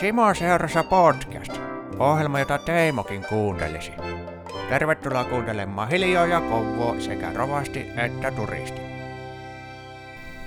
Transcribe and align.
Simo 0.00 0.34
seurassa 0.34 0.82
podcast. 0.82 1.52
Ohjelma, 1.98 2.38
jota 2.38 2.58
Teimokin 2.58 3.24
kuuntelisi. 3.28 3.92
Tervetuloa 4.68 5.24
kuuntelemaan 5.24 5.88
Hiljoa 5.88 6.26
ja 6.26 6.40
Kovua 6.40 7.00
sekä 7.00 7.32
rovasti 7.32 7.86
että 7.96 8.30
turisti. 8.30 8.80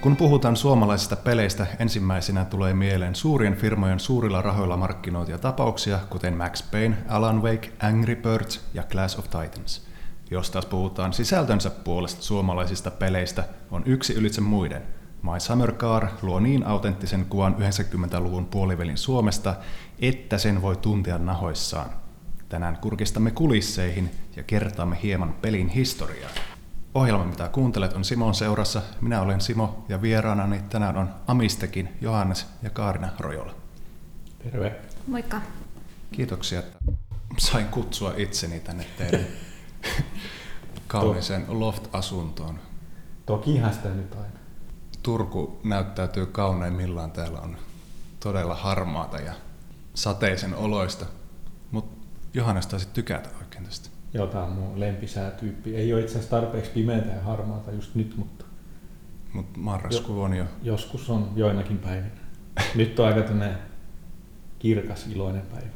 Kun 0.01 0.15
puhutaan 0.15 0.55
suomalaisista 0.55 1.15
peleistä, 1.15 1.67
ensimmäisenä 1.79 2.45
tulee 2.45 2.73
mieleen 2.73 3.15
suurien 3.15 3.55
firmojen 3.55 3.99
suurilla 3.99 4.41
rahoilla 4.41 4.77
markkinoitia 4.77 5.37
tapauksia, 5.37 5.99
kuten 6.09 6.33
Max 6.33 6.71
Payne, 6.71 6.97
Alan 7.07 7.41
Wake, 7.41 7.71
Angry 7.79 8.15
Birds 8.15 8.61
ja 8.73 8.83
Clash 8.83 9.19
of 9.19 9.25
Titans. 9.25 9.87
Jos 10.31 10.51
taas 10.51 10.65
puhutaan 10.65 11.13
sisältönsä 11.13 11.69
puolesta 11.69 12.21
suomalaisista 12.21 12.91
peleistä, 12.91 13.43
on 13.71 13.83
yksi 13.85 14.13
ylitse 14.13 14.41
muiden. 14.41 14.98
My 15.21 15.39
Summer 15.39 15.71
Car 15.71 16.07
luo 16.21 16.39
niin 16.39 16.67
autenttisen 16.67 17.25
kuvan 17.25 17.55
90-luvun 17.55 18.45
puolivälin 18.45 18.97
Suomesta, 18.97 19.55
että 19.99 20.37
sen 20.37 20.61
voi 20.61 20.77
tuntea 20.77 21.17
nahoissaan. 21.17 21.89
Tänään 22.49 22.77
kurkistamme 22.77 23.31
kulisseihin 23.31 24.11
ja 24.35 24.43
kertaamme 24.43 24.97
hieman 25.03 25.33
pelin 25.41 25.69
historiaa. 25.69 26.29
Ohjelma, 26.93 27.25
mitä 27.25 27.47
kuuntelet, 27.47 27.93
on 27.93 28.05
Simon 28.05 28.33
seurassa. 28.33 28.81
Minä 29.01 29.21
olen 29.21 29.41
Simo 29.41 29.85
ja 29.89 30.01
vieraanani 30.01 30.61
tänään 30.69 30.97
on 30.97 31.09
Amistekin 31.27 31.89
Johannes 32.01 32.47
ja 32.63 32.69
Kaarina 32.69 33.09
Rojola. 33.19 33.55
Terve. 34.43 34.75
Moikka. 35.07 35.41
Kiitoksia, 36.11 36.59
että 36.59 36.77
sain 37.37 37.65
kutsua 37.65 38.13
itseni 38.17 38.59
tänne 38.59 38.85
teidän 38.97 39.25
kauniiseen 40.87 41.45
loft-asuntoon. 41.47 42.59
Tokihan 43.25 43.73
sitä 43.73 43.89
nyt 43.89 44.13
aina. 44.13 44.38
Turku 45.03 45.59
näyttäytyy 45.63 46.25
kauneimmillaan. 46.25 47.11
Täällä 47.11 47.39
on 47.39 47.57
todella 48.19 48.55
harmaata 48.55 49.17
ja 49.17 49.33
sateisen 49.93 50.55
oloista. 50.55 51.05
Mutta 51.71 52.07
Johannes 52.33 52.67
taisi 52.67 52.87
tykätä 52.93 53.29
oikein 53.41 53.63
tästä. 53.65 53.89
Joo, 54.13 54.27
tää 54.27 54.43
on 54.43 54.51
mun 54.51 54.79
lempisäätyyppi. 54.79 55.75
Ei 55.75 55.93
ole 55.93 56.01
itse 56.01 56.11
asiassa 56.11 56.35
tarpeeksi 56.35 56.71
pimeätä 56.71 57.11
ja 57.11 57.21
harmaata 57.21 57.71
just 57.71 57.95
nyt, 57.95 58.17
mutta 58.17 58.45
Mutta 59.33 59.59
marraskuu 59.59 60.21
on 60.21 60.33
jo... 60.33 60.45
joskus 60.63 61.09
on 61.09 61.31
joinakin 61.35 61.77
päivinä. 61.77 62.19
Nyt 62.75 62.99
on 62.99 63.07
aika 63.07 63.21
tämmöinen 63.21 63.57
kirkas, 64.59 65.07
iloinen 65.07 65.41
päivä. 65.41 65.67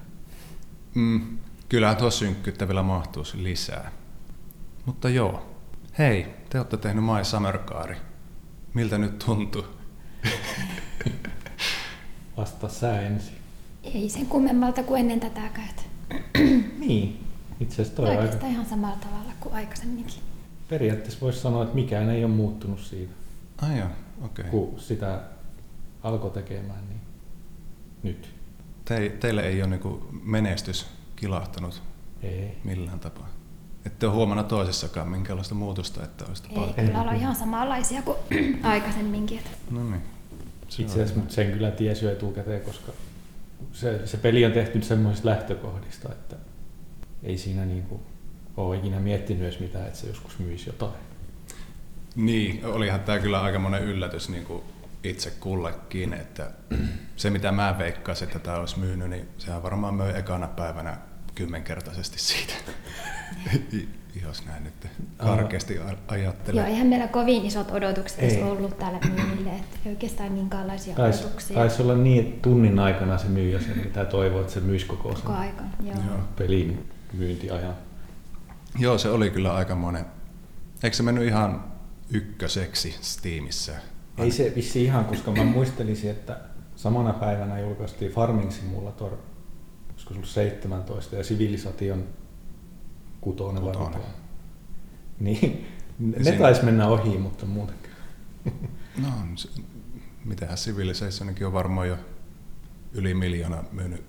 Mm, 0.96 1.38
kyllähän 1.70 1.98
tuo 1.98 2.12
synkkyyttä 2.12 2.68
vielä 2.68 2.84
mahtuisi 2.84 3.44
lisää. 3.44 3.92
Mutta 4.86 5.10
joo. 5.10 5.46
Hei, 5.98 6.28
te 6.50 6.58
olette 6.58 6.78
tehnyt 6.78 7.04
My 7.04 7.24
Summer. 7.24 7.60
Miltä 8.74 8.98
nyt 8.98 9.20
tuntuu? 9.20 9.64
Vasta 12.38 12.70
sä 12.70 13.02
ensin. 13.02 13.36
Ei 13.84 14.10
sen 14.10 14.26
kummemmalta 14.26 14.84
kuin 14.84 15.00
ennen 15.00 15.20
tätäkään. 15.20 15.70
Niin. 16.80 17.20
Itse 17.60 17.82
asiassa 17.82 17.96
toi 17.96 18.18
on 18.18 18.22
aika... 18.22 18.48
Ihan 18.48 18.66
samalla 18.66 18.98
tavalla 18.98 19.34
kuin 19.40 19.56
aikaisemminkin. 19.56 20.22
Periaatteessa 20.70 21.22
voisi 21.22 21.40
sanoa, 21.40 21.64
että 21.64 21.76
mikään 21.76 22.10
ei 22.10 22.24
ole 22.24 22.34
muuttunut 22.34 22.80
siitä, 22.80 23.14
Ai 23.62 23.78
joo, 23.78 23.88
okei. 24.22 24.46
Okay. 24.46 24.52
kun 24.52 24.80
sitä 24.80 25.22
alkoi 26.04 26.32
tekemään, 26.32 26.90
niin 26.90 27.02
nyt. 28.04 28.30
Te, 28.86 29.10
teille 29.20 29.42
ei 29.42 29.62
ole 29.62 29.70
niinku 29.70 30.08
menestys 30.24 30.86
kilahtanut 31.16 31.82
Ei. 32.24 32.58
millään 32.64 33.00
tapaa. 33.00 33.30
Ette 33.86 34.06
ole 34.08 34.16
huomannut 34.16 34.48
toisessakaan 34.48 35.10
minkäänlaista 35.10 35.56
muutosta, 35.56 36.04
että 36.04 36.26
olisi 36.28 36.44
Ei, 36.50 36.56
tapahtunut. 36.56 36.86
kyllä 36.90 37.02
ollaan 37.02 37.18
ihan 37.18 37.36
samanlaisia 37.36 38.02
kuin 38.02 38.18
aikaisemminkin. 38.64 39.38
Että 39.38 39.50
No 39.72 39.84
niin. 39.90 40.02
Se 40.70 40.82
Itse 40.82 40.84
on 40.84 41.02
asiassa 41.02 41.14
hyvä. 41.14 41.24
mut 41.24 41.32
sen 41.32 41.52
kyllä 41.52 41.72
tiesi 41.72 42.06
jo 42.06 42.12
etukäteen, 42.12 42.62
koska 42.62 42.92
se, 43.72 44.08
se 44.08 44.18
peli 44.18 44.46
on 44.46 44.52
tehty 44.52 44.82
semmoisista 44.82 45.30
lähtökohdista, 45.30 46.10
että 46.12 46.36
ei 47.24 47.38
siinä 47.38 47.66
niinku 47.66 48.02
ole 48.58 48.78
ikinä 48.78 49.00
miettinyt 49.00 49.44
edes 49.44 49.60
mitään, 49.60 49.88
että 49.88 50.00
se 50.00 50.08
joskus 50.08 50.40
myisi 50.40 50.70
jotain. 50.70 50.94
Niin, 52.16 52.66
olihan 52.66 53.00
tämä 53.00 53.20
kyllä 53.20 53.42
aika 53.42 53.60
monen 53.60 53.84
yllätys 53.84 54.30
niin 54.30 54.46
kuin 54.46 54.64
itse 55.04 55.30
kullekin, 55.40 56.14
että 56.14 56.52
se 57.16 57.30
mitä 57.30 57.52
mä 57.52 57.76
veikkasin, 57.78 58.28
että 58.28 58.40
tämä 58.40 58.58
olisi 58.58 58.80
myynyt, 58.80 59.10
niin 59.10 59.30
sehän 59.38 59.64
varmaan 59.64 59.94
möi 59.94 60.14
ekana 60.18 60.48
päivänä 60.48 60.98
kymmenkertaisesti 61.36 62.20
siitä. 62.20 62.54
Jos 64.24 64.46
näin 64.46 64.64
nyt 64.64 64.88
karkeasti 65.18 65.80
a- 65.80 65.82
joo, 65.82 65.96
ajattelen. 66.08 66.66
eihän 66.66 66.88
meillä 66.88 67.08
kovin 67.08 67.46
isot 67.46 67.72
odotukset 67.72 68.20
Ei. 68.20 68.44
ollut 68.44 68.78
tälle 68.78 69.00
myynnille. 69.14 69.50
Että 69.50 69.78
ei 69.86 69.92
oikeastaan 69.92 70.32
minkäänlaisia 70.32 70.96
Taisi 70.96 71.24
odotuksia 71.24 71.56
tais 71.58 71.80
olla 71.80 71.96
niin, 71.96 72.26
että 72.26 72.42
tunnin 72.42 72.80
aikana 72.80 73.18
se 73.18 73.28
myyjä 73.28 73.60
sen, 73.62 73.78
mitä 73.78 74.06
toivoo, 74.06 74.42
että 74.42 74.54
se 74.54 74.60
myisi 74.60 74.86
koko 74.86 75.12
sen 75.16 75.22
koko 75.22 75.34
aika. 75.38 75.64
Joo. 75.84 75.96
Joo. 76.08 76.18
pelin 76.38 76.90
myyntiajan. 77.14 77.76
Joo, 78.80 78.98
se 78.98 79.10
oli 79.10 79.30
kyllä 79.30 79.54
aikamoinen. 79.54 80.06
Eikö 80.84 80.96
se 80.96 81.04
mennyt 81.04 81.28
ihan 81.28 81.64
ykköseksi 82.12 82.96
Steamissa? 83.02 83.72
Ei 84.18 84.32
se 84.32 84.54
vissi 84.56 84.84
ihan, 84.84 85.06
koska 85.06 85.32
mä 85.32 85.44
muistelisin, 85.44 86.10
että 86.12 86.38
samana 86.76 87.14
päivänä 87.14 87.60
julkaistiin 87.60 88.12
Farming 88.12 88.52
Simulator, 88.52 89.12
olisiko 90.18 90.34
se 90.34 90.40
ollut 90.40 90.54
17, 90.56 91.16
ja 91.16 91.24
Civilization 91.24 92.04
kutonen 93.22 93.64
Kutonen. 93.64 94.02
Niin, 95.20 95.68
ne 96.00 96.24
siinä- 96.24 96.38
taisi 96.38 96.66
mennä 96.66 96.88
ohi, 96.88 97.18
mutta 97.18 97.46
muutenkaan. 97.46 97.94
No, 99.02 99.10
se- 99.36 99.50
mitähän 100.26 100.58
Civilizationkin 100.58 101.48
on 101.48 101.54
varmaan 101.54 101.88
jo 101.88 101.98
yli 102.94 103.14
miljoona 103.14 103.64
myynyt 103.72 104.04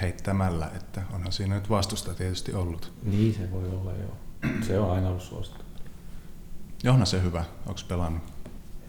heittämällä, 0.00 0.70
että 0.76 1.02
onhan 1.12 1.32
siinä 1.32 1.54
nyt 1.54 1.70
vastusta 1.70 2.14
tietysti 2.14 2.54
ollut. 2.54 2.92
Niin 3.02 3.34
se 3.34 3.50
voi 3.50 3.68
olla, 3.68 3.92
joo. 3.92 4.16
Se 4.66 4.78
on 4.78 4.90
aina 4.90 5.08
ollut 5.08 5.22
suosittu. 5.22 5.64
Onhan 6.88 7.06
se 7.06 7.22
hyvä, 7.22 7.44
onko 7.66 7.80
pelannut? 7.88 8.22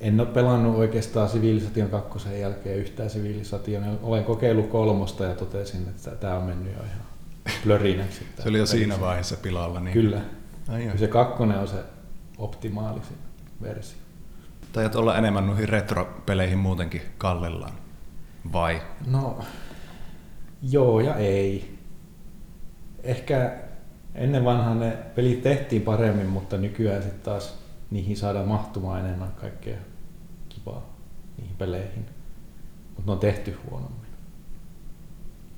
En 0.01 0.19
ole 0.19 0.27
pelannut 0.27 0.75
oikeastaan 0.75 1.29
Civilization 1.29 1.89
2 1.89 2.39
jälkeen 2.39 2.77
yhtään 2.77 3.09
Civilization. 3.09 3.99
Olen 4.03 4.23
kokeillut 4.23 4.67
kolmosta 4.67 5.23
ja 5.23 5.35
totesin, 5.35 5.87
että 5.89 6.11
tämä 6.11 6.37
on 6.37 6.43
mennyt 6.43 6.73
jo 6.73 6.79
ihan 6.83 7.05
plörinäksi. 7.63 8.27
Se 8.43 8.49
oli 8.49 8.57
jo 8.57 8.65
siinä 8.65 8.99
vaiheessa 8.99 9.37
pilalla. 9.37 9.79
Niin... 9.79 9.93
Kyllä. 9.93 10.21
Ai 10.69 10.79
joo. 10.79 10.85
Kyllä 10.85 10.97
se 10.97 11.07
kakkonen 11.07 11.59
on 11.59 11.67
se 11.67 11.77
optimaalisin 12.37 13.17
versio. 13.61 13.97
Tajat 14.73 14.95
olla 14.95 15.17
enemmän 15.17 15.47
noihin 15.47 15.69
retropeleihin 15.69 16.57
muutenkin 16.57 17.01
kallellaan. 17.17 17.73
Vai? 18.53 18.81
No, 19.07 19.39
joo 20.61 20.99
ja 20.99 21.15
ei. 21.15 21.77
Ehkä 23.03 23.53
ennen 24.15 24.45
vanhaan 24.45 24.79
ne 24.79 24.97
pelit 25.15 25.43
tehtiin 25.43 25.81
paremmin, 25.81 26.27
mutta 26.27 26.57
nykyään 26.57 27.03
sitten 27.03 27.21
taas 27.21 27.57
niihin 27.91 28.17
saadaan 28.17 28.47
mahtumaan 28.47 29.05
enemmän 29.05 29.31
kaikkea 29.31 29.77
kivaa 30.49 30.97
niihin 31.37 31.55
peleihin. 31.55 32.05
Mutta 32.95 33.03
ne 33.05 33.11
on 33.11 33.19
tehty 33.19 33.57
huonommin. 33.69 34.07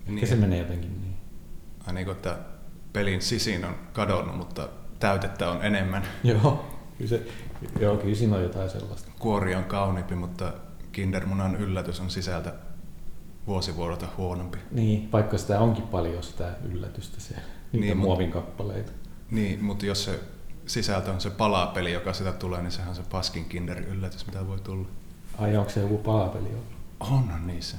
Niin. 0.05 0.15
Niin, 0.15 0.27
se 0.27 0.35
menee 0.35 0.59
jotenkin 0.59 1.01
niin. 1.01 1.17
Ai 1.87 1.93
niin 1.93 2.05
kuin, 2.05 2.15
että 2.15 2.37
pelin 2.93 3.21
sisin 3.21 3.65
on 3.65 3.75
kadonnut, 3.93 4.37
mutta 4.37 4.69
täytettä 4.99 5.51
on 5.51 5.65
enemmän. 5.65 6.03
Joo, 6.23 6.65
kyllä, 6.97 7.09
se, 7.09 7.27
joo, 7.79 7.97
kyllä 7.97 8.15
siinä 8.15 8.35
on 8.35 8.43
jotain 8.43 8.69
sellaista. 8.69 9.11
Kuori 9.19 9.55
on 9.55 9.63
kauniimpi, 9.63 10.15
mutta 10.15 10.53
Kindermunan 10.91 11.55
yllätys 11.55 11.99
on 11.99 12.09
sisältä 12.09 12.53
vuosivuorota 13.47 14.07
huonompi. 14.17 14.57
Niin, 14.71 15.11
vaikka 15.11 15.37
sitä 15.37 15.59
onkin 15.59 15.87
paljon 15.87 16.23
sitä 16.23 16.51
yllätystä 16.71 17.19
siellä, 17.21 17.43
niitä 17.71 17.85
Niin, 17.85 17.97
muovin 17.97 18.31
kappaleita. 18.31 18.91
Niin, 19.31 19.63
mutta 19.63 19.85
jos 19.85 20.03
se 20.05 20.19
sisältö 20.69 21.11
on 21.11 21.21
se 21.21 21.29
palapeli, 21.29 21.93
joka 21.93 22.13
sitä 22.13 22.31
tulee, 22.31 22.61
niin 22.61 22.71
sehän 22.71 22.89
on 22.89 22.95
se 22.95 23.03
paskin 23.11 23.45
Kinder-yllätys, 23.45 24.25
mitä 24.25 24.47
voi 24.47 24.59
tulla. 24.59 24.87
Ai 25.37 25.57
onko 25.57 25.69
se 25.69 25.79
joku 25.79 25.97
palapeli 25.97 26.47
ollut? 26.47 26.79
On, 26.99 27.35
on 27.35 27.47
niin 27.47 27.63
se. 27.63 27.77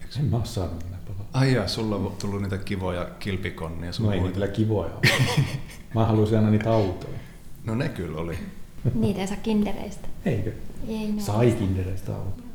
Eikö 0.00 0.12
se? 0.12 0.20
En 0.20 0.26
mä 0.26 0.36
oo 0.36 0.44
saanut 0.44 0.84
niitä 0.84 0.96
palaa. 1.06 1.26
Ai 1.32 1.54
jaa, 1.54 1.68
sulla 1.68 1.96
on 1.96 2.12
tullut 2.20 2.42
niitä 2.42 2.58
kivoja 2.58 3.04
kilpikonnia. 3.04 3.92
sun 3.92 4.06
No 4.06 4.12
ei 4.12 4.20
kyllä 4.20 4.48
kivoja 4.48 4.90
ole. 4.94 5.12
Mä 5.94 6.06
haluaisin 6.06 6.38
aina 6.38 6.50
niitä 6.50 6.72
autoja. 6.72 7.18
No 7.64 7.74
ne 7.74 7.88
kyllä 7.88 8.18
oli. 8.18 8.38
Niitä 8.94 9.20
ei 9.20 9.26
saa 9.26 9.36
kindereistä. 9.36 10.08
Eikö? 10.24 10.52
Ei 10.88 11.12
ne 11.12 11.22
Sai 11.22 11.52
kindereistä 11.52 12.16
autoja. 12.16 12.48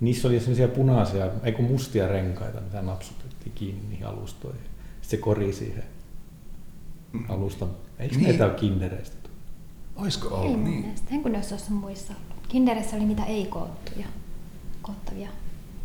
Niissä 0.00 0.28
oli 0.28 0.40
sellaisia 0.40 0.68
punaisia, 0.68 1.30
ei 1.42 1.52
kun 1.52 1.64
mustia 1.64 2.08
renkaita, 2.08 2.60
mitä 2.60 2.82
napsutettiin 2.82 3.52
kiinni 3.54 3.88
niihin 3.88 4.06
alustoihin. 4.06 4.62
Sitten 4.62 5.10
se 5.10 5.16
kori 5.16 5.52
siihen 5.52 5.84
alustan. 7.28 7.68
Eikö 7.98 8.14
Niin. 8.16 8.28
näitä 8.28 8.44
ole 8.44 8.54
kindereistä? 8.54 9.16
Ei 9.96 10.04
ollut 10.30 10.52
mun 10.52 10.64
niin? 10.64 10.80
mielestä. 10.80 11.14
En 11.14 11.22
kun 11.22 11.32
ne 11.32 11.38
olisi 11.38 11.72
muissa 11.72 12.12
ollut. 12.12 12.46
Kinderissä 12.48 12.96
oli 12.96 13.04
niitä 13.04 13.24
ei-koottuja. 13.24 14.06
Koottavia. 14.82 15.28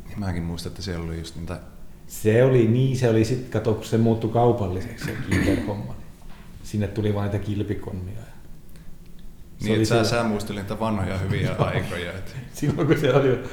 Niin 0.07 0.19
Mäkin 0.19 0.44
muistan, 0.44 0.69
että 0.71 0.81
siellä 0.81 1.06
oli 1.06 1.18
just 1.19 1.36
niitä... 1.36 1.60
Se 2.07 2.44
oli 2.44 2.68
niin, 2.68 2.98
se 2.98 3.10
oli 3.10 3.25
sitten, 3.25 3.51
kato, 3.51 3.74
kun 3.74 3.86
se 3.86 3.98
muuttui 3.98 4.30
kaupalliseksi 4.30 5.06
se 5.06 5.12
kinder-homma. 5.30 5.94
niin 5.94 6.04
Sinne 6.63 6.88
tuli 6.88 7.15
vain 7.15 7.31
niitä 7.31 7.45
kilpikonnia. 7.45 8.19
Se 9.60 9.65
Niin, 9.69 9.81
että 9.81 10.04
sä, 10.04 10.10
sä 10.10 10.24
muistelin 10.24 10.62
niitä 10.62 10.80
vanhoja 10.80 11.18
hyviä 11.18 11.51
aikoja. 11.60 12.12
Että... 12.12 12.31
Silloin 12.54 12.88
kun 12.88 13.00
se 13.00 13.13
oli 13.13 13.44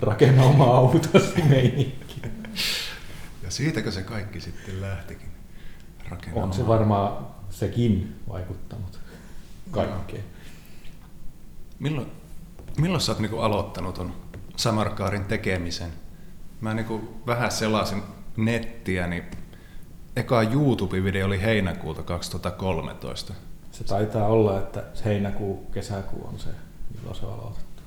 rakenna 0.00 0.42
oma 0.42 0.64
autosi 0.64 1.42
meininki. 1.48 2.22
Ja 3.42 3.50
siitäkö 3.50 3.90
se 3.90 4.02
kaikki 4.02 4.40
sitten 4.40 4.80
lähtikin? 4.80 5.28
Rakenna 6.12 6.42
On 6.42 6.52
se 6.52 6.66
varmaan 6.66 7.26
sekin 7.50 8.20
vaikuttanut 8.28 9.00
kaikkeen. 9.70 10.24
Milloin, 11.78 12.12
milloin 12.78 13.00
sä 13.00 13.12
oot 13.12 13.18
niinku 13.18 13.38
aloittanut 13.38 13.94
ton 13.94 14.12
Samarkaarin 14.56 15.24
tekemisen? 15.24 15.90
Mä 16.60 16.74
niinku 16.74 17.20
vähän 17.26 17.52
selasin 17.52 18.02
nettiä, 18.36 19.06
niin 19.06 19.24
eka 20.16 20.42
YouTube-video 20.42 21.26
oli 21.26 21.42
heinäkuuta 21.42 22.02
2013. 22.02 23.34
Se 23.70 23.84
taitaa 23.84 24.26
olla, 24.26 24.58
että 24.58 24.84
se 24.94 25.04
heinäkuu, 25.04 25.66
kesäkuu 25.72 26.26
on 26.26 26.38
se, 26.38 26.48
milloin 26.94 27.16
se 27.16 27.26
on 27.26 27.32
aloitettu. 27.32 27.82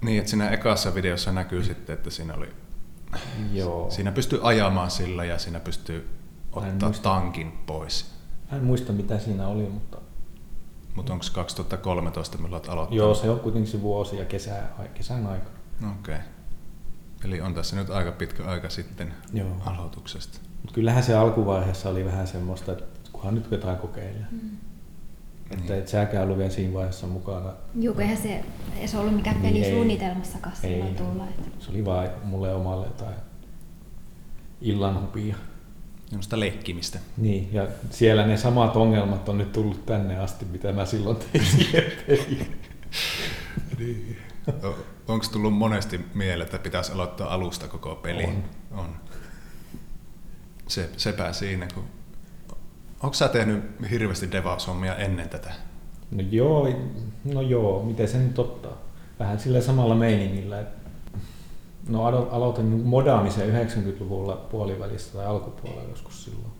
Niin, 0.00 0.18
että 0.18 0.30
siinä 0.30 0.50
ekassa 0.50 0.94
videossa 0.94 1.32
näkyy 1.32 1.64
sitten, 1.64 1.94
että 1.94 2.10
siinä 2.10 2.34
oli 2.34 2.48
Joo. 3.52 3.90
Siinä 3.90 4.12
pystyy 4.12 4.40
ajamaan 4.42 4.90
sillä 4.90 5.24
ja 5.24 5.38
siinä 5.38 5.60
pystyy 5.60 6.17
ottaa 6.66 6.88
muista. 6.88 7.02
tankin 7.08 7.52
pois. 7.66 8.10
Mä 8.50 8.58
en 8.58 8.64
muista 8.64 8.92
mitä 8.92 9.18
siinä 9.18 9.48
oli, 9.48 9.62
mutta 9.62 9.98
Mutta 10.94 11.12
onko 11.12 11.24
2013 11.32 12.38
milloin 12.38 12.52
olet 12.60 12.68
aloittanut? 12.68 12.96
joo, 12.98 13.14
se 13.14 13.30
on 13.30 13.40
kuitenkin 13.40 13.72
se 13.72 13.82
vuosi 13.82 14.16
ja 14.16 14.24
kesä, 14.24 14.62
ai- 14.78 14.88
kesän 14.94 15.26
aika. 15.26 15.50
Okei. 16.00 16.14
Okay. 16.14 16.26
Eli 17.24 17.40
on 17.40 17.54
tässä 17.54 17.76
nyt 17.76 17.90
aika 17.90 18.12
pitkä 18.12 18.44
aika 18.44 18.68
sitten 18.70 19.14
Joo. 19.32 19.48
aloituksesta. 19.66 20.38
Mutta 20.62 20.74
kyllähän 20.74 21.02
se 21.02 21.14
alkuvaiheessa 21.16 21.88
oli 21.88 22.04
vähän 22.04 22.26
semmoista, 22.26 22.72
että 22.72 22.84
kunhan 23.12 23.34
nyt 23.34 23.50
jotain 23.50 23.76
kokeilla. 23.78 24.26
Mm. 24.30 24.38
Että 25.50 25.64
Niin. 25.72 25.78
et 25.82 25.88
säkään 25.88 26.24
ollut 26.24 26.38
vielä 26.38 26.50
siinä 26.50 26.74
vaiheessa 26.74 27.06
mukana. 27.06 27.52
Juu, 27.74 27.94
kun 27.94 28.02
eihän 28.02 28.16
se, 28.16 28.44
ei 28.76 28.88
se 28.88 28.98
ollut 28.98 29.14
mikään 29.14 29.42
Niin, 29.42 29.54
pelisuunnitelmassakaan 29.54 30.54
ei. 30.62 30.70
silloin 30.72 30.94
tulla. 30.96 31.24
Että. 31.24 31.42
Se 31.64 31.70
oli 31.70 31.84
vaan 31.84 32.08
mulle 32.24 32.54
omalle 32.54 32.86
jotain 32.86 33.14
illanhupia. 34.60 35.36
Semmoista 36.08 36.40
leikkimistä. 36.40 36.98
Niin, 37.16 37.48
ja 37.52 37.66
siellä 37.90 38.26
ne 38.26 38.36
samat 38.36 38.76
ongelmat 38.76 39.28
on 39.28 39.38
nyt 39.38 39.52
tullut 39.52 39.86
tänne 39.86 40.18
asti, 40.18 40.44
mitä 40.44 40.72
mä 40.72 40.86
silloin 40.86 41.16
tein 41.16 41.44
peliin. 42.06 42.56
Onko 45.08 45.26
tullut 45.32 45.54
monesti 45.54 46.00
mieleen, 46.14 46.46
että 46.46 46.58
pitäisi 46.58 46.92
aloittaa 46.92 47.34
alusta 47.34 47.68
koko 47.68 47.94
peli? 47.94 48.24
On. 48.24 48.44
on. 48.70 48.96
Se, 50.68 50.90
sepä 50.96 51.32
siinä, 51.32 51.68
kun... 51.74 51.84
Onko 53.02 53.14
sä 53.14 53.28
tehnyt 53.28 53.64
hirveästi 53.90 54.32
devaushommia 54.32 54.96
ennen 54.96 55.28
tätä? 55.28 55.52
No 56.10 56.22
joo, 56.30 56.68
no 57.24 57.40
joo, 57.40 57.82
miten 57.82 58.08
se 58.08 58.18
nyt 58.18 58.38
ottaa? 58.38 58.72
Vähän 59.18 59.38
sillä 59.40 59.60
samalla 59.60 59.94
meiningillä. 59.94 60.60
että- 60.60 60.87
No 61.88 62.04
alo- 62.10 62.28
aloitin 62.30 62.64
modaamisen 62.64 63.68
90-luvulla 63.68 64.36
puolivälissä 64.36 65.12
tai 65.12 65.26
alkupuolella 65.26 65.88
joskus 65.88 66.24
silloin. 66.24 66.52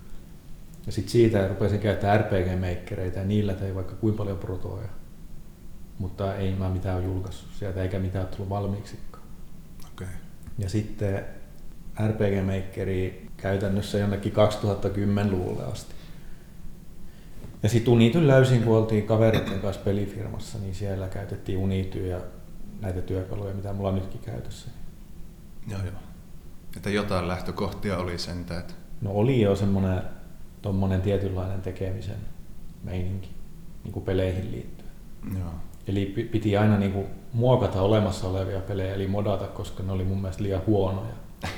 Ja 0.86 0.92
sitten 0.92 1.12
siitä 1.12 1.48
rupesin 1.48 1.80
käyttämään 1.80 2.20
RPG-meikkereitä 2.20 3.18
ja 3.18 3.24
niillä 3.24 3.54
tein 3.54 3.74
vaikka 3.74 3.94
kuinka 3.94 4.18
paljon 4.18 4.38
protoja. 4.38 4.88
Mutta 5.98 6.34
ei 6.34 6.54
mä 6.54 6.70
mitään 6.70 6.96
ole 6.96 7.04
julkaissut 7.04 7.48
sieltä 7.58 7.82
eikä 7.82 7.98
mitään 7.98 8.24
ole 8.24 8.34
tullut 8.34 8.50
valmiiksikaan. 8.50 9.22
Okei. 9.92 10.06
Okay. 10.06 10.18
Ja 10.58 10.68
sitten 10.68 11.24
RPG-makeri 12.08 13.28
käytännössä 13.36 13.98
jonnekin 13.98 14.32
2010-luvulle 14.32 15.64
asti. 15.64 15.94
Ja 17.62 17.68
sitten 17.68 17.92
Unityn 17.92 18.26
löysin, 18.26 18.62
kun 18.62 18.76
oltiin 18.76 19.06
kavereiden 19.06 19.60
kanssa 19.60 19.82
pelifirmassa, 19.84 20.58
niin 20.58 20.74
siellä 20.74 21.08
käytettiin 21.08 21.58
Unityä 21.58 22.06
ja 22.06 22.20
näitä 22.80 23.00
työkaluja, 23.00 23.54
mitä 23.54 23.72
mulla 23.72 23.88
on 23.88 23.94
nytkin 23.94 24.20
käytössä. 24.20 24.70
Joo, 25.70 25.80
joo. 25.84 25.94
Että 26.76 26.90
jotain 26.90 27.28
lähtökohtia 27.28 27.98
oli 27.98 28.18
sentään, 28.18 28.60
että 28.60 28.74
No 29.00 29.10
oli 29.10 29.40
jo 29.40 29.56
semmoinen 29.56 30.02
tommonen 30.62 31.02
tietynlainen 31.02 31.60
tekemisen 31.62 32.16
meininki 32.84 33.28
niin 33.84 33.92
kuin 33.92 34.04
peleihin 34.04 34.52
liittyen. 34.52 34.90
joo. 35.38 35.50
Eli 35.86 36.06
pi- 36.06 36.24
piti 36.24 36.56
aina 36.56 36.78
niin 36.78 36.92
kuin 36.92 37.06
muokata 37.32 37.82
olemassa 37.82 38.28
olevia 38.28 38.60
pelejä, 38.60 38.94
eli 38.94 39.06
modata, 39.06 39.46
koska 39.46 39.82
ne 39.82 39.92
oli 39.92 40.04
mun 40.04 40.20
mielestä 40.20 40.42
liian 40.42 40.62
huonoja. 40.66 41.14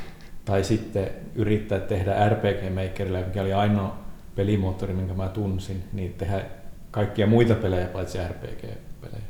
Tai 0.44 0.64
sitten 0.64 1.10
yrittää 1.34 1.80
tehdä 1.80 2.28
RPG 2.28 2.74
Makerilla, 2.74 3.18
mikä 3.18 3.42
oli 3.42 3.52
ainoa 3.52 3.98
pelimoottori, 4.34 4.92
minkä 4.94 5.14
mä 5.14 5.28
tunsin, 5.28 5.84
niin 5.92 6.14
tehdä 6.14 6.44
kaikkia 6.90 7.26
muita 7.26 7.54
pelejä 7.54 7.86
paitsi 7.86 8.18
RPG-pelejä. 8.28 9.22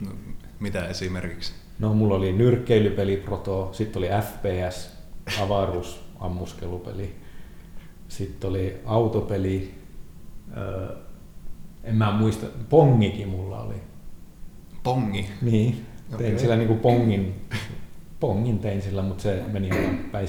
No, 0.00 0.10
mitä 0.60 0.86
esimerkiksi? 0.86 1.52
No, 1.78 1.94
mulla 1.94 2.14
oli 2.14 2.32
nyrkkeilypeli 2.32 3.16
Proto, 3.16 3.68
sitten 3.72 4.00
oli 4.00 4.08
FPS, 4.22 4.90
avaruusammuskelupeli, 5.40 7.16
sitten 8.08 8.50
oli 8.50 8.80
autopeli, 8.84 9.74
öö, 10.56 10.96
en 11.84 11.96
mä 11.96 12.12
muista, 12.12 12.46
Pongikin 12.68 13.28
mulla 13.28 13.62
oli. 13.62 13.74
Pongi. 14.82 15.30
Niin, 15.42 15.86
tein 16.10 16.14
Okei. 16.14 16.38
sillä 16.38 16.56
niinku 16.56 16.74
pongin, 16.74 17.46
pongin 18.20 18.58
tein 18.58 18.82
sillä, 18.82 19.02
mutta 19.02 19.22
se 19.22 19.42
meni 19.52 19.68
ihan 19.68 19.98
päin. 20.12 20.28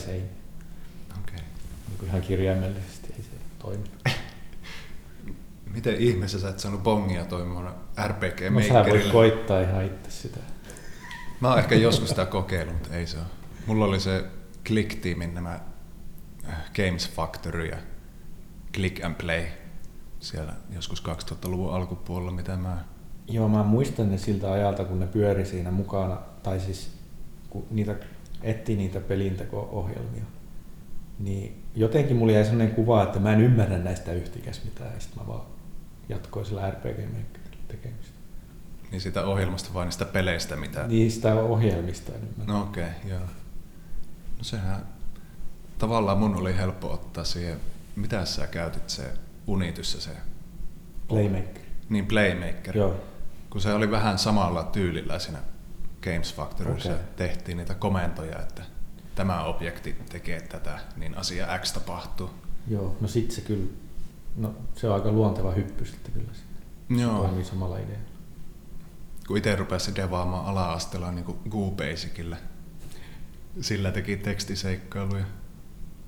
Okei. 1.23 1.39
Niin 1.87 2.07
ihan 2.07 2.21
kirjaimellisesti 2.21 3.13
ei 3.17 3.23
se 3.23 3.29
toimi. 3.59 3.83
Miten 5.73 5.95
ihmeessä 5.95 6.39
sä 6.39 6.49
et 6.49 6.59
saanut 6.59 6.83
bongia 6.83 7.25
toimimaan 7.25 7.75
RPG 8.07 8.41
No 8.49 8.61
sä 8.61 8.85
voit 8.89 9.11
koittaa 9.11 9.61
ihan 9.61 9.85
itse 9.85 10.11
sitä. 10.11 10.39
Mä 11.39 11.49
oon 11.49 11.59
ehkä 11.59 11.75
joskus 11.75 12.09
sitä 12.09 12.25
kokeillut, 12.25 12.73
mutta 12.75 12.95
ei 12.95 13.07
se 13.07 13.17
ole. 13.17 13.25
Mulla 13.67 13.85
oli 13.85 13.99
se 13.99 14.25
Click-tiimin 14.65 15.33
nämä 15.33 15.59
äh, 16.49 16.71
Games 16.75 17.09
Factory 17.09 17.65
ja 17.65 17.77
Click 18.73 19.03
and 19.03 19.15
Play 19.15 19.45
siellä 20.19 20.53
joskus 20.75 21.03
2000-luvun 21.03 21.73
alkupuolella, 21.73 22.31
mitä 22.31 22.57
mä... 22.57 22.83
Joo, 23.27 23.49
mä 23.49 23.63
muistan 23.63 24.11
ne 24.11 24.17
siltä 24.17 24.51
ajalta, 24.51 24.85
kun 24.85 24.99
ne 24.99 25.07
pyöri 25.07 25.45
siinä 25.45 25.71
mukana, 25.71 26.17
tai 26.43 26.59
siis 26.59 26.91
kun 27.49 27.65
niitä 27.71 27.95
etti 28.43 28.75
niitä 28.75 28.99
pelinteko-ohjelmia. 28.99 30.23
Niin 31.19 31.63
jotenkin 31.75 32.15
mulla 32.15 32.33
jäi 32.33 32.45
sellainen 32.45 32.75
kuva, 32.75 33.03
että 33.03 33.19
mä 33.19 33.33
en 33.33 33.41
ymmärrä 33.41 33.77
näistä 33.77 34.13
yhtikäs 34.13 34.63
mitään, 34.65 34.93
ja 34.93 34.99
sitten 34.99 35.23
mä 35.23 35.27
vaan 35.27 35.45
jatkoin 36.09 36.45
sillä 36.45 36.69
RPG 36.69 36.97
Makerilla 36.97 37.63
tekemistä. 37.67 38.14
Niin 38.95 39.01
sitä 39.01 39.25
ohjelmasta 39.25 39.73
vai 39.73 39.85
niistä 39.85 40.05
peleistä, 40.05 40.55
mitä... 40.55 40.87
Niistä 40.87 41.33
ohjelmista 41.33 42.11
en 42.11 42.21
ymmärrä. 42.23 42.53
No 42.53 42.61
okei, 42.61 42.83
okay, 42.83 43.09
joo. 43.09 43.19
No 44.37 44.43
sehän... 44.43 44.85
Tavallaan 45.77 46.17
mun 46.17 46.35
oli 46.35 46.57
helppo 46.57 46.93
ottaa 46.93 47.23
siihen... 47.23 47.59
Mitä 47.95 48.25
sä 48.25 48.47
käytit 48.47 48.89
se 48.89 49.13
Unityssä 49.47 50.01
se... 50.01 50.09
Playmaker. 51.07 51.61
Niin 51.89 52.05
Playmaker. 52.05 52.77
Joo. 52.77 52.95
Kun 53.49 53.61
se 53.61 53.73
oli 53.73 53.91
vähän 53.91 54.19
samalla 54.19 54.63
tyylillä 54.63 55.19
siinä 55.19 55.39
Games 56.01 56.33
Factoryssa 56.33 56.89
Okei. 56.89 57.03
tehtiin 57.15 57.57
niitä 57.57 57.73
komentoja, 57.73 58.39
että 58.39 58.63
tämä 59.15 59.43
objekti 59.43 59.95
tekee 60.09 60.41
tätä, 60.41 60.79
niin 60.95 61.17
asia 61.17 61.59
X 61.59 61.73
tapahtuu. 61.73 62.29
Joo, 62.67 62.97
no 63.01 63.07
sit 63.07 63.31
se 63.31 63.41
kyllä, 63.41 63.67
no 64.37 64.55
se 64.75 64.89
on 64.89 64.95
aika 64.95 65.11
luonteva 65.11 65.51
hyppy 65.51 65.85
sitten 65.85 66.13
kyllä. 66.13 66.33
Se 66.33 67.01
Joo. 67.01 67.19
Toimii 67.19 67.45
samalla 67.45 67.77
idealla. 67.77 68.14
Kun 69.27 69.37
itse 69.37 69.55
rupesi 69.55 69.95
devaamaan 69.95 70.45
ala-asteella 70.45 71.11
niin 71.11 71.25
GoBasicillä, 71.49 72.37
sillä 73.61 73.91
teki 73.91 74.17
tekstiseikkailuja. 74.17 75.25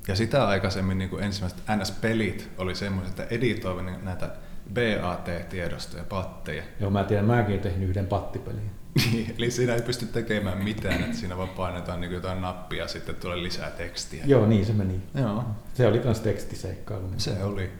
Ja 0.07 0.15
sitä 0.15 0.47
aikaisemmin 0.47 0.97
niin 0.97 1.09
kuin 1.09 1.23
ensimmäiset 1.23 1.63
NS-pelit 1.75 2.49
oli 2.57 2.75
semmoiset, 2.75 3.19
että 3.19 3.35
editoivat 3.35 3.85
niin 3.85 4.05
näitä 4.05 4.35
BAT-tiedostoja, 4.73 6.03
patteja. 6.03 6.63
Joo, 6.79 6.89
mä 6.89 7.03
tiedän, 7.03 7.25
mäkin 7.25 7.51
olen 7.51 7.59
tehnyt 7.59 7.89
yhden 7.89 8.07
pattipelin. 8.07 8.71
Eli 9.37 9.51
siinä 9.51 9.73
ei 9.73 9.81
pysty 9.81 10.05
tekemään 10.05 10.63
mitään, 10.63 11.03
että 11.03 11.17
siinä 11.17 11.37
vaan 11.37 11.49
painetaan 11.49 12.01
niin 12.01 12.11
jotain 12.11 12.41
nappia 12.41 12.83
ja 12.83 12.87
sitten 12.87 13.15
tulee 13.15 13.43
lisää 13.43 13.71
tekstiä. 13.71 14.23
Joo, 14.25 14.45
niin 14.45 14.65
se 14.65 14.73
meni. 14.73 15.01
Joo. 15.15 15.43
Se 15.73 15.87
oli 15.87 15.99
kans 15.99 16.19
tekstiseikkailu. 16.19 17.09
Se 17.17 17.43
oli, 17.43 17.71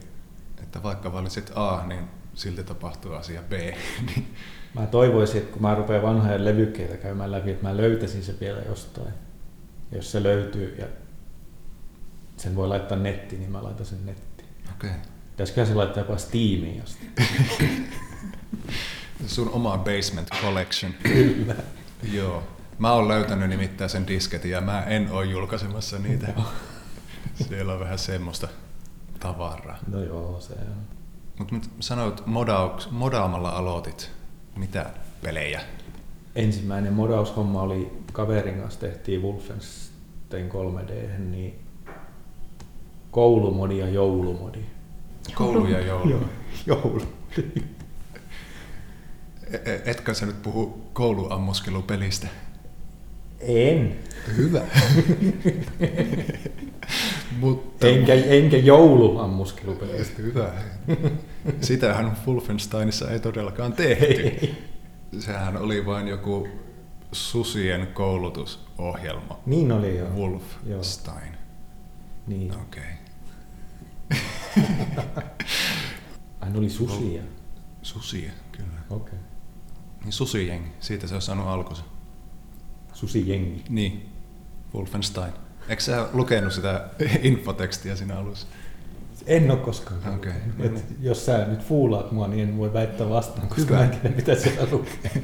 että 0.62 0.82
vaikka 0.82 1.12
valitsit 1.12 1.52
A, 1.54 1.84
niin 1.86 2.04
silti 2.34 2.64
tapahtuu 2.64 3.12
asia 3.12 3.42
B. 3.42 3.52
Niin 4.06 4.34
Mä 4.74 4.86
toivoisin, 4.86 5.38
että 5.40 5.52
kun 5.52 5.62
mä 5.62 5.74
rupean 5.74 6.02
vanhoja 6.02 6.44
levykkeitä 6.44 6.96
käymään 6.96 7.32
läpi, 7.32 7.50
että 7.50 7.68
mä 7.68 7.76
löytäisin 7.76 8.24
se 8.24 8.34
vielä 8.40 8.60
jostain. 8.68 9.12
Jos 9.92 10.12
se 10.12 10.22
löytyy 10.22 10.76
ja 10.78 10.86
sen 12.36 12.56
voi 12.56 12.68
laittaa 12.68 12.98
nettiin, 12.98 13.40
niin 13.40 13.52
mä 13.52 13.62
laitan 13.62 13.86
sen 13.86 14.06
nettiin. 14.06 14.48
Okei. 14.76 14.90
Pitäisiköhän 15.30 15.68
se 15.68 15.74
laittaa 15.74 16.00
jopa 16.00 16.16
Steamiin 16.16 16.82
asti? 16.82 17.06
Sun 19.26 19.50
oma 19.50 19.78
basement 19.78 20.28
collection. 20.42 20.92
Kyllä. 21.02 21.54
Joo. 22.12 22.42
Mä 22.78 22.92
oon 22.92 23.08
löytänyt 23.08 23.48
nimittäin 23.48 23.90
sen 23.90 24.06
disketin 24.06 24.50
ja 24.50 24.60
mä 24.60 24.82
en 24.82 25.10
oo 25.10 25.22
julkaisemassa 25.22 25.98
niitä. 25.98 26.26
Siellä 27.48 27.72
on 27.72 27.80
vähän 27.80 27.98
semmoista 27.98 28.48
tavaraa. 29.20 29.78
No 29.86 30.02
joo, 30.02 30.40
se 30.40 30.52
on. 30.52 30.98
Mutta 31.38 31.68
sanoit, 31.80 32.22
modaamalla 32.90 33.48
aloitit. 33.48 34.17
Mitä 34.58 34.90
pelejä? 35.22 35.60
ensimmäinen 36.34 36.92
modaushomma 36.92 37.62
oli 37.62 37.92
kaverin 38.12 38.60
kanssa 38.60 38.80
tehtiin 38.80 39.22
Wolfenstein 39.22 40.48
3D, 40.50 41.18
niin 41.18 41.58
koulumodi 43.10 43.78
ja 43.78 43.88
joulumodi. 43.88 44.58
Koulu 45.34 45.66
ja 45.66 45.80
joulu. 45.80 46.28
joulu. 46.66 47.02
E- 49.52 49.56
e- 49.64 49.82
Etkö 49.84 50.14
sä 50.14 50.26
nyt 50.26 50.42
puhu 50.42 50.90
kouluammuskelupelistä? 50.92 52.28
En. 53.40 53.96
Hyvä. 54.36 54.60
Mutta 57.40 57.88
Enkä, 57.88 58.14
enkä 58.14 58.56
jouluammuskelupelistä. 58.56 60.22
Hyvä. 60.22 60.52
Sitähän 61.60 62.16
Wolfensteinissa 62.26 63.10
ei 63.10 63.20
todellakaan 63.20 63.72
tehty. 63.72 64.54
Sehän 65.18 65.56
oli 65.56 65.86
vain 65.86 66.08
joku 66.08 66.48
susien 67.12 67.86
koulutusohjelma. 67.86 69.40
Niin 69.46 69.72
oli 69.72 69.98
joo. 69.98 70.08
Wolfstein. 70.08 71.36
Niin. 72.26 72.52
Okei. 72.56 72.82
Ai 76.40 76.50
ne 76.50 76.58
oli 76.58 76.70
susia. 76.70 77.22
Susia, 77.82 78.30
kyllä. 78.52 78.68
Okei. 78.90 79.06
Okay. 79.06 79.18
Niin 80.04 80.12
susijengi, 80.12 80.70
siitä 80.80 81.06
se 81.06 81.14
on 81.14 81.22
saanut 81.22 81.46
alkunsa. 81.46 81.84
Susijengi. 82.92 83.64
Niin, 83.68 84.08
Wolfenstein. 84.74 85.32
Eikö 85.68 85.82
sä 85.82 86.06
lukenut 86.12 86.52
sitä 86.52 86.84
infotekstiä 87.22 87.96
siinä 87.96 88.18
alussa? 88.18 88.46
En 89.26 89.50
ole 89.50 89.58
koskaan. 89.58 90.14
Okei. 90.14 90.32
Et 90.58 90.84
jos 91.00 91.26
sä 91.26 91.38
nyt 91.46 91.62
fuulaat 91.64 92.12
mua, 92.12 92.28
niin 92.28 92.48
en 92.48 92.58
voi 92.58 92.72
väittää 92.72 93.08
vastaan, 93.08 93.48
koska 93.48 93.62
Hyvä. 93.74 93.76
mä 93.76 93.84
en 93.84 93.90
tiedä, 94.00 94.16
mitä 94.16 94.34
siellä 94.34 94.68
lukee. 94.70 95.10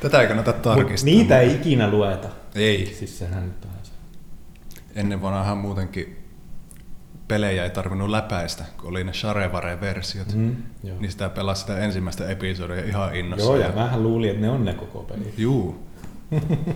Tätä 0.00 0.20
ei 0.20 0.28
kannata 0.28 0.52
Mut 0.52 0.62
tarkistaa. 0.62 1.04
niitä 1.04 1.40
ei 1.40 1.54
ikinä 1.54 1.90
lueta. 1.90 2.28
Ei. 2.54 2.94
Siis 2.98 3.18
sehän 3.18 3.44
nyt 3.44 3.64
on 3.64 3.70
se. 3.82 3.92
Ennen 4.94 5.22
vanhaan 5.22 5.58
muutenkin 5.58 6.18
pelejä 7.28 7.64
ei 7.64 7.70
tarvinnut 7.70 8.08
läpäistä, 8.08 8.64
kun 8.80 8.90
oli 8.90 9.04
ne 9.04 9.12
Sharevare-versiot. 9.12 10.34
Mm, 10.34 10.56
joo. 10.84 11.00
Niin 11.00 11.10
sitä 11.10 11.28
pelasi 11.28 11.60
sitä 11.60 11.78
ensimmäistä 11.78 12.28
episodia 12.28 12.84
ihan 12.84 13.16
innossa. 13.16 13.44
joo, 13.46 13.56
ja 13.56 13.72
mähän 13.74 14.02
luulin, 14.02 14.30
että 14.30 14.42
ne 14.42 14.50
on 14.50 14.64
ne 14.64 14.74
koko 14.74 15.02
pelit. 15.02 15.38
Juu. 15.38 15.87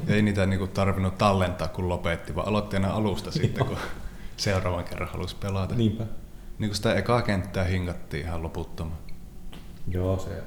Ei 0.07 0.23
niitä 0.23 0.47
niinku 0.47 0.67
tarvinnut 0.67 1.19
tallentaa, 1.19 1.69
kun 1.69 1.89
lopetti, 1.89 2.35
vaan 2.35 2.49
aloitti 2.49 2.77
aina 2.77 2.91
alusta 2.91 3.31
sitten, 3.31 3.67
kun 3.67 3.77
seuraavan 4.37 4.85
kerran 4.85 5.09
halusi 5.09 5.37
pelata. 5.37 5.75
Niinpä. 5.75 6.05
Niin 6.59 6.69
kuin 6.69 6.77
sitä 6.77 6.95
ekaa 6.95 7.23
kenttää 7.23 7.65
hingattiin 7.65 8.27
ihan 8.27 8.43
loputtomaan. 8.43 8.99
Joo, 9.89 10.19
se. 10.19 10.43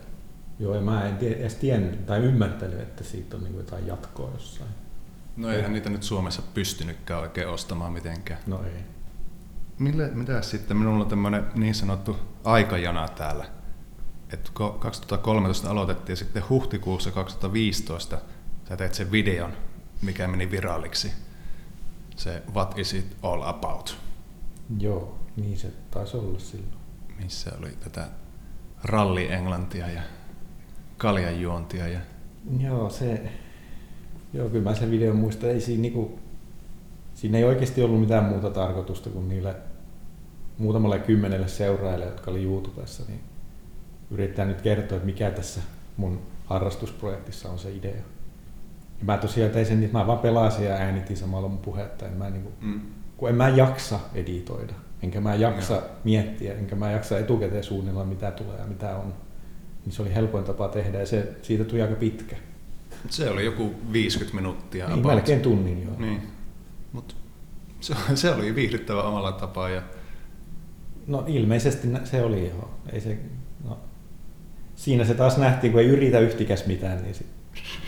Joo, 0.59 0.75
ja 0.75 0.81
mä 0.81 1.07
en 1.07 1.17
tie, 1.17 1.39
edes 1.39 1.55
tiennyt 1.55 2.05
tai 2.05 2.19
ymmärtänyt, 2.19 2.79
että 2.79 3.03
siitä 3.03 3.37
on 3.37 3.43
niin 3.43 3.55
jotain 3.55 3.87
jatkoa 3.87 4.29
jossain. 4.33 4.69
No 5.37 5.51
eihän 5.51 5.73
niitä 5.73 5.89
nyt 5.89 6.03
Suomessa 6.03 6.41
pystynytkään 6.53 7.21
oikein 7.21 7.47
ostamaan 7.47 7.93
mitenkään. 7.93 8.39
No 8.47 8.63
ei. 8.63 8.83
Mille, 9.79 10.07
mitä 10.13 10.41
sitten? 10.41 10.77
Minulla 10.77 11.03
on 11.03 11.09
tämmöinen 11.09 11.45
niin 11.55 11.75
sanottu 11.75 12.17
aikajana 12.43 13.07
täällä. 13.07 13.45
Et 14.33 14.49
kun 14.49 14.79
2013 14.79 15.69
aloitettiin 15.69 16.13
ja 16.13 16.17
sitten 16.17 16.43
huhtikuussa 16.49 17.11
2015 17.11 18.17
sä 18.69 18.77
teit 18.77 18.93
sen 18.93 19.11
videon, 19.11 19.53
mikä 20.01 20.27
meni 20.27 20.51
viralliksi. 20.51 21.11
Se 22.15 22.43
What 22.53 22.77
is 22.79 22.93
it 22.93 23.17
all 23.21 23.41
about? 23.43 23.97
Joo, 24.79 25.19
niin 25.35 25.57
se 25.57 25.71
taisi 25.91 26.17
olla 26.17 26.39
silloin. 26.39 26.75
Missä 27.23 27.51
oli 27.59 27.69
tätä 27.83 28.07
ralli-englantia 28.83 29.87
ja 29.89 30.01
kaljanjuontia 30.97 31.87
ja 31.87 31.99
Joo, 32.59 32.89
se... 32.89 33.31
Joo, 34.33 34.49
kyllä 34.49 34.69
mä 34.69 34.75
sen 34.75 34.91
videon 34.91 35.15
muistan. 35.15 35.49
Ei 35.49 35.61
siinä, 35.61 35.81
niinku, 35.81 36.19
siinä 37.13 37.37
ei 37.37 37.43
oikeasti 37.43 37.83
ollut 37.83 37.99
mitään 37.99 38.25
muuta 38.25 38.49
tarkoitusta 38.49 39.09
kuin 39.09 39.29
niille 39.29 39.55
muutamalle 40.57 40.99
kymmenelle 40.99 41.47
seuraajalle, 41.47 42.05
jotka 42.05 42.31
oli 42.31 42.43
YouTubessa, 42.43 43.03
niin 43.07 43.19
yrittää 44.11 44.45
nyt 44.45 44.61
kertoa, 44.61 44.95
että 44.95 45.05
mikä 45.05 45.31
tässä 45.31 45.61
mun 45.97 46.21
harrastusprojektissa 46.45 47.49
on 47.49 47.59
se 47.59 47.71
idea. 47.71 48.01
Ja 48.99 49.05
mä 49.05 49.17
tosiaan 49.17 49.51
tein 49.51 49.65
sen, 49.65 49.79
niin, 49.79 49.85
että 49.85 49.97
mä 49.97 50.07
vaan 50.07 50.19
pelasin 50.19 50.65
ja 50.65 50.73
äänitin 50.73 51.17
samalla 51.17 51.47
mun 51.47 51.57
puhetta. 51.57 52.05
En 52.05 52.13
mä 52.13 52.29
niinku, 52.29 52.51
mm. 52.61 52.81
kun 53.17 53.29
en 53.29 53.35
mä 53.35 53.49
jaksa 53.49 53.99
editoida, 54.13 54.73
enkä 55.03 55.21
mä 55.21 55.35
jaksa 55.35 55.73
Joo. 55.73 55.83
miettiä, 56.03 56.53
enkä 56.53 56.75
mä 56.75 56.91
jaksa 56.91 57.19
etukäteen 57.19 57.63
suunnilla, 57.63 58.05
mitä 58.05 58.31
tulee 58.31 58.57
ja 58.57 58.65
mitä 58.65 58.95
on. 58.95 59.13
Niin 59.85 59.93
se 59.93 60.01
oli 60.01 60.15
helpoin 60.15 60.43
tapa 60.43 60.67
tehdä 60.67 60.99
ja 60.99 61.05
se, 61.05 61.35
siitä 61.41 61.63
tuli 61.63 61.81
aika 61.81 61.95
pitkä. 61.95 62.35
se 63.09 63.29
oli 63.29 63.45
joku 63.45 63.75
50 63.91 64.35
minuuttia. 64.35 64.85
Niin, 64.87 64.99
about. 64.99 65.15
melkein 65.15 65.41
tunnin 65.41 65.83
joo. 65.83 65.93
Niin. 65.99 66.21
Mut 66.93 67.15
se, 67.79 67.95
se 68.15 68.31
oli 68.31 68.55
viihdyttävä 68.55 69.03
omalla 69.03 69.31
tapaa 69.31 69.69
ja 69.69 69.81
No 71.07 71.23
ilmeisesti 71.27 71.87
se 72.03 72.23
oli 72.23 72.47
joo. 72.47 72.69
Ei 72.93 73.01
se, 73.01 73.17
no. 73.63 73.79
Siinä 74.75 75.05
se 75.05 75.13
taas 75.13 75.37
nähtiin, 75.37 75.73
kun 75.73 75.81
ei 75.81 75.87
yritä 75.87 76.19
yhtikäs 76.19 76.65
mitään, 76.65 77.01
niin 77.01 77.15
sit 77.15 77.27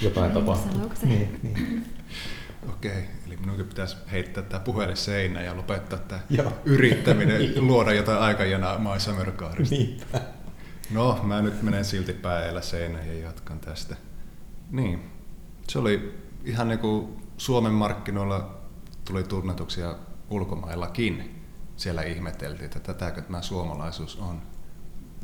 jotain 0.02 0.34
Niin, 0.34 0.46
tapahtuu. 0.46 0.92
se? 0.96 1.06
Niin, 1.06 1.40
niin. 1.44 1.86
okei, 2.70 3.04
eli 3.28 3.38
minunkin 3.38 3.68
pitäisi 3.68 3.98
heittää 4.12 4.44
tämä 4.44 4.60
puhelin 4.64 4.98
seinään 4.98 5.46
ja 5.46 5.58
lopettaa 5.58 6.00
tämä 6.00 6.22
Joo. 6.30 6.54
yrittäminen 6.66 7.68
luoda 7.68 7.94
jotain 7.94 8.20
aikajanaa 8.20 8.80
My 8.80 9.00
Summer 9.00 9.32
Carista. 9.32 9.76
Niinpä. 9.76 10.22
No, 10.92 11.20
mä 11.24 11.42
nyt 11.42 11.62
menen 11.62 11.86
silti 11.86 12.14
päällä 12.14 12.62
seinään 12.62 13.08
ja 13.08 13.14
jatkan 13.14 13.60
tästä. 13.60 13.96
Niin, 14.72 15.00
se 15.68 15.80
oli 15.80 16.14
ihan 16.46 16.68
niin 16.68 16.80
kuin 16.80 17.08
Suomen 17.38 17.74
markkinoilla 17.74 18.58
tuli 19.06 19.24
tunnetuksia 19.24 19.96
ulkomaillakin. 20.30 21.42
Siellä 21.76 22.02
ihmeteltiin, 22.02 22.66
että 22.66 22.80
tätäkö 22.80 23.22
tämä 23.22 23.42
suomalaisuus 23.42 24.16
on. 24.16 24.42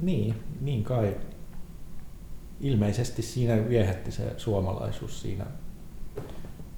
Niin, 0.01 0.43
niin 0.61 0.83
kai. 0.83 1.15
Ilmeisesti 2.61 3.21
siinä 3.21 3.69
viehätti 3.69 4.11
se 4.11 4.33
suomalaisuus 4.37 5.21
siinä 5.21 5.45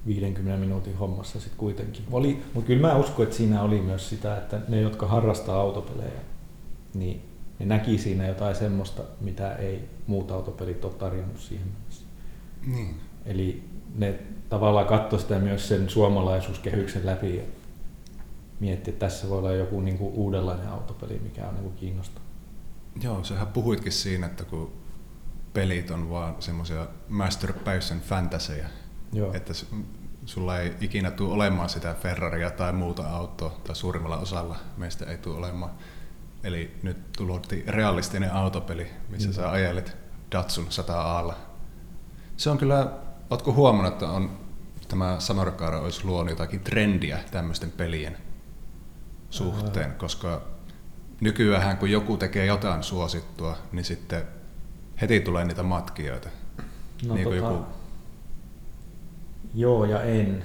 50 0.06 0.60
minuutin 0.60 0.96
hommassa 0.96 1.40
sitten 1.40 1.58
kuitenkin. 1.58 2.04
Oli, 2.12 2.42
mutta 2.54 2.66
kyllä 2.66 2.88
mä 2.88 2.96
uskon, 2.96 3.22
että 3.22 3.36
siinä 3.36 3.62
oli 3.62 3.80
myös 3.80 4.08
sitä, 4.08 4.36
että 4.38 4.60
ne, 4.68 4.80
jotka 4.80 5.06
harrastaa 5.06 5.60
autopelejä, 5.60 6.20
niin 6.94 7.22
ne 7.58 7.66
näki 7.66 7.98
siinä 7.98 8.26
jotain 8.26 8.56
semmoista, 8.56 9.02
mitä 9.20 9.56
ei 9.56 9.88
muut 10.06 10.30
autopelit 10.30 10.84
ole 10.84 10.92
tarjonnut 10.92 11.40
siihen 11.40 11.66
mennessä. 11.66 12.06
Niin. 12.66 12.96
Eli 13.26 13.64
ne 13.94 14.18
tavallaan 14.48 14.86
katsoi 14.86 15.20
sitä 15.20 15.38
myös 15.38 15.68
sen 15.68 15.88
suomalaisuuskehyksen 15.88 17.06
läpi 17.06 17.36
ja 17.36 17.42
mietti, 18.60 18.90
että 18.90 19.06
tässä 19.06 19.28
voi 19.28 19.38
olla 19.38 19.52
joku 19.52 19.80
niin 19.80 19.98
kuin 19.98 20.14
uudenlainen 20.14 20.68
autopeli, 20.68 21.20
mikä 21.22 21.48
on 21.48 21.54
niin 21.54 21.64
kuin 21.64 21.76
kiinnostava. 21.76 22.24
Joo, 23.02 23.24
sähän 23.24 23.46
puhuitkin 23.46 23.92
siinä, 23.92 24.26
että 24.26 24.44
kun 24.44 24.72
pelit 25.56 25.90
on 25.90 26.10
vaan 26.10 26.36
semmoisia 26.40 26.86
masturbation 27.08 28.00
fantaseja, 28.00 28.68
Joo. 29.12 29.34
että 29.34 29.52
sulla 30.26 30.58
ei 30.58 30.72
ikinä 30.80 31.10
tule 31.10 31.34
olemaan 31.34 31.68
sitä 31.68 31.94
Ferraria 32.02 32.50
tai 32.50 32.72
muuta 32.72 33.08
autoa, 33.08 33.60
tai 33.66 33.76
suurimmalla 33.76 34.16
osalla 34.16 34.56
meistä 34.76 35.04
ei 35.04 35.18
tule 35.18 35.36
olemaan. 35.36 35.70
Eli 36.44 36.76
nyt 36.82 37.12
tulotti 37.12 37.64
realistinen 37.66 38.32
autopeli, 38.32 38.86
missä 39.08 39.28
Mm. 39.28 39.34
sä 39.34 39.50
ajelet 39.50 39.96
Datsun 40.32 40.66
100 40.68 41.18
alla. 41.18 41.36
Se 42.36 42.50
on 42.50 42.58
kyllä, 42.58 42.90
ootko 43.30 43.52
huomannut, 43.52 43.92
että 43.92 44.08
on, 44.08 44.38
tämä 44.88 45.16
Samarkar 45.18 45.74
olisi 45.74 46.04
luonut 46.04 46.30
jotakin 46.30 46.60
trendiä 46.60 47.18
tämmöisten 47.30 47.70
pelien 47.70 48.16
suhteen, 49.30 49.92
koska 49.94 50.42
nykyään 51.20 51.76
kun 51.76 51.90
joku 51.90 52.16
tekee 52.16 52.46
jotain 52.46 52.82
suosittua, 52.82 53.56
niin 53.72 53.84
sitten 53.84 54.22
heti 55.00 55.20
tulee 55.20 55.44
niitä 55.44 55.62
matkijoita. 55.62 56.28
No, 57.06 57.14
niin 57.14 57.24
tota, 57.24 57.36
joku 57.36 57.64
Joo 59.54 59.84
ja 59.84 60.02
en. 60.02 60.44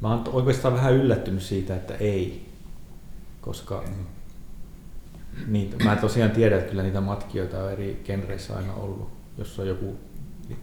Mä 0.00 0.08
oon 0.08 0.24
oikeastaan 0.32 0.74
vähän 0.74 0.92
yllättynyt 0.92 1.42
siitä, 1.42 1.76
että 1.76 1.94
ei. 1.94 2.48
Koska 3.40 3.84
niitä, 5.46 5.84
mä 5.84 5.96
tosiaan 5.96 6.30
tiedän, 6.30 6.58
että 6.58 6.70
kyllä 6.70 6.82
niitä 6.82 7.00
matkijoita 7.00 7.64
on 7.64 7.72
eri 7.72 8.02
genreissä 8.04 8.56
aina 8.56 8.74
ollut, 8.74 9.10
jos 9.38 9.58
on 9.58 9.68
joku 9.68 9.96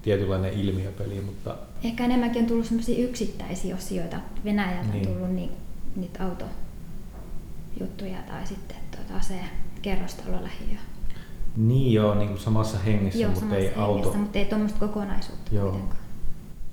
tietynlainen 0.02 0.54
ilmiöpeli, 0.54 1.22
mutta 1.22 1.56
Ehkä 1.84 2.06
enemmänkin 2.06 2.42
on 2.42 2.48
tullut 2.48 2.66
sellaisia 2.66 3.04
yksittäisiä 3.06 3.76
osioita. 3.76 4.18
Venäjältä 4.46 4.94
Niin. 4.94 5.08
on 5.08 5.14
tullut 5.14 5.36
niin, 5.36 5.52
niitä 5.96 6.24
autojuttuja 6.24 8.18
tai 8.28 8.48
sitten 8.48 8.78
tuota, 8.92 9.24
se 9.26 9.40
kerrostalolähiö. 9.82 10.78
Niin 11.58 11.94
joo, 11.94 12.16
niin 12.16 12.28
kuin 12.30 12.40
samassa 12.40 12.78
hengessä, 12.78 13.20
Joo, 13.20 13.30
mutta 13.30 13.40
samassa 13.40 13.58
ei 13.58 13.64
hengessä, 13.64 13.84
auto. 13.84 14.14
mutta 14.14 14.40
ei 14.40 14.46
tuommoista 14.46 14.80
kokonaisuutta 14.80 15.56
Joo. 15.56 15.70
kuitenkaan. 15.70 16.02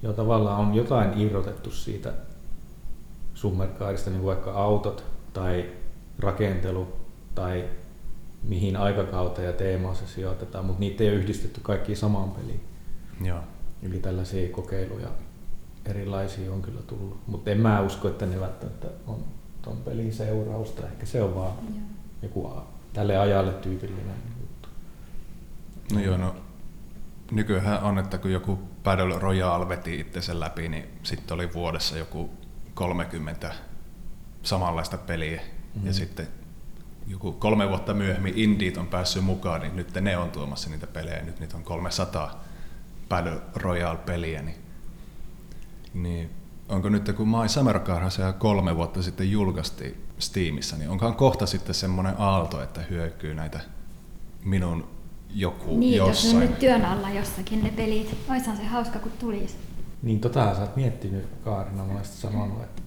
Joo, 0.02 0.12
tavallaan 0.12 0.61
on 0.61 0.75
jotain 0.75 1.21
irrotettu 1.21 1.71
siitä 1.71 2.12
summerkaarista, 3.35 4.11
niin 4.11 4.25
vaikka 4.25 4.52
autot 4.52 5.04
tai 5.33 5.71
rakentelu 6.18 6.88
tai 7.35 7.64
mihin 8.42 8.76
aikakauteen 8.76 9.47
ja 9.47 9.52
teemaan 9.52 9.97
se 9.97 10.06
sijoitetaan, 10.06 10.64
mutta 10.64 10.80
niitä 10.80 11.04
ei 11.04 11.11
ole 11.11 11.18
yhdistetty 11.18 11.61
kaikkiin 11.62 11.99
samaan 11.99 12.30
peliin. 12.30 12.61
Joo. 13.25 13.38
Eli 13.83 13.99
tällaisia 13.99 14.49
kokeiluja 14.49 15.09
erilaisia 15.85 16.52
on 16.52 16.62
kyllä 16.62 16.83
tullut. 16.87 17.18
Mutta 17.26 17.50
en 17.50 17.61
mä 17.61 17.80
usko, 17.80 18.09
että 18.09 18.26
ne 18.26 18.40
välttämättä 18.40 18.87
on 19.06 19.25
ton 19.62 19.76
pelin 19.76 20.12
seurausta. 20.12 20.87
Ehkä 20.87 21.06
se 21.06 21.23
on 21.23 21.35
vaan 21.35 21.52
Joo. 21.68 21.78
joku 22.23 22.52
tälle 22.92 23.16
ajalle 23.16 23.52
tyypillinen. 23.52 24.36
No 25.93 26.00
joo, 26.00 26.16
no 26.16 26.37
nykyään 27.31 27.83
on, 27.83 27.99
että 27.99 28.19
kun 28.19 28.33
joku 28.33 28.59
Battle 28.85 29.19
Royale 29.19 29.69
veti 29.69 30.00
itsensä 30.00 30.40
läpi, 30.40 30.69
niin 30.69 30.85
sitten 31.02 31.35
oli 31.35 31.52
vuodessa 31.55 31.99
joku 31.99 32.31
30 32.75 33.55
samanlaista 34.43 34.99
peliä. 34.99 35.40
Mm-hmm. 35.40 35.87
Ja 35.87 35.93
sitten 35.93 36.28
joku 37.07 37.33
kolme 37.33 37.69
vuotta 37.69 37.95
myöhemmin 37.95 38.33
Indiet 38.37 38.76
on 38.76 38.87
päässyt 38.87 39.25
mukaan, 39.25 39.61
niin 39.61 39.76
nyt 39.76 39.95
ne 39.95 40.16
on 40.16 40.31
tuomassa 40.31 40.71
niitä 40.71 40.87
pelejä. 40.87 41.23
Nyt 41.23 41.40
niitä 41.40 41.57
on 41.57 41.64
300 41.64 42.45
Battle 43.09 43.40
Royale-peliä. 43.55 44.43
Niin, 44.43 44.57
niin 45.95 46.31
onko 46.69 46.88
nyt 46.88 47.12
kun 47.16 47.28
My 47.28 47.49
Summer 47.49 47.81
Car 47.81 48.11
se 48.11 48.23
kolme 48.38 48.76
vuotta 48.76 49.02
sitten 49.02 49.31
julkaistiin 49.31 50.05
Steamissa, 50.19 50.76
niin 50.76 50.90
onkohan 50.90 51.14
kohta 51.14 51.47
sitten 51.47 51.75
semmoinen 51.75 52.14
aalto, 52.19 52.62
että 52.62 52.81
hyökyy 52.81 53.35
näitä 53.35 53.61
minun 54.45 54.96
joku 55.35 55.76
Niin, 55.78 55.97
jos 55.97 56.09
jossain. 56.09 56.38
ne 56.38 56.45
on 56.45 56.50
nyt 56.50 56.59
työn 56.59 56.85
alla 56.85 57.11
jossakin 57.11 57.64
ne 57.64 57.71
pelit. 57.76 58.16
Oishan 58.30 58.56
se 58.56 58.64
hauska, 58.64 58.99
kun 58.99 59.12
tulisi. 59.18 59.54
Niin 60.02 60.21
tota 60.21 60.54
sä 60.54 60.61
oot 60.61 60.76
miettinyt 60.76 61.26
Kaarina 61.45 61.85
monesti 61.85 62.16
sanonut, 62.16 62.62
että, 62.62 62.83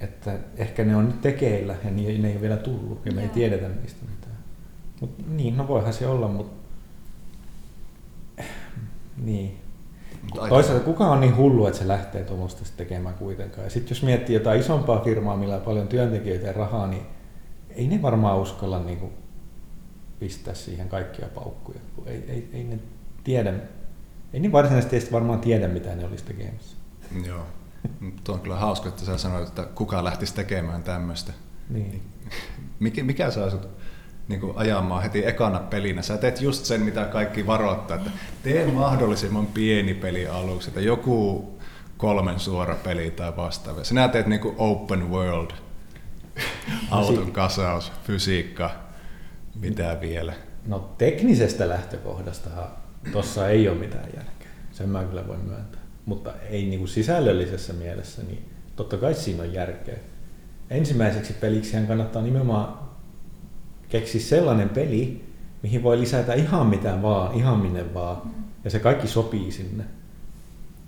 että 0.00 0.38
ehkä 0.56 0.84
ne 0.84 0.96
on 0.96 1.06
nyt 1.06 1.20
tekeillä 1.20 1.74
ja 1.84 1.90
ne, 1.90 2.02
ne 2.02 2.28
ei 2.28 2.32
ole 2.34 2.40
vielä 2.40 2.56
tullut 2.56 3.06
ja 3.06 3.12
me 3.12 3.20
ei 3.20 3.26
Joo. 3.26 3.34
tiedetä 3.34 3.68
niistä 3.68 4.00
mitään. 4.10 4.36
Mut 5.00 5.28
niin, 5.28 5.56
no 5.56 5.68
voihan 5.68 5.92
se 5.92 6.06
olla, 6.06 6.28
mutta 6.28 6.62
niin. 9.16 9.58
Mut 10.22 10.48
Toisaalta 10.48 10.84
kuka 10.84 11.06
on 11.10 11.20
niin 11.20 11.36
hullu, 11.36 11.66
että 11.66 11.78
se 11.78 11.88
lähtee 11.88 12.24
tuommoista 12.24 12.62
tekemään 12.76 13.14
kuitenkaan. 13.14 13.64
Ja 13.64 13.70
sitten 13.70 13.94
jos 13.94 14.02
miettii 14.02 14.34
jotain 14.34 14.60
isompaa 14.60 15.00
firmaa, 15.00 15.36
millä 15.36 15.54
on 15.56 15.60
paljon 15.62 15.88
työntekijöitä 15.88 16.46
ja 16.46 16.52
rahaa, 16.52 16.86
niin 16.86 17.02
ei 17.70 17.86
ne 17.86 18.02
varmaan 18.02 18.38
uskalla 18.38 18.78
niin 18.82 18.98
kuin 18.98 19.12
pistää 20.22 20.54
siihen 20.54 20.88
kaikkia 20.88 21.28
paukkuja. 21.34 21.78
kun 21.96 22.08
Ei, 22.08 22.24
ei, 22.28 22.50
ei 22.52 22.64
ne 22.64 22.78
tiedä, 23.24 23.54
ei 24.32 24.40
ne 24.40 24.52
varsinaisesti 24.52 24.96
edes 24.96 25.12
varmaan 25.12 25.40
tiedä, 25.40 25.68
mitä 25.68 25.94
ne 25.94 26.04
olisi 26.04 26.24
tekemässä. 26.24 26.76
Joo. 27.26 27.46
Tuo 28.24 28.34
on 28.34 28.40
kyllä 28.40 28.56
hauska, 28.56 28.88
että 28.88 29.04
sä 29.04 29.18
sanoit, 29.18 29.48
että 29.48 29.66
kuka 29.74 30.04
lähtisi 30.04 30.34
tekemään 30.34 30.82
tämmöistä. 30.82 31.32
Niin. 31.70 32.02
Mikä, 32.80 33.02
mikä 33.02 33.30
saa 33.30 33.50
sut 33.50 33.68
niin 34.28 34.40
kuin 34.40 34.56
ajamaan 34.56 35.02
heti 35.02 35.26
ekana 35.26 35.58
pelinä? 35.58 36.02
Sä 36.02 36.16
teet 36.16 36.40
just 36.40 36.64
sen, 36.64 36.80
mitä 36.80 37.04
kaikki 37.04 37.46
varoittaa, 37.46 37.96
että 37.96 38.10
tee 38.42 38.66
mahdollisimman 38.66 39.46
pieni 39.46 39.94
peli 39.94 40.26
aluksi, 40.26 40.68
että 40.68 40.80
joku 40.80 41.48
kolmen 41.96 42.40
suora 42.40 42.74
peli 42.74 43.10
tai 43.10 43.36
vastaava. 43.36 43.84
Sinä 43.84 44.08
teet 44.08 44.26
niin 44.26 44.40
kuin 44.40 44.54
open 44.58 45.10
world, 45.10 45.50
auton 46.90 47.32
kasaus, 47.32 47.92
fysiikka, 48.04 48.91
mitä 49.60 49.98
vielä. 50.00 50.34
No 50.66 50.94
teknisestä 50.98 51.68
lähtökohdastahan 51.68 52.68
tuossa 53.12 53.48
ei 53.48 53.68
ole 53.68 53.78
mitään 53.78 54.08
järkeä. 54.16 54.48
Sen 54.72 54.88
mä 54.88 55.04
kyllä 55.04 55.28
voin 55.28 55.40
myöntää. 55.40 55.80
Mutta 56.06 56.32
ei 56.50 56.64
niin 56.64 56.78
kuin 56.78 56.88
sisällöllisessä 56.88 57.72
mielessä, 57.72 58.22
niin 58.22 58.44
totta 58.76 58.96
kai 58.96 59.14
siinä 59.14 59.42
on 59.42 59.52
järkeä. 59.52 59.98
Ensimmäiseksi 60.70 61.32
peliksihän 61.32 61.86
kannattaa 61.86 62.22
nimenomaan 62.22 62.78
keksiä 63.88 64.20
sellainen 64.20 64.68
peli, 64.68 65.24
mihin 65.62 65.82
voi 65.82 66.00
lisätä 66.00 66.34
ihan 66.34 66.66
mitä 66.66 67.02
vaan, 67.02 67.34
ihan 67.34 67.58
minne 67.58 67.94
vaan. 67.94 68.22
Ja 68.64 68.70
se 68.70 68.78
kaikki 68.78 69.08
sopii 69.08 69.52
sinne. 69.52 69.84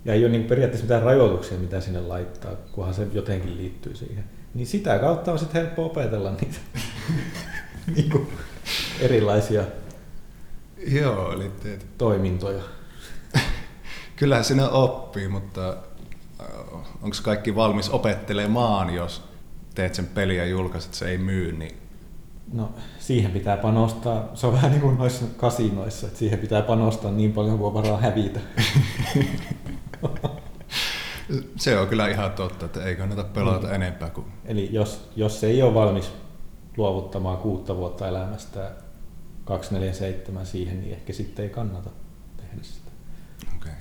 Ja 0.05 0.13
ei 0.13 0.23
ole 0.23 0.31
niin 0.31 0.43
periaatteessa 0.43 0.85
mitään 0.85 1.03
rajoituksia, 1.03 1.57
mitä 1.57 1.81
sinne 1.81 2.01
laittaa, 2.01 2.51
kunhan 2.71 2.93
se 2.93 3.07
jotenkin 3.13 3.57
liittyy 3.57 3.95
siihen. 3.95 4.23
Niin 4.53 4.67
sitä 4.67 4.99
kautta 4.99 5.31
on 5.31 5.39
sitten 5.39 5.61
helppo 5.61 5.85
opetella 5.85 6.31
niitä 6.31 6.57
niin 7.95 8.09
kuin 8.09 8.27
erilaisia 8.99 9.63
Joo, 10.87 11.31
eli 11.33 11.51
teet. 11.63 11.85
toimintoja. 11.97 12.63
Kyllähän 14.15 14.45
sinä 14.45 14.69
oppii, 14.69 15.27
mutta 15.27 15.77
onko 17.01 17.17
kaikki 17.23 17.55
valmis 17.55 17.89
opettelemaan, 17.89 18.93
jos 18.93 19.23
teet 19.75 19.95
sen 19.95 20.05
peliä 20.07 20.43
ja 20.43 20.49
julkaiset, 20.49 20.93
se 20.93 21.07
ei 21.09 21.17
myy, 21.17 21.51
niin 21.51 21.77
No 22.53 22.69
siihen 22.99 23.31
pitää 23.31 23.57
panostaa, 23.57 24.29
se 24.33 24.47
on 24.47 24.53
vähän 24.53 24.71
niin 24.71 24.81
kuin 24.81 24.97
noissa 24.97 25.25
kasinoissa, 25.37 26.07
että 26.07 26.19
siihen 26.19 26.39
pitää 26.39 26.61
panostaa 26.61 27.11
niin 27.11 27.33
paljon 27.33 27.57
kuin 27.57 27.73
varaa 27.73 27.97
hävitä. 27.97 28.39
se 31.57 31.79
on 31.79 31.87
kyllä 31.87 32.07
ihan 32.07 32.31
totta, 32.31 32.65
että 32.65 32.83
ei 32.83 32.95
kannata 32.95 33.23
pelata 33.23 33.67
Mm. 33.67 33.73
enempää 33.73 34.09
kuin 34.09 34.27
Eli 34.45 34.69
jos, 34.71 35.09
jos 35.15 35.43
ei 35.43 35.61
ole 35.61 35.73
valmis 35.73 36.11
luovuttamaan 36.77 37.37
kuutta 37.37 37.75
vuotta 37.77 38.07
elämästä 38.07 38.71
247 39.45 40.45
siihen, 40.45 40.81
niin 40.81 40.93
ehkä 40.93 41.13
sitten 41.13 41.43
ei 41.43 41.49
kannata 41.49 41.89
tehdä 42.37 42.63
sitä. 42.63 42.91
Okei. 43.55 43.73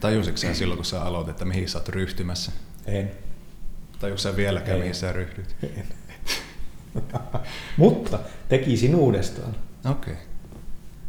Tajusitko 0.00 0.36
sä 0.36 0.54
silloin, 0.54 0.78
kun 0.78 0.84
sä 0.84 1.02
aloitit, 1.02 1.30
että 1.30 1.44
mihin 1.44 1.68
sä 1.68 1.78
oot 1.78 1.88
ryhtymässä? 1.88 2.52
En. 2.86 3.10
Tajusitko 3.98 4.32
sä 4.32 4.36
vieläkään, 4.36 4.78
mihin 4.78 4.94
sä 4.94 5.12
ryhdyt? 5.12 5.56
en. 5.76 5.86
Mutta 7.76 8.18
tekisin 8.48 8.94
uudestaan. 8.94 9.56
Okei. 9.90 10.14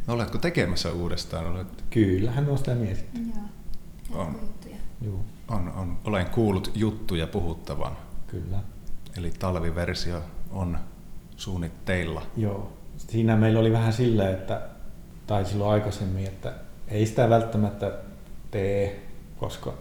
Oletko 0.08 0.38
tekemässä 0.38 0.92
uudestaan? 0.92 1.46
Olet, 1.46 1.84
Kyllähän 1.90 2.48
on 2.48 2.58
sitä 2.58 2.74
mietitty. 2.74 3.20
Joo. 3.20 4.22
On. 4.22 4.38
Juttuja. 4.42 4.76
Juu, 5.02 5.24
on, 5.48 5.72
on. 5.72 5.98
Olen 6.04 6.26
kuullut 6.26 6.70
juttuja 6.74 7.26
puhuttavan. 7.26 7.96
kyllä. 8.26 8.58
Eli 9.16 9.30
talviversio 9.38 10.22
on 10.50 10.78
suunnitteilla. 11.36 12.22
Joo. 12.36 12.72
Siinä 12.96 13.36
meillä 13.36 13.60
oli 13.60 13.72
vähän 13.72 13.92
sillä, 13.92 14.30
että, 14.30 14.62
tai 15.26 15.44
silloin 15.44 15.70
aikaisemmin, 15.70 16.26
että 16.26 16.52
ei 16.88 17.06
sitä 17.06 17.30
välttämättä 17.30 17.92
tee, 18.50 19.02
koska 19.36 19.74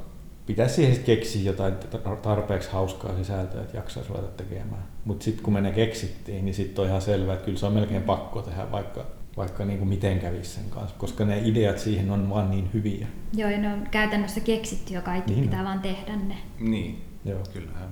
pitäisi 0.46 0.76
siihen 0.76 1.04
keksiä 1.04 1.44
jotain 1.52 1.74
tarpeeksi 2.22 2.72
hauskaa 2.72 3.16
sisältöä, 3.18 3.62
että 3.62 3.78
jaksaisi 3.78 4.10
ruveta 4.10 4.28
tekemään. 4.28 4.84
Mutta 5.06 5.24
sitten 5.24 5.44
kun 5.44 5.54
me 5.54 5.62
ne 5.62 5.72
keksittiin, 5.72 6.46
niin 6.46 6.56
sitten 6.56 6.82
on 6.84 6.90
ihan 6.90 7.02
selvää, 7.02 7.34
että 7.34 7.46
kyllä 7.46 7.58
se 7.60 7.66
on 7.66 7.74
melkein 7.74 8.04
pakko 8.04 8.42
tehdä, 8.42 8.72
vaikka, 8.72 9.06
vaikka 9.38 9.66
niin 9.66 9.80
kuin 9.80 9.90
miten 9.90 10.20
kävisi 10.20 10.50
sen 10.50 10.70
kanssa, 10.70 10.96
koska 10.98 11.26
ne 11.26 11.40
ideat 11.46 11.80
siihen 11.80 12.12
on 12.12 12.30
vaan 12.30 12.50
niin 12.52 12.70
hyviä. 12.74 13.08
Joo, 13.34 13.50
ja 13.50 13.58
ne 13.58 13.74
on 13.74 13.88
käytännössä 13.92 14.40
keksitty 14.40 14.94
jo 14.94 15.02
kaikki, 15.02 15.32
Niin. 15.34 15.44
pitää 15.44 15.64
vaan 15.64 15.80
tehdä 15.80 16.16
ne. 16.16 16.38
Niin. 16.60 17.04
Joo. 17.26 17.44
Kyllähän 17.54 17.90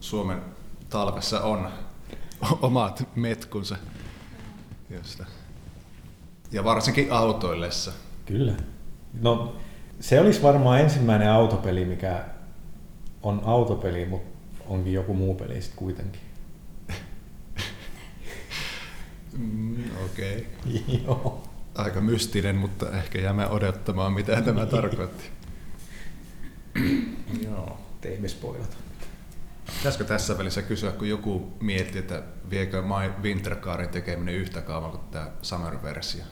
Suomen 0.00 0.38
talvessa 0.90 1.40
on 1.40 1.68
omat 2.62 3.08
metkunsa. 3.14 3.76
Josta. 4.90 5.26
Ja 6.52 6.64
varsinkin 6.64 7.12
autoillessa. 7.12 7.92
Kyllä. 8.26 8.54
No, 9.20 9.56
se 10.00 10.20
olisi 10.20 10.42
varmaan 10.42 10.80
ensimmäinen 10.80 11.30
autopeli, 11.30 11.84
mikä 11.84 12.24
on 13.22 13.42
autopeli, 13.44 14.04
mutta 14.06 14.38
onkin 14.66 14.92
joku 14.92 15.14
muu 15.14 15.34
peli 15.34 15.62
sitten 15.62 15.78
kuitenkin. 15.78 16.20
Mm, 19.38 19.84
Okei. 20.04 20.46
Okay. 20.66 20.98
Joo. 21.04 21.42
Aika 21.74 22.00
mystinen, 22.00 22.56
mutta 22.56 22.90
ehkä 22.98 23.18
jäämme 23.18 23.48
odottamaan, 23.48 24.12
mitä 24.12 24.42
tämä 24.42 24.66
tarkoitti. 24.66 25.24
Joo. 27.44 27.78
Teimme 28.00 28.28
spoilata. 28.28 28.76
Pitäisikö 29.78 30.04
tässä 30.04 30.38
välissä 30.38 30.62
kysyä, 30.62 30.92
kun 30.92 31.08
joku 31.08 31.52
miettii, 31.60 31.98
että 31.98 32.22
viekö 32.50 32.82
My 32.82 33.22
Winter 33.22 33.56
Carin 33.56 33.88
tekeminen 33.88 34.34
yhtä 34.34 34.60
kauan 34.60 34.90
kuin 34.90 35.02
tämä 35.10 35.30
Summer-versio? 35.42 36.24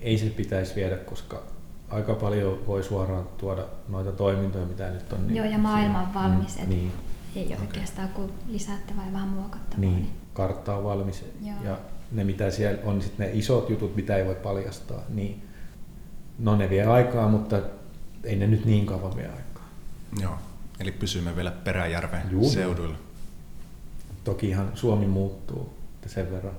Ei 0.00 0.18
se 0.18 0.26
pitäisi 0.26 0.74
viedä, 0.74 0.96
koska 0.96 1.42
aika 1.90 2.14
paljon 2.14 2.66
voi 2.66 2.82
suoraan 2.82 3.28
tuoda 3.38 3.64
noita 3.88 4.12
toimintoja, 4.12 4.66
mitä 4.66 4.90
nyt 4.90 5.12
on. 5.12 5.34
Joo, 5.36 5.46
ja 5.46 5.58
maailma 5.58 6.00
on 6.00 6.14
valmis, 6.14 6.58
Mm, 6.62 6.68
niin, 6.68 6.92
ei 7.36 7.46
ole 7.46 7.56
oikeastaan 7.60 8.08
kuin 8.08 8.32
lisättävää 8.48 9.06
ja 9.06 9.12
vähän 9.12 9.28
muokattavaa. 9.28 9.80
niin, 9.80 10.10
kartta 10.34 10.76
on 10.76 10.84
valmis. 10.84 11.24
Joo. 11.44 11.56
Ja 11.64 11.78
ne, 12.12 12.24
mitä 12.24 12.50
siellä 12.50 12.78
on, 12.84 13.02
sit 13.02 13.18
ne 13.18 13.30
isot 13.32 13.70
jutut, 13.70 13.96
mitä 13.96 14.16
ei 14.16 14.26
voi 14.26 14.34
paljastaa, 14.34 15.00
niin 15.08 15.42
no 16.38 16.56
ne 16.56 16.70
vie 16.70 16.84
aikaa, 16.84 17.28
mutta 17.28 17.60
ei 18.24 18.36
ne 18.36 18.46
nyt 18.46 18.64
niin 18.64 18.86
kauan 18.86 19.16
vie 19.16 19.26
aikaa. 19.28 19.68
Joo. 20.20 20.34
Eli 20.84 20.92
pysymme 20.92 21.36
vielä 21.36 21.50
Peräjärven 21.50 22.30
Juu. 22.30 22.50
seuduilla. 22.50 22.96
Tokihan 24.24 24.70
Suomi 24.74 25.06
muuttuu 25.06 25.74
että 26.04 26.14
sen 26.14 26.30
verran 26.32 26.56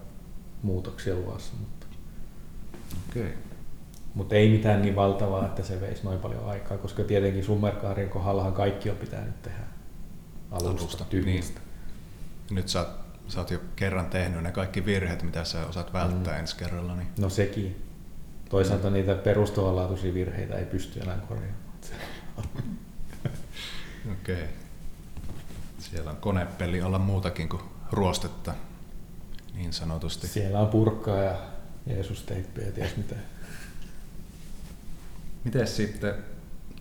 muutoksia 0.62 1.16
luvassa, 1.16 1.54
mutta. 1.60 1.86
Okay. 3.10 3.32
mutta 4.14 4.36
ei 4.36 4.50
mitään 4.50 4.82
niin 4.82 4.96
valtavaa, 4.96 5.46
että 5.46 5.64
se 5.64 5.82
veisi 5.82 6.04
noin 6.04 6.20
paljon 6.20 6.46
aikaa, 6.46 6.78
koska 6.78 7.04
tietenkin 7.04 7.44
Summerkaarin 7.44 8.10
kohdallahan 8.10 8.54
kaikki 8.54 8.90
on 8.90 8.98
pitänyt 8.98 9.42
tehdä 9.42 9.60
alusta, 10.52 10.70
Alusta, 10.70 11.06
tyhjistä. 11.06 11.62
Nyt 12.52 12.68
sä, 12.68 12.84
oot- 12.84 13.32
sä 13.32 13.40
oot 13.40 13.52
jo 13.52 13.60
kerran 13.76 14.06
tehnyt 14.06 14.44
ne 14.44 14.52
kaikki 14.52 14.86
virheet, 14.86 15.24
mitä 15.24 15.44
sä 15.44 15.66
osaat 15.66 15.94
välttää 15.94 16.34
mm. 16.34 16.40
ensi 16.40 16.56
kerralla. 16.56 16.96
Niin... 16.96 17.08
No 17.20 17.30
sekin. 17.30 17.84
Toisaalta 18.50 18.90
niitä 18.90 19.16
perustavanlaatuisia 19.16 20.14
virheitä 20.14 20.56
ei 20.56 20.66
pysty 20.66 21.00
enää 21.00 21.18
korjaamaan. 21.18 21.66
Okei. 24.12 24.48
Siellä 25.80 26.12
on 26.12 26.18
konepeli 26.18 26.82
olla 26.82 27.00
muutakin 27.00 27.50
kuin 27.50 27.62
ruostetta, 27.92 28.54
niin 29.54 29.74
sanotusti. 29.74 30.28
Siellä 30.28 30.60
on 30.60 30.68
purkkaa 30.68 31.18
ja 31.18 31.38
Jeesus-teippiä 31.88 32.66
ja 32.66 32.72
ties 32.72 32.98
mitä. 32.98 33.16
Miten 35.44 35.68
sitten 35.68 36.14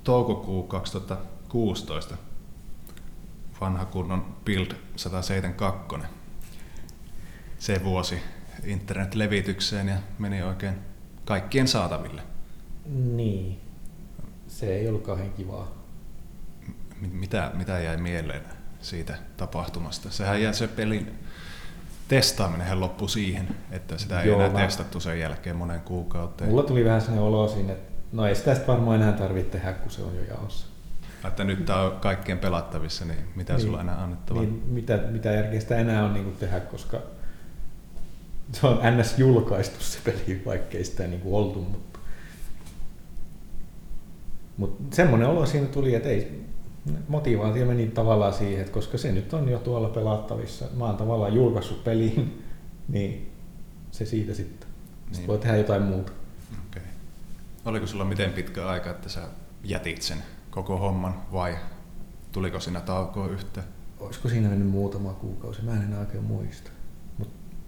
toukokuu 0.04 0.62
2016, 0.62 2.16
vanha 3.60 3.84
kunnon 3.84 4.36
Build 4.44 4.70
172, 4.96 5.96
se 7.58 7.84
vuosi 7.84 8.18
internet-levitykseen 8.64 9.88
ja 9.88 9.96
meni 10.18 10.42
oikein 10.42 10.74
kaikkien 11.24 11.68
saataville. 11.68 12.22
Niin. 12.86 13.60
Se 14.48 14.76
ei 14.76 14.88
ollut 14.88 15.02
kauhean 15.02 15.32
kivaa. 15.32 15.83
Mitä, 17.12 17.50
mitä 17.54 17.78
jäi 17.78 17.96
mieleen 17.96 18.42
siitä 18.80 19.14
tapahtumasta? 19.36 20.10
Sehän 20.10 20.42
jäi 20.42 20.54
se 20.54 20.68
pelin 20.68 21.18
testaaminen 22.08 22.80
loppui 22.80 23.08
siihen, 23.08 23.48
että 23.70 23.98
sitä 23.98 24.20
ei 24.20 24.28
Joo, 24.28 24.40
enää 24.40 24.52
mä... 24.52 24.58
testattu 24.58 25.00
sen 25.00 25.20
jälkeen 25.20 25.56
monen 25.56 25.80
kuukauteen. 25.80 26.50
Mulla 26.50 26.62
tuli 26.62 26.84
vähän 26.84 27.00
sellainen 27.00 27.24
olo 27.24 27.48
siinä, 27.48 27.72
että 27.72 27.92
no 28.12 28.26
ei 28.26 28.34
sitä 28.34 28.56
varmaan 28.66 29.00
enää 29.00 29.12
tarvitse 29.12 29.50
tehdä, 29.50 29.72
kun 29.72 29.90
se 29.90 30.02
on 30.02 30.16
jo 30.16 30.34
jaossa. 30.34 30.66
Että 31.28 31.44
nyt 31.44 31.64
tämä 31.64 31.80
on 31.80 32.00
kaikkien 32.00 32.38
pelattavissa, 32.38 33.04
niin 33.04 33.18
mitä 33.36 33.52
niin, 33.52 33.62
sulla 33.62 33.80
enää 33.80 34.02
annettavaa? 34.02 34.42
Niin, 34.42 34.62
mitä, 34.66 34.96
mitä 34.96 35.32
järkeä 35.32 35.60
sitä 35.60 35.76
enää 35.76 36.04
on 36.04 36.14
niin 36.14 36.36
tehdä, 36.40 36.60
koska 36.60 37.02
se 38.52 38.66
on 38.66 38.80
ns. 38.98 39.18
julkaistu 39.18 39.84
se 39.84 39.98
peli, 40.04 40.42
vaikkei 40.46 40.84
sitä 40.84 41.06
niin 41.06 41.20
oltu, 41.24 41.60
mutta, 41.60 41.98
mutta 44.56 44.96
semmoinen 44.96 45.28
olo 45.28 45.46
siinä 45.46 45.66
tuli, 45.66 45.94
että 45.94 46.08
ei, 46.08 46.44
motivaatio 47.08 47.66
meni 47.66 47.86
tavallaan 47.86 48.32
siihen, 48.32 48.60
että 48.60 48.72
koska 48.72 48.98
se 48.98 49.12
nyt 49.12 49.34
on 49.34 49.48
jo 49.48 49.58
tuolla 49.58 49.88
pelattavissa, 49.88 50.64
mä 50.76 50.84
oon 50.84 50.96
tavallaan 50.96 51.34
julkaissut 51.34 51.84
peliin, 51.84 52.44
niin 52.88 53.32
se 53.90 54.06
siitä 54.06 54.34
sitten. 54.34 54.68
Sitten 55.04 55.18
niin. 55.18 55.26
voi 55.26 55.38
tehdä 55.38 55.56
jotain 55.56 55.82
muuta. 55.82 56.12
Okay. 56.68 56.82
Oliko 57.64 57.86
sulla 57.86 58.04
miten 58.04 58.32
pitkä 58.32 58.68
aika, 58.68 58.90
että 58.90 59.08
sä 59.08 59.20
jätit 59.64 60.02
sen 60.02 60.18
koko 60.50 60.78
homman 60.78 61.22
vai 61.32 61.56
tuliko 62.32 62.60
siinä 62.60 62.80
taukoa 62.80 63.28
yhtään? 63.28 63.66
Olisiko 64.00 64.28
siinä 64.28 64.48
mennyt 64.48 64.68
muutama 64.68 65.12
kuukausi? 65.12 65.62
Mä 65.62 65.72
en 65.72 65.82
enää 65.82 66.00
oikein 66.00 66.24
muista. 66.24 66.70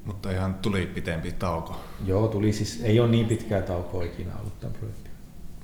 Mutta 0.04 0.30
ihan 0.30 0.54
tuli 0.54 0.86
pitempi 0.86 1.32
tauko. 1.32 1.80
Joo, 2.04 2.28
tuli 2.28 2.52
siis, 2.52 2.80
ei 2.82 3.00
ole 3.00 3.08
niin 3.08 3.26
pitkää 3.26 3.62
taukoa 3.62 4.02
ikinä 4.02 4.36
ollut 4.38 4.60
tämän 4.60 4.76
projektin. 4.76 5.12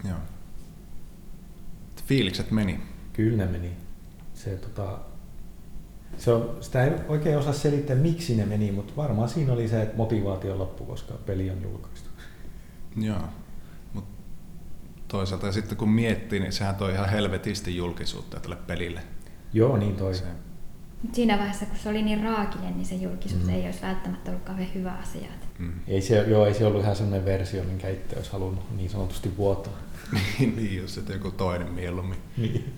Joo. 0.05 0.19
Fiilikset 2.07 2.51
meni. 2.51 2.81
Kyllä 3.13 3.37
ne 3.37 3.53
meni. 3.53 3.77
Se, 4.35 4.51
tota, 4.51 4.99
se 6.19 6.33
on, 6.33 6.57
sitä 6.61 6.85
ei 6.85 6.91
oikein 7.09 7.39
osaa 7.39 7.53
selittää, 7.53 7.97
miksi 7.97 8.37
ne 8.37 8.47
meni, 8.47 8.73
mutta 8.73 8.93
varmaan 8.97 9.29
siinä 9.29 9.53
oli 9.53 9.69
se 9.69 9.83
että 9.83 9.97
motivaation 9.97 10.59
loppu, 10.59 10.85
koska 10.85 11.15
peli 11.27 11.51
on 11.51 11.63
julkaistu. 11.63 12.09
Joo, 12.97 13.23
mutta 13.93 14.11
toisaalta 15.09 15.47
ja 15.47 15.53
sitten 15.53 15.79
kun 15.79 15.91
miettii, 15.91 16.41
niin 16.41 16.53
sehän 16.53 16.75
toi 16.75 16.93
ihan 16.93 17.09
helvetisti 17.09 17.77
julkisuutta 17.77 18.41
tälle 18.41 18.57
pelille. 18.57 19.01
Joo, 19.53 19.77
niin 19.77 19.97
toi. 19.97 20.15
Se, 20.15 20.25
siinä 21.13 21.39
vaiheessa, 21.39 21.67
kun 21.67 21.77
se 21.77 21.89
oli 21.89 22.03
niin 22.03 22.23
raakinen, 22.23 22.77
niin 22.77 22.87
se 22.87 22.95
julkisuus 22.95 23.43
mm. 23.43 23.49
ei 23.49 23.65
olisi 23.65 23.83
välttämättä 23.83 24.31
ollut 24.31 24.45
kauhean 24.45 24.75
hyvä 24.75 24.93
asia. 24.93 25.29
Mm. 25.59 25.73
Ei, 25.89 26.03
se, 26.03 26.25
joo, 26.29 26.47
ei 26.47 26.55
se 26.55 26.67
ollut 26.67 26.83
ihan 26.83 26.97
sellainen 26.97 27.25
versio, 27.25 27.65
minkä 27.65 27.89
itse 27.89 28.17
olisi 28.17 28.33
halunnut 28.33 28.77
niin 28.77 28.91
sanotusti 28.91 29.37
vuotaa. 29.37 29.79
niin, 30.39 30.57
niin 30.57 30.77
jos 30.77 30.99
että 30.99 31.13
joku 31.13 31.31
toinen 31.31 31.73
mieluummin. 31.73 32.19
niin. 32.37 32.75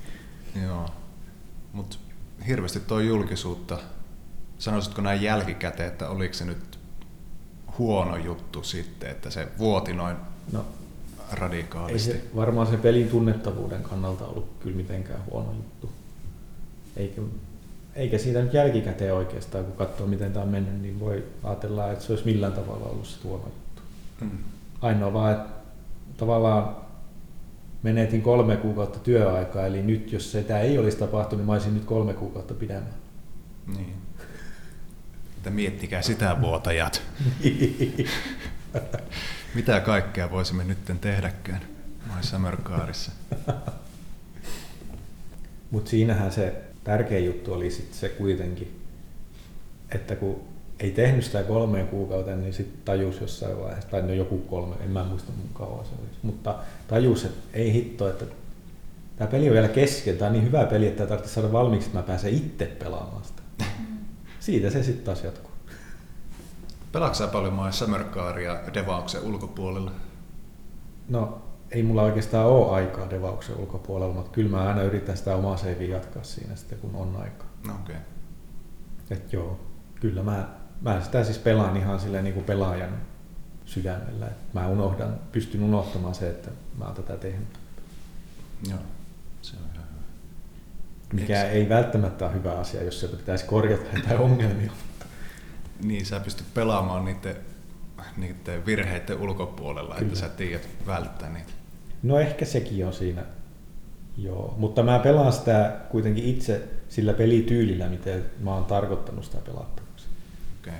Joo. 0.62 0.88
Mutta 1.72 1.96
hirveästi 2.46 2.80
tuo 2.80 3.00
julkisuutta, 3.00 3.78
sanoisitko 4.58 5.02
näin 5.02 5.22
jälkikäteen, 5.22 5.88
että 5.88 6.08
oliko 6.08 6.34
se 6.34 6.44
nyt 6.44 6.78
huono 7.78 8.16
juttu 8.16 8.62
sitten, 8.62 9.10
että 9.10 9.30
se 9.30 9.48
vuoti 9.58 9.92
noin 9.92 10.16
no, 10.52 10.64
radikaalisti? 11.32 12.10
Ei 12.10 12.16
se 12.16 12.24
varmaan 12.36 12.66
se 12.66 12.76
pelin 12.76 13.08
tunnettavuuden 13.08 13.82
kannalta 13.82 14.26
ollut 14.26 14.48
kyllä 14.60 14.76
mitenkään 14.76 15.24
huono 15.30 15.52
juttu. 15.52 15.92
Eikä, 16.96 17.22
eikä 17.94 18.18
siitä 18.18 18.42
nyt 18.42 18.54
jälkikäteen 18.54 19.14
oikeastaan, 19.14 19.64
kun 19.64 19.76
katsoo 19.76 20.06
miten 20.06 20.32
tämä 20.32 20.42
on 20.42 20.50
mennyt, 20.50 20.82
niin 20.82 21.00
voi 21.00 21.24
ajatella, 21.42 21.92
että 21.92 22.04
se 22.04 22.12
olisi 22.12 22.24
millään 22.24 22.52
tavalla 22.52 22.86
ollut 22.86 23.06
se 23.06 23.16
huono 23.24 23.44
juttu. 23.44 23.82
Mm. 24.20 24.38
Ainoa 24.82 25.12
vaan, 25.12 25.32
että 25.32 25.50
tavallaan 26.16 26.83
menetin 27.84 28.22
kolme 28.22 28.56
kuukautta 28.56 28.98
työaikaa, 28.98 29.66
eli 29.66 29.82
nyt 29.82 30.12
jos 30.12 30.32
sitä 30.32 30.60
ei 30.60 30.78
olisi 30.78 30.96
tapahtunut, 30.96 31.40
niin 31.40 31.46
mä 31.46 31.52
olisin 31.52 31.74
nyt 31.74 31.84
kolme 31.84 32.14
kuukautta 32.14 32.54
pidemmän. 32.54 32.94
Niin. 33.76 33.94
Että 35.36 35.50
miettikää 35.50 36.02
sitä 36.02 36.36
vuotajat. 36.40 37.02
Mitä 39.54 39.80
kaikkea 39.80 40.30
voisimme 40.30 40.64
nyt 40.64 40.78
tehdäkään 41.00 41.60
My 42.06 42.22
Summer 42.22 42.56
Carissa? 42.56 43.12
Mutta 45.70 45.90
siinähän 45.90 46.32
se 46.32 46.62
tärkein 46.84 47.26
juttu 47.26 47.52
oli 47.52 47.70
sit 47.70 47.94
se 47.94 48.08
kuitenkin, 48.08 48.80
että 49.94 50.16
kun 50.16 50.40
ei 50.80 50.90
tehnyt 50.90 51.24
sitä 51.24 51.42
kolmeen 51.42 51.88
kuukauteen, 51.88 52.42
niin 52.42 52.54
sitten 52.54 52.80
tajus 52.84 53.20
jossain 53.20 53.58
vaiheessa, 53.58 53.90
tai 53.90 54.02
no 54.02 54.12
joku 54.12 54.38
kolme, 54.38 54.76
en 54.84 54.90
mä 54.90 55.04
muista 55.04 55.32
mun 55.36 55.48
kauan 55.54 55.84
se 55.84 55.90
olisi, 56.00 56.18
mutta 56.22 56.54
tajus, 56.88 57.24
että 57.24 57.58
ei 57.58 57.72
hitto, 57.72 58.10
että 58.10 58.24
tämä 59.16 59.30
peli 59.30 59.48
on 59.48 59.54
vielä 59.54 59.68
kesken, 59.68 60.18
tämä 60.18 60.26
on 60.26 60.32
niin 60.32 60.44
hyvä 60.44 60.64
peli, 60.64 60.86
että 60.86 61.06
tarvitsisi 61.06 61.34
saada 61.34 61.52
valmiiksi, 61.52 61.86
että 61.88 61.98
mä 61.98 62.06
pääsen 62.06 62.34
itse 62.34 62.66
pelaamaan 62.66 63.24
sitä. 63.24 63.42
Siitä 64.40 64.70
se 64.70 64.82
sitten 64.82 65.04
taas 65.04 65.24
jatkuu. 65.24 65.50
Pelaatko 66.92 67.14
sä 67.14 67.26
paljon 67.26 67.52
maa 67.52 67.72
Summercaria 67.72 68.60
Devauksen 68.74 69.22
ulkopuolella? 69.22 69.90
No, 71.08 71.42
ei 71.70 71.82
mulla 71.82 72.02
oikeastaan 72.02 72.46
ole 72.46 72.70
aikaa 72.70 73.10
Devauksen 73.10 73.56
ulkopuolella, 73.56 74.14
mutta 74.14 74.30
kyllä 74.30 74.50
mä 74.50 74.68
aina 74.68 74.82
yritän 74.82 75.16
sitä 75.16 75.36
omaa 75.36 75.56
seiviä 75.56 75.96
jatkaa 75.96 76.22
siinä 76.22 76.56
sitten, 76.56 76.78
kun 76.78 76.94
on 76.94 77.16
aikaa. 77.22 77.46
No, 77.66 77.74
okei. 77.74 77.96
Okay. 77.96 79.16
Et 79.16 79.32
joo, 79.32 79.60
kyllä 80.00 80.22
mä 80.22 80.48
mä 80.84 81.00
sitä 81.00 81.24
siis 81.24 81.38
pelaan 81.38 81.76
ihan 81.76 82.00
silleen 82.00 82.24
niin 82.24 82.34
kuin 82.34 82.46
pelaajan 82.46 82.90
sydämellä. 83.64 84.28
Mä 84.52 84.68
unohdan, 84.68 85.20
pystyn 85.32 85.62
unohtamaan 85.62 86.14
se, 86.14 86.30
että 86.30 86.50
mä 86.78 86.84
oon 86.84 86.94
tätä 86.94 87.16
tehnyt. 87.16 87.48
Joo, 88.68 88.78
se 89.42 89.56
on 89.56 89.62
ihan 89.74 89.86
hyvä. 89.90 90.02
Mikä 91.12 91.44
Eks... 91.44 91.54
ei 91.54 91.68
välttämättä 91.68 92.24
ole 92.24 92.34
hyvä 92.34 92.52
asia, 92.58 92.82
jos 92.82 93.00
sieltä 93.00 93.16
pitäisi 93.16 93.44
korjata 93.44 93.84
jotain 93.98 94.20
ongelmia. 94.20 94.72
Niin, 95.82 96.06
sä 96.06 96.20
pystyt 96.20 96.46
pelaamaan 96.54 97.04
niiden, 97.04 97.36
niiden 98.16 98.66
virheiden 98.66 99.18
ulkopuolella, 99.18 99.94
Kyllä. 99.94 100.06
että 100.06 100.20
sä 100.20 100.28
tiedät 100.28 100.68
välttää 100.86 101.28
niitä. 101.28 101.52
No 102.02 102.18
ehkä 102.18 102.44
sekin 102.44 102.86
on 102.86 102.92
siinä. 102.92 103.24
Joo, 104.16 104.54
mutta 104.58 104.82
mä 104.82 104.98
pelaan 104.98 105.32
sitä 105.32 105.76
kuitenkin 105.90 106.24
itse 106.24 106.68
sillä 106.88 107.12
pelityylillä, 107.12 107.88
miten 107.88 108.24
mä 108.40 108.54
oon 108.54 108.64
tarkoittanut 108.64 109.24
sitä 109.24 109.38
pelata. 109.38 109.82
Okay. 110.62 110.74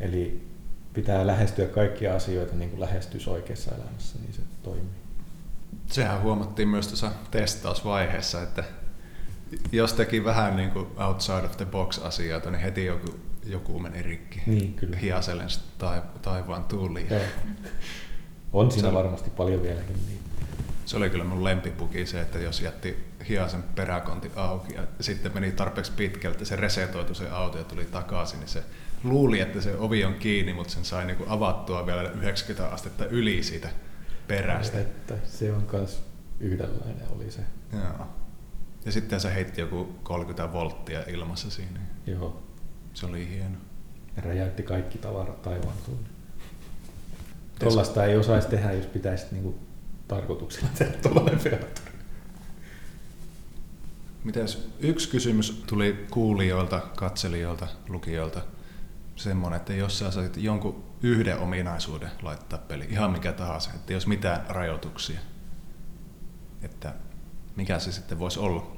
Eli 0.00 0.48
pitää 0.92 1.26
lähestyä 1.26 1.66
kaikkia 1.66 2.14
asioita 2.14 2.54
niin 2.54 2.70
kuin 2.70 2.80
lähestyisi 2.80 3.30
oikeassa 3.30 3.74
elämässä, 3.74 4.18
niin 4.18 4.32
se 4.32 4.42
toimii. 4.62 4.98
Sehän 5.86 6.22
huomattiin 6.22 6.68
myös 6.68 6.86
tuossa 6.86 7.10
testausvaiheessa, 7.30 8.42
että 8.42 8.64
jos 9.72 9.92
teki 9.92 10.24
vähän 10.24 10.56
niin 10.56 10.70
kuin 10.70 10.86
outside 10.96 11.46
of 11.46 11.56
the 11.56 11.64
box 11.64 11.98
asioita, 11.98 12.50
niin 12.50 12.60
heti 12.60 12.84
joku, 12.84 13.14
joku 13.46 13.78
meni 13.78 14.02
rikki. 14.02 14.42
Niin, 14.46 14.74
kyllä. 14.74 14.96
Hiaselen 14.96 15.48
taivaan 16.22 16.64
tuuliin. 16.64 17.08
On 18.52 18.70
siinä 18.70 18.88
se, 18.88 18.94
varmasti 18.94 19.30
paljon 19.30 19.62
vieläkin 19.62 19.96
niin. 20.06 20.18
Se 20.84 20.96
oli 20.96 21.10
kyllä 21.10 21.24
mun 21.24 21.44
lempipuki 21.44 22.06
se, 22.06 22.20
että 22.20 22.38
jos 22.38 22.60
jätti 22.60 22.96
hiasen 23.28 23.62
peräkonti 23.62 24.30
auki 24.36 24.74
ja 24.74 24.82
sitten 25.00 25.34
meni 25.34 25.52
tarpeeksi 25.52 25.92
pitkältä, 25.92 26.44
se 26.44 26.56
resetoitu 26.56 27.14
se 27.14 27.30
auto 27.30 27.58
ja 27.58 27.64
tuli 27.64 27.84
takaisin, 27.84 28.40
niin 28.40 28.48
se 28.48 28.64
luuli, 29.04 29.40
että 29.40 29.60
se 29.60 29.76
ovi 29.76 30.04
on 30.04 30.14
kiinni, 30.14 30.52
mutta 30.52 30.72
sen 30.72 30.84
sai 30.84 31.06
niinku 31.06 31.24
avattua 31.28 31.86
vielä 31.86 32.02
90 32.02 32.74
astetta 32.74 33.06
yli 33.06 33.42
siitä 33.42 33.68
perästä. 34.28 34.80
Että 34.80 35.14
se 35.24 35.52
on 35.52 35.66
myös 35.72 36.02
yhdenlainen 36.40 37.08
oli 37.16 37.30
se. 37.30 37.40
Joo. 37.72 38.06
Ja 38.84 38.92
sitten 38.92 39.20
se 39.20 39.34
heitti 39.34 39.60
joku 39.60 39.84
30 40.02 40.52
volttia 40.52 41.00
ilmassa 41.08 41.50
siinä. 41.50 41.80
Joo. 42.06 42.42
Se 42.94 43.06
oli 43.06 43.28
hieno. 43.28 43.56
Ja 44.16 44.22
räjäytti 44.22 44.62
kaikki 44.62 44.98
tavarat 44.98 45.42
taivaan 45.42 45.76
tuonne. 45.86 46.08
Tuollaista 47.58 48.04
ei 48.04 48.16
osaisi 48.16 48.48
tehdä, 48.48 48.72
jos 48.72 48.86
pitäisi 48.86 49.26
niinku 49.30 49.58
tarkoituksella 50.08 50.68
tehdä 50.78 50.92
tuollainen 51.02 51.38
feature. 51.38 51.92
Mitäs 54.24 54.68
yksi 54.80 55.08
kysymys 55.08 55.62
tuli 55.66 56.06
kuulijoilta, 56.10 56.80
katselijoilta, 56.96 57.68
lukijoilta 57.88 58.40
semmoinen, 59.18 59.56
että 59.56 59.72
jos 59.72 59.98
sä 59.98 60.10
saisit 60.10 60.36
jonkun 60.36 60.84
yhden 61.02 61.38
ominaisuuden 61.38 62.10
laittaa 62.22 62.58
peli, 62.58 62.86
ihan 62.90 63.10
mikä 63.10 63.32
tahansa, 63.32 63.70
että 63.74 63.94
olisi 63.94 64.08
mitään 64.08 64.44
rajoituksia, 64.48 65.20
että 66.62 66.94
mikä 67.56 67.78
se 67.78 67.92
sitten 67.92 68.18
voisi 68.18 68.40
olla? 68.40 68.76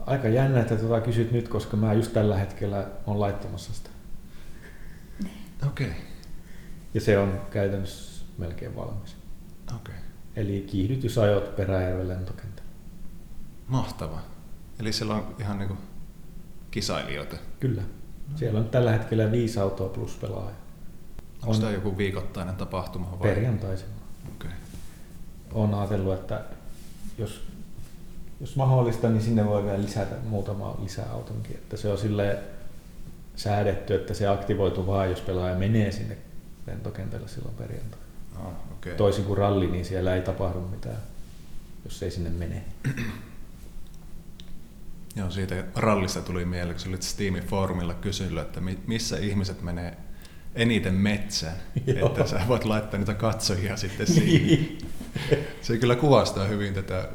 Aika 0.00 0.28
jännä, 0.28 0.60
että 0.60 0.76
tuota 0.76 1.00
kysyt 1.00 1.32
nyt, 1.32 1.48
koska 1.48 1.76
mä 1.76 1.92
just 1.92 2.12
tällä 2.12 2.36
hetkellä 2.36 2.86
on 3.06 3.20
laittamassa 3.20 3.72
sitä. 3.72 3.90
Okei, 5.66 5.86
okay. 5.86 6.00
Ja 6.94 7.00
se 7.00 7.18
on 7.18 7.40
käytännössä 7.50 8.24
melkein 8.38 8.76
valmis. 8.76 9.16
okei. 9.76 9.94
Okay. 9.94 9.94
Eli 10.36 10.64
kiihdytysajot 10.70 11.56
Peräjärven 11.56 12.08
lentokentällä. 12.08 12.70
Mahtava. 13.68 14.20
Eli 14.80 14.92
siellä 14.92 15.14
on 15.14 15.36
ihan 15.38 15.58
niinku 15.58 15.76
kisailijoita. 16.70 17.36
Kyllä. 17.60 17.82
Siellä 18.36 18.58
on 18.60 18.68
tällä 18.68 18.92
hetkellä 18.92 19.32
viisi 19.32 19.60
autoa 19.60 19.88
plus 19.88 20.14
pelaaja. 20.20 20.56
Onko 21.42 21.54
On- 21.54 21.60
tämä 21.60 21.72
joku 21.72 21.98
viikoittainen 21.98 22.56
tapahtuma? 22.56 23.10
Vai? 23.10 23.28
Perjantaisin. 23.28 23.86
Okei. 24.36 24.50
Olen 25.52 25.74
ajatellut, 25.74 26.14
että 26.14 26.44
jos, 27.18 27.42
jos 28.40 28.56
mahdollista, 28.56 29.08
niin 29.08 29.22
sinne 29.22 29.46
voi 29.46 29.64
vielä 29.64 29.82
lisätä 29.82 30.14
muutama 30.28 30.76
lisäautonkin. 30.82 31.56
Että 31.56 31.76
se 31.76 31.88
on 31.88 31.98
sille 31.98 32.38
säädetty, 33.36 33.94
että 33.94 34.14
se 34.14 34.26
aktivoituu 34.26 34.86
vain, 34.86 35.10
jos 35.10 35.20
pelaaja 35.20 35.54
menee 35.54 35.92
sinne 35.92 36.16
lentokentälle 36.66 37.28
silloin 37.28 37.54
perjantaina. 37.54 38.04
Oh, 38.40 38.52
okay. 38.72 38.94
Toisin 38.94 39.24
kuin 39.24 39.38
ralli, 39.38 39.66
niin 39.66 39.84
siellä 39.84 40.14
ei 40.14 40.22
tapahdu 40.22 40.60
mitään, 40.60 40.98
jos 41.84 42.02
ei 42.02 42.10
sinne 42.10 42.30
mene. 42.30 42.64
Joo, 45.16 45.30
siitä 45.30 45.64
rallista 45.76 46.20
tuli 46.20 46.44
mieleen, 46.44 46.76
kun 46.82 46.88
olit 46.88 47.02
Steamin 47.02 47.42
foorumilla 47.42 47.94
kysynyt, 47.94 48.38
että 48.38 48.60
mi- 48.60 48.78
missä 48.86 49.18
ihmiset 49.18 49.62
menee 49.62 49.96
eniten 50.54 50.94
metsään, 50.94 51.56
Joo. 51.86 52.08
että 52.08 52.26
sä 52.26 52.40
voit 52.48 52.64
laittaa 52.64 52.98
niitä 52.98 53.14
katsojia 53.14 53.76
sitten 53.76 54.06
siihen. 54.14 54.68
Se 55.62 55.76
kyllä 55.78 55.96
kuvastaa 55.96 56.44
hyvin 56.46 56.74
tätä 56.74 57.08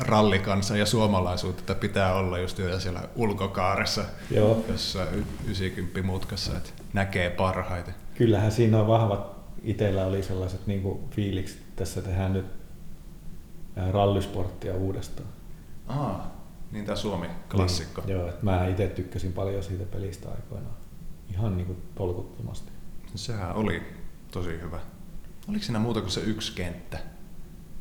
rallikansaa 0.00 0.76
ja 0.76 0.86
suomalaisuutta, 0.86 1.60
että 1.60 1.74
pitää 1.74 2.14
olla 2.14 2.38
just 2.38 2.58
jo 2.58 2.80
siellä 2.80 3.02
ulkokaaressa, 3.16 4.04
Joo. 4.30 4.64
jossain 4.68 5.08
y- 5.14 5.24
90 5.46 6.02
mutkassa, 6.02 6.56
että 6.56 6.70
näkee 6.92 7.30
parhaiten. 7.30 7.94
Kyllähän 8.14 8.52
siinä 8.52 8.80
on 8.80 8.86
vahvat, 8.86 9.36
itsellä 9.62 10.04
oli 10.06 10.22
sellaiset 10.22 10.66
niin 10.66 10.82
kuin 10.82 10.98
fiilikset, 11.10 11.58
että 11.58 11.72
tässä 11.76 12.02
tehdään 12.02 12.32
nyt 12.32 12.46
rallisporttia 13.92 14.74
uudestaan. 14.74 15.28
Aa, 15.88 16.38
niin 16.72 16.84
tämä 16.84 16.96
Suomi-klassikko. 16.96 18.00
Niin, 18.00 18.16
joo, 18.16 18.28
että 18.28 18.44
mä 18.44 18.66
itse 18.66 18.86
tykkäsin 18.88 19.32
paljon 19.32 19.62
siitä 19.62 19.84
pelistä 19.84 20.28
aikoinaan. 20.28 20.74
Ihan 21.30 21.56
niin 21.56 21.66
kuin 21.66 21.82
tolkuttomasti. 21.94 22.72
Sehän 23.14 23.54
oli 23.54 23.82
tosi 24.30 24.60
hyvä. 24.60 24.80
Oliko 25.48 25.64
siinä 25.64 25.78
muuta 25.78 26.00
kuin 26.00 26.10
se 26.10 26.20
yksi 26.20 26.52
kenttä? 26.52 26.98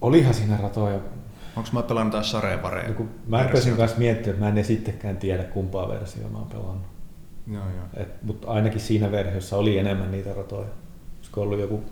Olihan 0.02 0.34
siinä 0.34 0.58
ratoja. 0.58 1.00
Onko 1.56 1.70
mä 1.74 1.84
pelannut 1.84 2.12
taas 2.12 2.32
Sarevareja? 2.32 2.88
Joku, 2.88 3.08
mä 3.28 3.44
rupesin 3.44 3.78
kanssa 3.78 3.98
miettimään, 3.98 4.34
että 4.34 4.46
mä 4.46 4.50
en 4.50 4.58
edes 4.58 4.70
itsekään 4.70 5.18
tiedä 5.18 5.44
kumpaa 5.44 5.88
versiota 5.90 6.30
mä 6.30 6.38
oon 6.38 6.48
pelannut. 6.48 6.88
Joo, 7.52 7.70
joo. 7.70 7.86
Et, 8.04 8.24
mutta 8.24 8.48
ainakin 8.48 8.80
siinä 8.80 9.12
versiossa 9.12 9.58
oli 9.58 9.78
enemmän 9.78 10.12
niitä 10.12 10.34
ratoja. 10.34 10.68
Olisiko 11.18 11.42
ollut 11.42 11.60
joku 11.60 11.84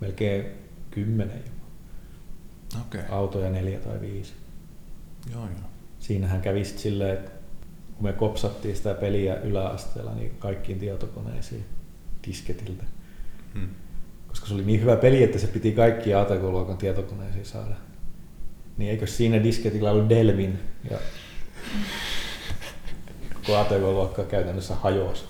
melkein 0.00 0.46
kymmenen 0.90 1.38
jopa. 1.46 2.80
Okei. 2.80 3.02
autoja 3.10 3.50
neljä 3.50 3.78
tai 3.78 4.00
viisi. 4.00 4.32
Joo, 5.32 5.42
joo. 5.42 5.69
Siinähän 6.00 6.40
kävi 6.40 6.64
silleen, 6.64 7.14
että 7.14 7.30
kun 7.94 8.04
me 8.04 8.12
kopsattiin 8.12 8.76
sitä 8.76 8.94
peliä 8.94 9.40
yläasteella, 9.40 10.14
niin 10.14 10.36
kaikkiin 10.38 10.78
tietokoneisiin 10.78 11.64
disketiltä. 12.26 12.84
Hmm. 13.54 13.68
Koska 14.28 14.46
se 14.46 14.54
oli 14.54 14.64
niin 14.64 14.80
hyvä 14.80 14.96
peli, 14.96 15.22
että 15.22 15.38
se 15.38 15.46
piti 15.46 15.72
kaikki 15.72 16.14
ATK-luokan 16.14 16.76
tietokoneisiin 16.76 17.46
saada. 17.46 17.74
Niin 18.76 18.90
eikö 18.90 19.06
siinä 19.06 19.42
disketillä 19.42 19.90
ollut 19.90 20.08
Delvin 20.08 20.58
ja 20.90 20.98
koko 23.34 23.56
ATK-luokka 23.56 24.24
käytännössä 24.24 24.74
hajosi 24.74 25.24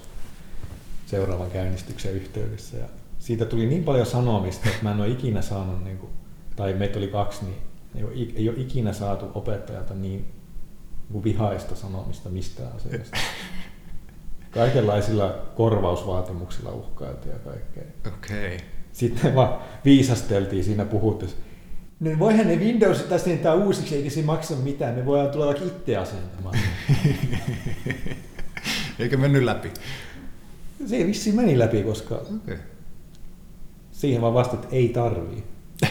seuraavan 1.07 1.51
käynnistyksen 1.51 2.13
yhteydessä. 2.13 2.77
Ja 2.77 2.85
siitä 3.19 3.45
tuli 3.45 3.67
niin 3.67 3.85
paljon 3.85 4.07
sanomista, 4.07 4.69
että 4.69 4.83
mä 4.83 4.93
en 4.93 5.01
ole 5.01 5.09
ikinä 5.09 5.43
saanut, 5.43 5.85
niin 5.85 5.99
kuin, 5.99 6.13
tai 6.57 6.75
meitä 6.75 6.99
oli 6.99 7.09
kaksi, 7.09 7.45
niin 7.45 7.57
ei 7.95 8.05
ole, 8.05 8.13
ei 8.35 8.49
ole 8.49 8.61
ikinä 8.61 8.93
saatu 8.93 9.31
opettajalta 9.35 9.95
niin, 9.95 10.25
vihaista 11.25 11.77
sanomista 11.77 12.29
mistään 12.29 12.73
asiasta. 12.77 13.16
Kaikenlaisilla 14.51 15.35
korvausvaatimuksilla 15.57 16.70
uhkailtiin 16.70 17.33
ja 17.33 17.38
kaikkea. 17.38 17.83
Okei. 18.07 18.61
Sitten 18.92 19.35
vaan 19.35 19.59
viisasteltiin 19.85 20.64
siinä 20.64 20.85
puhutessa. 20.85 21.37
No 22.01 22.11
voihan 22.18 22.46
ne 22.46 22.57
Windows 22.57 23.12
asentaa 23.12 23.55
uusiksi, 23.55 23.96
eikä 23.96 24.11
se 24.11 24.23
maksa 24.23 24.57
mitään. 24.57 24.94
Me 24.94 25.07
voidaan 25.07 25.31
tulla 25.31 25.46
vaikka 25.46 25.64
itse 25.64 25.96
asentamaan. 25.96 26.59
Eikä 28.99 29.16
mennyt 29.16 29.42
läpi. 29.42 29.70
Se 30.87 30.96
ei 30.96 31.07
vissiin 31.07 31.37
meni 31.37 31.59
läpi, 31.59 31.83
koska 31.83 32.14
Okei. 32.14 32.57
siihen 33.92 34.23
vaan 34.23 34.35
vasta, 34.35 34.55
että 34.55 34.68
ei 34.73 34.88
tarvii. 34.88 35.44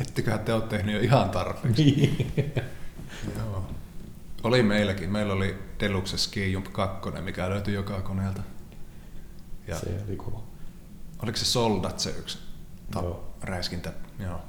Etteköhän 0.00 0.40
te 0.40 0.52
ole 0.52 0.62
tehnyt 0.62 0.94
jo 0.94 1.00
ihan 1.00 1.30
tarpeeksi. 1.30 2.26
Joo. 3.38 3.66
Oli 4.42 4.62
meilläkin. 4.62 5.12
Meillä 5.12 5.32
oli 5.32 5.58
Deluxe 5.80 6.16
Ski 6.18 6.52
Jump 6.52 6.66
2, 6.72 7.10
mikä 7.20 7.50
löytyi 7.50 7.74
joka 7.74 8.00
koneelta. 8.02 8.42
Ja 9.66 9.78
Se 9.78 10.02
oli 10.08 10.16
kova. 10.16 10.40
oliko 11.22 11.36
se 11.38 11.44
Soldat 11.44 12.00
se 12.00 12.10
yksi 12.10 12.38
ta- 12.90 13.02
Joo. 13.02 13.34
räiskintä? 13.42 13.92
Joo. 14.18 14.40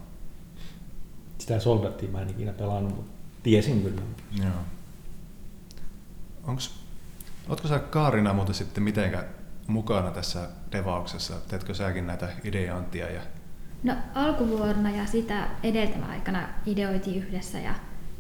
Sitä 1.38 1.60
soldattiin 1.60 2.12
mä 2.12 2.22
en 2.22 2.30
ikinä 2.30 2.54
pelannut, 2.54 2.96
mutta 2.96 3.12
tiesin 3.44 3.82
kyllä. 3.84 4.02
Joo. 4.44 4.52
Onks, 6.44 6.76
ootko 7.50 7.68
sä 7.68 7.80
Kaarina 7.80 8.34
muuten 8.34 8.56
sitten 8.56 8.84
mitenkä 8.84 9.26
mukana 9.68 10.12
tässä 10.12 10.50
devauksessa? 10.72 11.34
Teetkö 11.48 11.74
säkin 11.74 12.08
näitä 12.08 12.30
ideointia? 12.44 13.12
Ja... 13.12 13.22
No 13.84 13.96
alkuvuonna 14.16 14.90
ja 14.92 15.06
sitä 15.06 15.50
edeltävänä 15.64 16.08
aikana 16.08 16.50
ideoitiin 16.66 17.24
yhdessä 17.24 17.60
ja 17.60 17.76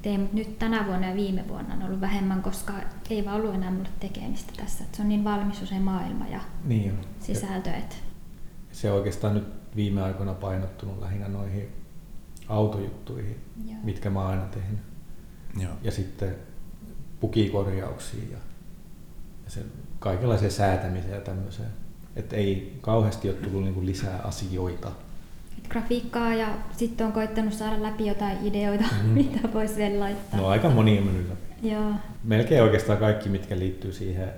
tein, 0.05 0.19
mutta 0.19 0.35
nyt 0.35 0.59
tänä 0.59 0.85
vuonna 0.87 1.07
ja 1.09 1.15
viime 1.15 1.47
vuonna 1.47 1.73
on 1.73 1.83
ollut 1.83 2.01
vähemmän, 2.01 2.41
koska 2.41 2.73
ei 3.09 3.25
vaan 3.25 3.35
ollut 3.35 3.55
enää 3.55 3.71
mulle 3.71 3.89
tekemistä 3.99 4.53
tässä. 4.57 4.83
Että 4.83 4.97
se 4.97 5.03
on 5.03 5.09
niin 5.09 5.23
valmis 5.23 5.69
se 5.69 5.79
maailma 5.79 6.27
ja 6.27 6.39
Niin 6.63 6.91
on. 6.91 6.97
sisältö, 7.19 7.69
että 7.73 7.95
Se 8.71 8.91
on 8.91 8.97
oikeastaan 8.97 9.33
nyt 9.33 9.47
viime 9.75 10.01
aikoina 10.01 10.33
painottunut 10.33 10.99
lähinnä 10.99 11.27
noihin 11.27 11.67
autojuttuihin, 12.49 13.37
Joo. 13.65 13.77
mitkä 13.83 14.09
mä 14.09 14.19
oon 14.21 14.29
aina 14.29 14.45
tehnyt. 14.45 14.79
Joo. 15.59 15.71
Ja 15.81 15.91
sitten 15.91 16.35
pukikorjauksiin 17.19 18.31
ja, 18.31 18.37
ja 19.45 19.51
sen 19.51 19.63
kaikenlaiseen 19.99 20.51
säätämiseen 20.51 21.15
ja 21.15 21.21
tämmöiseen. 21.21 21.69
Että 22.15 22.35
ei 22.35 22.77
kauheasti 22.81 23.29
ole 23.29 23.37
tullut 23.37 23.63
niinku 23.63 23.85
lisää 23.85 24.19
asioita. 24.23 24.91
Grafiikkaa 25.69 26.33
ja 26.33 26.47
sitten 26.71 27.07
on 27.07 27.13
koittanut 27.13 27.53
saada 27.53 27.83
läpi 27.83 28.07
jotain 28.07 28.37
ideoita, 28.47 28.83
Mhm. 29.03 29.09
mitä 29.19 29.39
voisi 29.53 29.75
vielä 29.75 29.99
laittaa. 29.99 30.39
No 30.39 30.47
aika 30.47 30.69
moni 30.69 30.97
on 30.99 31.05
mennyt 31.05 31.29
läpi. 31.29 31.69
Joo. 31.69 31.91
Melkein 32.23 32.63
oikeastaan 32.63 32.99
kaikki, 32.99 33.29
mitkä 33.29 33.59
liittyy 33.59 33.91
siihen 33.93 34.29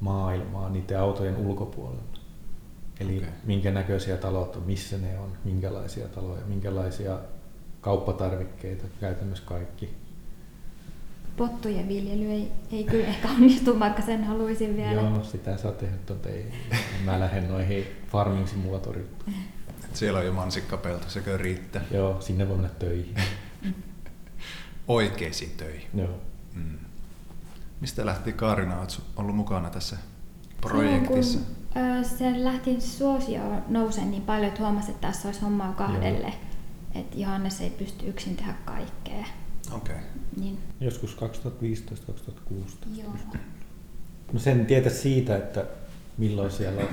maailmaan 0.00 0.72
niiden 0.72 1.00
autojen 1.00 1.36
ulkopuolella. 1.36 2.02
Eli 3.00 3.16
okay. 3.16 3.28
minkä 3.44 3.70
näköisiä 3.70 4.16
talot 4.16 4.56
on, 4.56 4.62
missä 4.62 4.98
ne 4.98 5.18
on, 5.18 5.32
minkälaisia 5.44 6.08
taloja, 6.08 6.42
minkälaisia 6.46 7.18
kauppatarvikkeita, 7.80 8.84
käytännössä 9.00 9.44
kaikki. 9.46 9.94
Pottujen 11.36 11.88
viljely 11.88 12.30
ei, 12.30 12.52
ei 12.72 12.84
kyllä 12.84 13.06
ehkä 13.06 13.28
onnistu, 13.28 13.80
vaikka 13.80 14.02
sen 14.02 14.24
haluaisin 14.24 14.76
vielä. 14.76 14.92
Joo, 15.02 15.24
sitä 15.24 15.56
saa 15.56 15.72
tehdä, 15.72 15.94
mutta 16.08 16.28
ei. 16.28 16.46
Mä 17.04 17.20
lähden 17.20 17.48
noihin 17.48 17.84
farming 18.12 18.46
simulatoriin. 18.46 19.06
Et 19.84 19.96
siellä 19.96 20.18
on 20.18 20.26
jo 20.26 20.32
mansikkapelto, 20.32 21.10
sekö 21.10 21.36
riittää 21.36 21.82
Joo, 21.90 22.20
sinne 22.20 22.48
voi 22.48 22.56
mennä 22.56 22.70
töihin. 22.78 23.14
oikeisiin 24.88 25.50
töihin. 25.56 25.88
Joo. 25.94 26.20
Mm. 26.54 26.78
Mistä 27.80 28.06
lähti 28.06 28.32
Kaarina? 28.32 28.78
Oletko 28.78 29.02
ollut 29.16 29.36
mukana 29.36 29.70
tässä 29.70 29.96
projektissa? 30.60 31.38
Silloin, 31.38 31.56
kun 31.72 31.82
ö, 31.82 32.04
se 32.04 32.44
lähti 32.44 32.80
suosio 32.80 33.40
nousemaan 33.68 34.10
niin 34.10 34.22
paljon, 34.22 34.48
että 34.48 34.60
huomasi, 34.62 34.90
että 34.90 35.06
tässä 35.06 35.28
olisi 35.28 35.40
hommaa 35.40 35.72
kahdelle. 35.72 36.32
Että 36.94 37.16
Johannes 37.18 37.60
ei 37.60 37.70
pysty 37.70 38.06
yksin 38.06 38.36
tehdä 38.36 38.54
kaikkea. 38.64 39.24
Okei. 39.72 39.94
Okay. 39.96 40.06
Niin, 40.36 40.58
Joskus 40.80 41.16
2015-2016. 41.16 42.98
joo. 43.00 43.12
No 44.32 44.38
sen 44.38 44.66
tietä 44.66 44.90
siitä, 44.90 45.36
että 45.36 45.64
milloin 46.18 46.50
siellä 46.50 46.82
on 46.82 46.88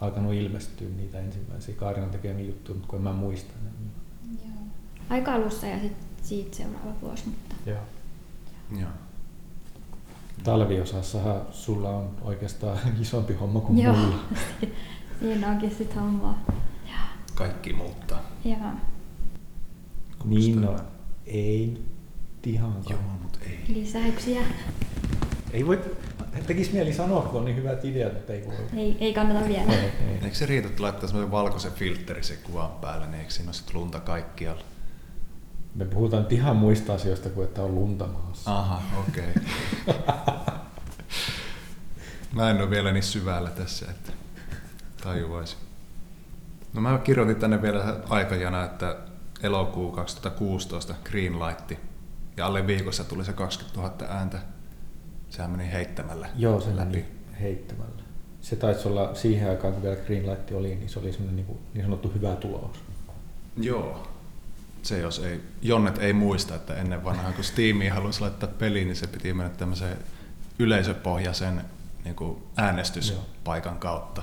alkanut 0.00 0.34
ilmestyä 0.34 0.88
niitä 0.96 1.20
ensimmäisiä 1.20 1.74
Kaarinan 1.74 2.10
tekemiä 2.10 2.46
juttuja, 2.46 2.74
mutta 2.74 2.90
kun 2.90 2.96
en 2.98 3.02
mä 3.02 3.12
muista. 3.12 3.52
Niin... 3.62 4.40
joo. 4.44 4.62
Aika 5.10 5.34
alussa 5.34 5.66
ja 5.66 5.78
sitten 5.78 6.06
siitä 6.22 6.56
seuraava 6.56 6.92
vuosi, 7.02 7.24
mutta 7.26 7.54
Joo. 7.66 7.80
Joo. 8.80 8.90
Talviosassahan 10.44 11.40
sulla 11.50 11.90
on 11.90 12.10
oikeastaan 12.22 12.78
isompi 13.00 13.34
homma 13.34 13.60
kuin 13.60 13.78
Joo, 13.78 13.96
mulla. 13.96 14.18
siinä 15.20 15.48
onkin 15.48 15.70
sitten 15.70 16.02
hommaa. 16.02 16.44
Kaikki 17.34 17.72
muuttaa. 17.72 18.20
Joo. 18.44 18.58
Niin 20.24 20.60
no, 20.60 20.76
ei 21.26 21.82
ihan. 22.46 22.74
Joo, 22.90 23.00
mutta 23.22 23.38
ei. 23.46 23.64
Lisäyksiä. 23.68 24.40
Ei 25.52 25.66
voi, 25.66 25.80
tekisi 26.46 26.72
mieli 26.72 26.92
sanoa, 26.92 27.22
kun 27.22 27.38
on 27.38 27.44
niin 27.44 27.56
hyvät 27.56 27.84
ideat, 27.84 28.12
mutta 28.12 28.32
ei 28.32 28.46
voi. 28.46 28.54
Ei, 28.76 28.96
ei 29.00 29.14
kannata 29.14 29.48
vielä. 29.48 29.72
Ei, 29.72 29.78
ei. 29.78 30.18
Eikö 30.22 30.36
se 30.36 30.46
riitä, 30.46 30.68
että 30.68 30.82
laittaa 30.82 31.08
semmoisen 31.08 31.30
valkoisen 31.30 31.72
filtteri 31.72 32.22
sen 32.22 32.38
kuvan 32.44 32.70
päälle, 32.70 33.06
niin 33.06 33.20
eikö 33.20 33.30
siinä 33.30 33.50
ole 33.50 33.80
lunta 33.80 34.00
kaikkialla? 34.00 34.62
Me 35.74 35.84
puhutaan 35.84 36.22
nyt 36.22 36.32
ihan 36.32 36.56
muista 36.56 36.94
asioista 36.94 37.28
kuin 37.28 37.44
että 37.44 37.62
on 37.62 37.74
lunta 37.74 38.06
maassa. 38.06 38.58
Aha, 38.58 38.82
okei. 39.08 39.24
Okay. 39.88 40.04
mä 42.32 42.50
en 42.50 42.60
ole 42.60 42.70
vielä 42.70 42.92
niin 42.92 43.02
syvällä 43.02 43.50
tässä, 43.50 43.86
että 43.90 44.12
tajuaisin. 45.02 45.58
No 46.72 46.80
mä 46.80 46.98
kirjoitin 46.98 47.36
tänne 47.36 47.62
vielä 47.62 47.96
aikajana, 48.08 48.64
että 48.64 48.96
elokuu 49.42 49.92
2016 49.92 50.94
Greenlight 51.04 51.72
ja 52.36 52.46
alle 52.46 52.66
viikossa 52.66 53.04
tuli 53.04 53.24
se 53.24 53.32
20 53.32 53.80
000 53.80 54.14
ääntä. 54.16 54.38
Sehän 55.30 55.50
meni 55.50 55.72
heittämällä 55.72 56.28
Joo, 56.36 56.60
se 56.60 56.76
läpi. 56.76 57.04
heittämällä. 57.40 58.02
Se 58.40 58.56
taisi 58.56 58.88
olla 58.88 59.14
siihen 59.14 59.50
aikaan, 59.50 59.72
kun 59.72 59.82
vielä 59.82 59.96
Greenlight 59.96 60.50
oli, 60.52 60.74
niin 60.74 60.88
se 60.88 60.98
oli 60.98 61.12
semmoinen 61.12 61.36
niin, 61.36 61.46
kuin, 61.46 61.58
niin 61.74 61.84
sanottu 61.84 62.12
hyvä 62.14 62.36
tulos. 62.36 62.76
Joo. 63.56 64.08
Se 64.82 64.98
jos 64.98 65.18
ei, 65.18 65.40
Jonnet 65.62 65.98
ei 65.98 66.12
muista, 66.12 66.54
että 66.54 66.74
ennen 66.74 67.04
vanhaa 67.04 67.32
kun 67.32 67.44
Steamiin 67.44 67.92
halusi 67.92 68.20
laittaa 68.20 68.48
peliin, 68.58 68.88
niin 68.88 68.96
se 68.96 69.06
piti 69.06 69.32
mennä 69.32 69.50
tämmöiseen 69.50 69.98
yleisöpohjaisen 70.58 71.64
niin 72.04 72.14
kuin 72.14 72.42
äänestyspaikan 72.56 73.78
kautta. 73.78 74.22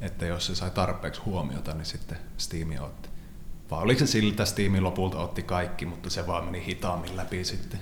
Että 0.00 0.26
jos 0.26 0.46
se 0.46 0.54
sai 0.54 0.70
tarpeeksi 0.70 1.20
huomiota, 1.20 1.74
niin 1.74 1.86
sitten 1.86 2.18
Steam 2.38 2.68
otti. 2.80 3.08
Vai 3.70 3.82
oliko 3.82 3.98
se 3.98 4.06
siltä, 4.06 4.30
että 4.30 4.44
Steam 4.44 4.84
lopulta 4.84 5.18
otti 5.18 5.42
kaikki, 5.42 5.86
mutta 5.86 6.10
se 6.10 6.26
vaan 6.26 6.44
meni 6.44 6.66
hitaammin 6.66 7.16
läpi 7.16 7.44
sitten? 7.44 7.80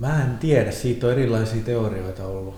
Mä 0.00 0.22
en 0.22 0.38
tiedä, 0.38 0.70
siitä 0.70 1.06
on 1.06 1.12
erilaisia 1.12 1.62
teorioita 1.62 2.26
ollut. 2.26 2.54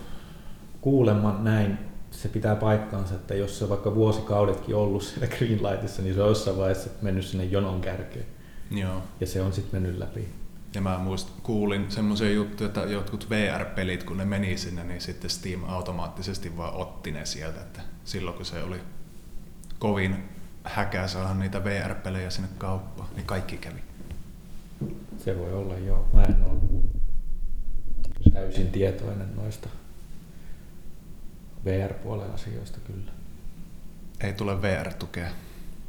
Kuulemma 0.80 1.38
näin 1.42 1.78
se 2.10 2.28
pitää 2.28 2.56
paikkaansa, 2.56 3.14
että 3.14 3.34
jos 3.34 3.58
se 3.58 3.64
on 3.64 3.70
vaikka 3.70 3.94
vuosikaudetkin 3.94 4.74
ollut 4.74 5.02
siellä 5.02 5.26
Greenlightissa, 5.36 6.02
niin 6.02 6.14
se 6.14 6.22
on 6.22 6.28
jossain 6.28 6.56
vaiheessa 6.56 6.90
mennyt 7.02 7.26
sinne 7.26 7.44
jonon 7.44 7.80
kärkeen. 7.80 8.26
Joo. 8.70 9.02
Ja 9.20 9.26
se 9.26 9.42
on 9.42 9.52
sitten 9.52 9.82
mennyt 9.82 9.98
läpi. 9.98 10.28
Ja 10.74 10.80
mä 10.80 10.98
muist, 10.98 11.28
kuulin 11.42 11.90
semmoisia 11.90 12.30
juttuja, 12.30 12.66
että 12.66 12.80
jotkut 12.80 13.30
VR-pelit, 13.30 14.02
kun 14.02 14.16
ne 14.16 14.24
meni 14.24 14.56
sinne, 14.58 14.84
niin 14.84 15.00
sitten 15.00 15.30
Steam 15.30 15.64
automaattisesti 15.64 16.56
vaan 16.56 16.74
otti 16.74 17.12
ne 17.12 17.26
sieltä. 17.26 17.60
Että 17.60 17.80
silloin 18.04 18.36
kun 18.36 18.46
se 18.46 18.62
oli 18.62 18.78
kovin 19.78 20.16
häkää 20.64 21.08
saada 21.08 21.34
niitä 21.34 21.64
VR-pelejä 21.64 22.30
sinne 22.30 22.48
kauppaan, 22.58 23.08
niin 23.14 23.26
kaikki 23.26 23.56
kävi. 23.56 23.80
Se 25.18 25.38
voi 25.38 25.52
olla 25.52 25.78
joo. 25.78 26.08
Mä 26.12 26.22
en 26.22 26.36
ole 26.44 26.89
täysin 28.32 28.70
tietoinen 28.70 29.36
noista 29.36 29.68
VR-puolen 31.64 32.30
asioista 32.30 32.78
kyllä. 32.80 33.10
Ei 34.20 34.32
tule 34.32 34.62
VR-tukea. 34.62 35.28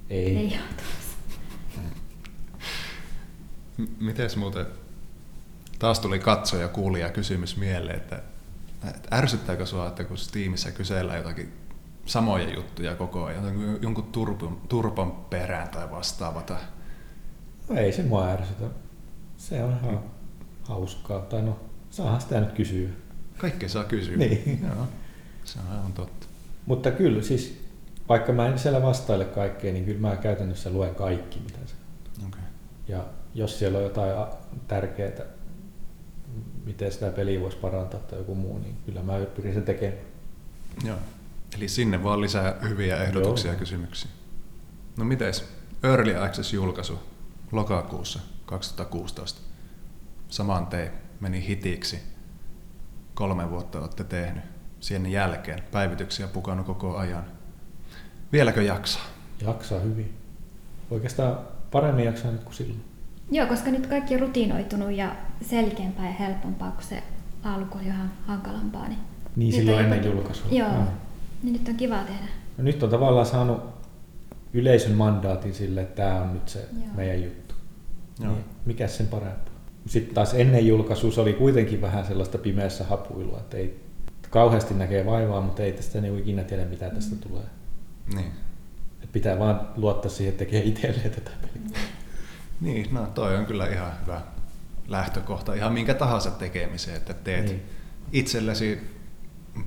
Ei. 0.10 0.38
Ei 0.38 0.48
ole. 0.48 1.84
M- 3.78 4.06
mites 4.06 4.36
muuten, 4.38 4.66
taas 5.80 6.00
tuli 6.00 6.20
katsoja 6.20 6.68
kuulija 6.68 7.10
kysymys 7.10 7.58
mieleen, 7.58 7.98
että, 7.98 8.22
että 8.90 9.18
ärsyttääkö 9.18 9.66
sua, 9.66 9.88
että 9.88 10.04
kun 10.04 10.18
Steamissa 10.18 10.72
kysellään 10.72 11.18
jotakin 11.18 11.54
samoja 12.06 12.54
juttuja 12.54 12.96
koko 12.96 13.24
ajan, 13.24 13.44
jonkun- 13.82 14.12
turpon, 14.12 14.62
turpon 14.70 15.12
perään 15.12 15.70
tai 15.70 15.92
vastaavata. 15.92 16.58
No 17.70 17.76
ei 17.76 17.92
se 17.92 18.04
mua 18.04 18.28
ärsytä. 18.28 18.66
Se 19.38 19.64
on 19.64 19.78
ihan 19.84 20.00
hauskaa. 20.64 21.20
Tai 21.20 21.42
no, 21.42 21.60
saahan 21.92 22.22
sitä 22.22 22.40
nyt 22.40 22.52
kysyä. 22.52 22.90
Kaikkea 23.38 23.70
saa 23.70 23.84
kysyä. 23.84 24.18
Niin. 24.18 24.60
Joo, 24.64 24.88
se 25.44 25.60
on 25.60 25.78
aivan 25.78 25.94
totta. 25.94 26.28
Mutta 26.66 26.92
kyllä 26.92 27.22
siis, 27.22 27.62
vaikka 28.10 28.32
mä 28.32 28.48
en 28.48 28.60
siellä 28.60 28.82
vastaile 28.82 29.26
kaikkea, 29.26 29.74
niin 29.74 29.86
kyllä 29.86 30.00
mä 30.02 30.16
käytännössä 30.16 30.70
luen 30.70 30.96
kaikki, 30.96 31.40
mitä 31.40 31.60
se 31.66 31.74
Okay. 32.28 32.42
Ja 32.88 33.06
jos 33.34 33.60
siellä 33.60 33.78
on 33.78 33.84
jotain 33.84 34.28
tärkeää, 34.68 35.12
miten 36.66 36.92
sitä 36.92 37.10
peliä 37.10 37.42
voisi 37.42 37.58
parantaa 37.58 38.00
tai 38.00 38.20
joku 38.20 38.36
muu, 38.36 38.58
niin 38.58 38.76
kyllä 38.86 39.04
mä 39.04 39.14
pyrin 39.36 39.54
sen 39.54 39.64
tekemään. 39.64 40.00
Joo. 40.86 40.98
Eli 41.56 41.68
sinne 41.68 42.04
vaan 42.04 42.22
lisää 42.22 42.56
hyviä 42.70 43.04
ehdotuksia 43.04 43.52
ja 43.52 43.54
Joo. 43.54 43.60
kysymyksiä. 43.60 44.12
No 44.98 45.06
mites? 45.06 45.46
Early 45.84 46.16
Access-julkaisu 46.16 47.00
lokakuussa 47.52 48.20
2016. 48.46 49.42
Saman 50.30 50.68
tee 50.68 50.92
meni 51.22 51.48
hitiksi. 51.48 52.00
Kolme 53.14 53.50
vuotta 53.50 53.80
olette 53.80 54.04
tehnyt. 54.04 54.44
Sen 54.80 55.12
jälkeen 55.12 55.60
päivityksiä 55.72 56.28
pukannut 56.28 56.66
koko 56.66 56.98
ajan. 56.98 57.24
Vieläkö 58.32 58.62
jaksaa? 58.64 59.06
Jaksaa 59.42 59.80
hyvin. 59.80 60.14
Oikeastaan 60.92 61.38
paremmin 61.72 62.06
jaksaa 62.06 62.32
nyt 62.32 62.44
kuin 62.44 62.54
silloin. 62.54 62.84
Joo, 63.32 63.48
koska 63.48 63.70
nyt 63.72 63.88
kaikki 63.88 64.14
on 64.16 64.22
rutinoitunut 64.22 64.92
ja 64.92 65.16
selkeämpää 65.42 66.06
ja 66.06 66.12
helpompaa, 66.14 66.72
kun 66.72 66.84
se 66.84 67.04
alku 67.44 67.78
oli 67.78 67.86
ihan 67.88 68.12
hankalampaa. 68.28 68.88
Niin, 68.88 69.00
Niin 69.36 69.54
silloin 69.54 69.78
on 69.78 69.84
ennen 69.84 69.98
jotenkin- 69.98 70.18
julkaisua. 70.18 70.48
Joo, 70.52 70.68
Joo. 70.74 70.84
niin 71.44 71.54
nyt 71.54 71.68
on 71.68 71.76
kiva 71.76 71.98
tehdä. 72.04 72.26
No 72.58 72.64
nyt 72.64 72.84
on 72.84 72.90
tavallaan 72.90 73.26
saanut 73.26 73.64
yleisön 74.54 74.92
mandaatin 74.92 75.54
sille, 75.54 75.82
että 75.82 76.04
tämä 76.04 76.22
on 76.22 76.34
nyt 76.34 76.50
se 76.50 76.60
Joo. 76.60 76.86
meidän 76.96 77.24
juttu. 77.24 77.56
Joo. 78.20 78.34
Niin, 78.34 78.46
mikä 78.66 78.88
sen 78.88 79.08
parempaa? 79.08 79.51
Sitten 79.88 80.16
taas 80.16 80.34
ennen 80.34 80.68
julkaisua 80.68 81.12
se 81.12 81.22
oli 81.22 81.34
kuitenkin 81.34 81.82
vähän 81.82 82.06
sellaista 82.06 82.38
pimeässä 82.38 82.84
hapuilla, 82.84 83.38
että 83.38 83.58
ei 83.58 83.80
kauheasti 84.30 84.74
näkee 84.74 85.06
vaivaa, 85.06 85.42
mutta 85.42 85.64
ei 85.64 85.72
tästä 85.72 86.02
niin 86.02 86.20
ikinä 86.20 86.44
tiedä, 86.44 86.66
mitä 86.66 86.90
tästä 86.90 87.16
tulee. 87.16 87.44
Niin. 88.16 88.32
Et 89.04 89.12
pitää 89.12 89.40
vaan 89.40 89.68
luottaa 89.76 90.12
siihen, 90.12 90.32
että 90.32 90.46
tekee 90.46 90.64
itselleen 90.64 91.12
tätä 91.12 91.32
peliä. 91.42 91.80
Niin, 92.62 92.94
no 92.94 93.08
toi 93.08 93.38
on 93.38 93.46
kyllä 93.46 93.68
ihan 93.68 93.92
hyvä 94.02 94.22
lähtökohta 94.88 95.54
ihan 95.54 95.74
minkä 95.74 95.94
tahansa 95.94 96.32
tekemiseen, 96.32 96.98
että 96.98 97.14
teet 97.14 97.46
niin. 97.46 97.64
itsellesi 98.12 98.80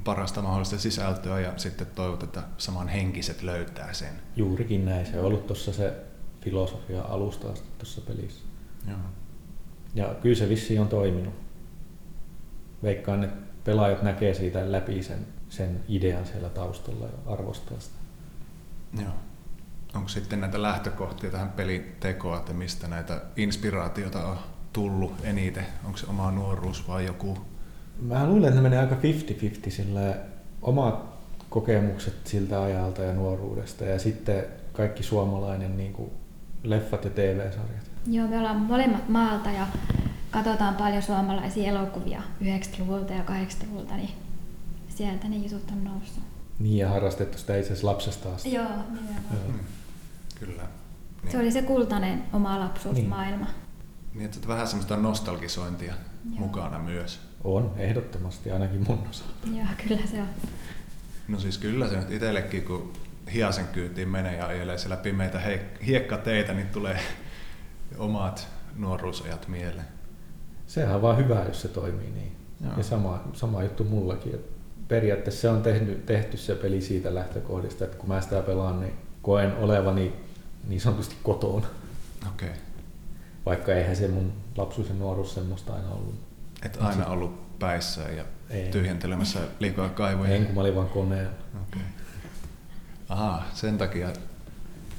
parasta 0.05 0.42
mahdollista 0.42 0.79
sisältöä 0.79 1.40
ja 1.40 1.53
sitten 1.57 1.87
toivot, 1.94 2.22
että 2.22 2.42
saman 2.59 2.88
henkiset 2.88 3.42
löytää 3.42 3.92
sen. 3.92 4.14
Juurikin 4.37 4.85
näin. 4.85 5.07
Se 5.07 5.18
on 5.18 5.24
ollut 5.24 5.46
tuossa 5.46 5.72
se 5.72 5.92
filosofia 6.40 7.03
alusta 7.03 7.48
asti 7.48 7.68
tuossa 7.79 8.00
pelissä. 8.00 8.44
Joo. 8.88 8.98
Ja 9.94 10.14
kyllä 10.22 10.37
se 10.37 10.48
vissiin 10.48 10.80
on 10.80 10.88
toiminut. 10.88 11.35
Veikkaan, 12.83 13.24
että 13.24 13.37
pelaajat 13.64 14.02
näkee 14.02 14.35
siitä 14.35 14.72
läpi 14.72 15.02
sen, 15.02 15.26
sen 15.48 15.80
idean 15.88 16.26
siellä 16.26 16.48
taustalla 16.48 17.07
ja 17.07 17.33
arvostaa 17.33 17.80
sitä. 17.80 17.96
Joo. 19.02 19.12
Onko 19.94 20.09
sitten 20.09 20.40
näitä 20.40 20.62
lähtökohtia 20.62 21.30
tähän 21.30 21.52
pelin 21.52 21.96
tekoa, 22.00 22.37
että 22.37 22.52
mistä 22.52 22.88
näitä 22.88 23.20
inspiraatiota 23.37 24.26
on 24.26 24.37
tullut 24.72 25.12
eniten? 25.22 25.66
Onko 25.85 25.98
se 25.98 26.07
oma 26.09 26.30
nuoruus 26.30 26.88
vai 26.88 27.07
joku? 27.07 27.38
Mä 28.00 28.26
luulen, 28.26 28.44
että 28.44 28.61
ne 28.61 28.62
menee 28.62 28.78
aika 28.78 28.96
50-50 29.66 29.70
sillä 29.70 30.16
omat 30.62 31.04
kokemukset 31.50 32.14
siltä 32.26 32.62
ajalta 32.62 33.02
ja 33.02 33.12
nuoruudesta 33.12 33.85
ja 33.85 33.98
sitten 33.98 34.44
kaikki 34.72 35.02
suomalainen 35.02 35.76
niin 35.76 35.92
kuin 35.92 36.11
leffat 36.62 37.04
ja 37.04 37.11
TV-sarjat. 37.11 37.93
Joo, 38.06 38.28
me 38.28 38.38
ollaan 38.38 38.56
molemmat 38.56 39.08
maalta 39.08 39.50
ja 39.50 39.66
katsotaan 40.30 40.74
paljon 40.74 41.02
suomalaisia 41.02 41.70
elokuvia 41.70 42.22
90-luvulta 42.42 43.12
ja 43.12 43.22
80-luvulta, 43.22 43.96
niin 43.96 44.10
sieltä 44.88 45.28
ne 45.28 45.36
jutut 45.36 45.70
on 45.72 45.84
noussut. 45.84 46.22
Niin 46.58 46.78
ja 46.78 46.88
harrastettu 46.88 47.38
sitä 47.38 47.56
itse 47.56 47.72
asiassa 47.72 47.86
lapsesta 47.86 48.34
asti. 48.34 48.52
Joo, 48.52 48.68
nimenomaan. 48.90 49.24
Joo. 49.32 49.42
Hmm. 49.46 49.60
Kyllä. 50.40 50.62
Se 51.29 51.38
oli 51.38 51.52
se 51.52 51.62
kultainen 51.62 52.22
oma 52.33 52.60
lapsuusmaailma. 52.60 53.46
Niin, 54.14 54.24
että 54.24 54.48
vähän 54.48 54.66
semmoista 54.66 54.96
nostalgisointia 54.96 55.94
Joo. 56.24 56.38
mukana 56.38 56.79
myös. 56.79 57.20
On, 57.44 57.72
ehdottomasti, 57.76 58.50
ainakin 58.50 58.85
mun 58.88 59.06
osalta. 59.10 59.48
Joo, 59.56 59.66
kyllä 59.88 60.06
se 60.06 60.20
on. 60.20 60.29
No 61.29 61.38
siis 61.38 61.58
kyllä 61.58 61.88
se 61.88 61.96
nyt 61.96 62.10
itsellekin, 62.10 62.62
kun 62.62 62.92
hiasen 63.33 63.66
kyytiin 63.66 64.08
menee 64.08 64.37
ja 64.37 64.46
ajelee 64.46 64.79
siellä 64.79 64.96
pimeitä 64.96 65.40
hiekkateitä, 65.87 66.52
niin 66.52 66.68
tulee 66.68 67.00
omat 67.98 68.48
nuoruusajat 68.76 69.48
mieleen. 69.48 69.86
Sehän 70.66 70.94
on 70.94 71.02
vaan 71.02 71.16
hyvä, 71.16 71.44
jos 71.48 71.62
se 71.62 71.68
toimii 71.68 72.10
niin. 72.10 72.36
Joo. 72.64 72.72
Ja 72.76 72.82
sama, 72.82 73.22
sama 73.32 73.62
juttu 73.62 73.84
mullakin. 73.84 74.34
Et 74.34 74.54
periaatteessa 74.88 75.40
se 75.40 75.48
on 75.48 75.62
tehty, 75.62 76.02
tehty 76.06 76.36
se 76.36 76.54
peli 76.54 76.80
siitä 76.80 77.14
lähtökohdista, 77.14 77.84
että 77.84 77.96
kun 77.96 78.08
mä 78.08 78.20
sitä 78.20 78.42
pelaan, 78.42 78.80
niin 78.80 78.94
koen 79.22 79.56
olevani 79.56 80.12
niin 80.68 80.80
sanotusti 80.80 81.16
kotona. 81.22 81.66
Okei. 82.28 82.48
Okay. 82.48 82.60
Vaikka 83.46 83.72
eihän 83.72 83.96
se 83.96 84.08
mun 84.08 84.32
lapsuus 84.56 84.88
ja 84.88 84.94
nuoruus 84.94 85.34
semmoista 85.34 85.74
aina 85.74 85.88
ollut. 85.88 86.14
Et 86.62 86.78
aina 86.80 87.06
ollut 87.06 87.58
päissä 87.58 88.00
ja 88.02 88.24
Ei. 88.50 88.70
tyhjentelemässä 88.70 89.40
liikaa 89.58 89.88
kaivoja. 89.88 90.34
En 90.34 90.46
kun 90.46 90.54
mä 90.54 90.60
olin 90.60 90.74
vaan 90.74 90.88
koneella. 90.88 91.32
Okei. 91.62 91.82
Aha, 93.08 93.42
sen 93.54 93.78
takia 93.78 94.08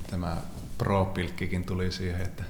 tämä 0.10 0.38
Pro-pilkkikin 0.78 1.66
tuli 1.66 1.92
siihen, 1.92 2.22
että 2.22 2.44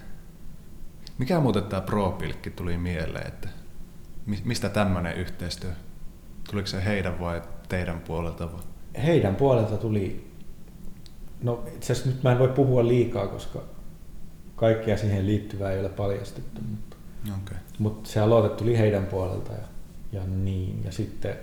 mikä 1.17 1.39
muuten 1.39 1.63
tämä 1.63 1.81
Pro-pilkki 1.81 2.49
tuli 2.49 2.77
mieleen, 2.77 3.27
että 3.27 3.49
mi- 4.25 4.41
mistä 4.45 4.69
tämmöinen 4.69 5.15
yhteistyö? 5.17 5.71
Tuliko 6.49 6.67
se 6.67 6.85
heidän 6.85 7.19
vai 7.19 7.41
teidän 7.69 7.99
puolelta? 7.99 8.51
Vai? 8.53 8.61
Heidän 9.05 9.35
puolelta 9.35 9.77
tuli, 9.77 10.31
no 11.43 11.63
itse 11.75 11.93
asiassa 11.93 12.09
nyt 12.11 12.23
mä 12.23 12.31
en 12.31 12.39
voi 12.39 12.47
puhua 12.47 12.87
liikaa, 12.87 13.27
koska 13.27 13.63
kaikkea 14.55 14.97
siihen 14.97 15.25
liittyvää 15.25 15.71
ei 15.71 15.79
ole 15.79 15.89
paljastettu, 15.89 16.61
mutta, 16.61 16.95
Okay. 17.43 17.57
mutta 17.79 18.09
se 18.09 18.19
aloite 18.19 18.55
tuli 18.55 18.77
heidän 18.77 19.05
puolelta 19.05 19.51
ja, 19.51 19.67
ja 20.11 20.21
niin. 20.27 20.81
Ja 20.83 20.91
sitten 20.91 21.35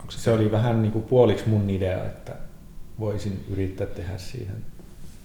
Onko 0.00 0.12
se 0.12 0.32
oli 0.32 0.50
vähän 0.50 0.82
niin 0.82 0.92
kuin 0.92 1.04
puoliksi 1.04 1.48
mun 1.48 1.70
idea, 1.70 2.04
että 2.04 2.36
voisin 3.00 3.44
yrittää 3.50 3.86
tehdä 3.86 4.18
siihen 4.18 4.64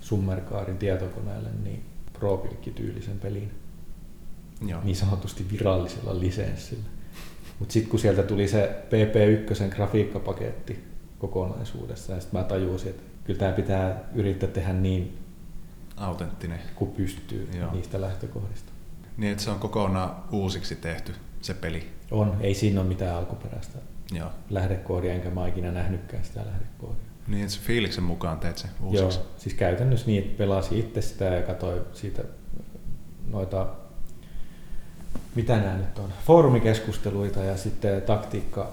Summercaarin 0.01 0.77
tietokoneelle 0.77 1.49
niin 1.63 1.85
pro 2.13 2.47
tyylisen 2.75 3.19
pelin 3.19 3.51
Joo. 4.67 4.81
niin 4.83 4.95
sanotusti 4.95 5.45
virallisella 5.51 6.19
lisenssillä. 6.19 6.83
Mutta 7.59 7.73
sitten 7.73 7.89
kun 7.89 7.99
sieltä 7.99 8.23
tuli 8.23 8.47
se 8.47 8.83
PP1 8.89 9.75
grafiikkapaketti 9.75 10.83
kokonaisuudessa, 11.19 12.13
ja 12.13 12.21
sitten 12.21 12.39
mä 12.39 12.43
tajusin, 12.47 12.89
että 12.89 13.03
kyllä 13.23 13.39
tämä 13.39 13.51
pitää 13.51 14.03
yrittää 14.15 14.49
tehdä 14.49 14.73
niin 14.73 15.17
Autenttinen. 15.97 16.59
kuin 16.75 16.91
pystyy 16.91 17.49
Joo. 17.59 17.71
niistä 17.71 18.01
lähtökohdista. 18.01 18.71
Niin, 19.17 19.31
että 19.31 19.43
se 19.43 19.49
on 19.51 19.59
kokonaan 19.59 20.15
uusiksi 20.31 20.75
tehty, 20.75 21.13
se 21.41 21.53
peli. 21.53 21.89
On, 22.11 22.37
ei 22.41 22.53
siinä 22.53 22.79
ole 22.81 22.87
mitään 22.87 23.15
alkuperäistä 23.15 23.77
Joo. 24.11 24.29
lähdekoodia, 24.49 25.13
enkä 25.13 25.29
mä 25.29 25.47
ikinä 25.47 25.71
nähnytkään 25.71 26.23
sitä 26.23 26.39
lähdekoodia. 26.45 27.05
Niin, 27.27 27.41
että 27.41 27.53
se 27.55 27.61
fiiliksen 27.61 28.03
mukaan 28.03 28.39
teet 28.39 28.57
se 28.57 28.67
uusiksi. 28.83 29.19
Joo, 29.19 29.27
siis 29.37 29.55
käytännössä 29.55 30.07
niin, 30.07 30.23
että 30.23 30.37
pelasin 30.37 30.77
itse 30.77 31.01
sitä 31.01 31.25
ja 31.25 31.41
katsoin 31.41 31.81
siitä 31.93 32.23
noita, 33.27 33.67
mitä 35.35 35.57
nämä 35.57 35.77
nyt 35.77 35.99
on, 35.99 36.13
foorumikeskusteluita 36.27 37.43
ja 37.43 37.57
sitten 37.57 38.01
taktiikka, 38.01 38.71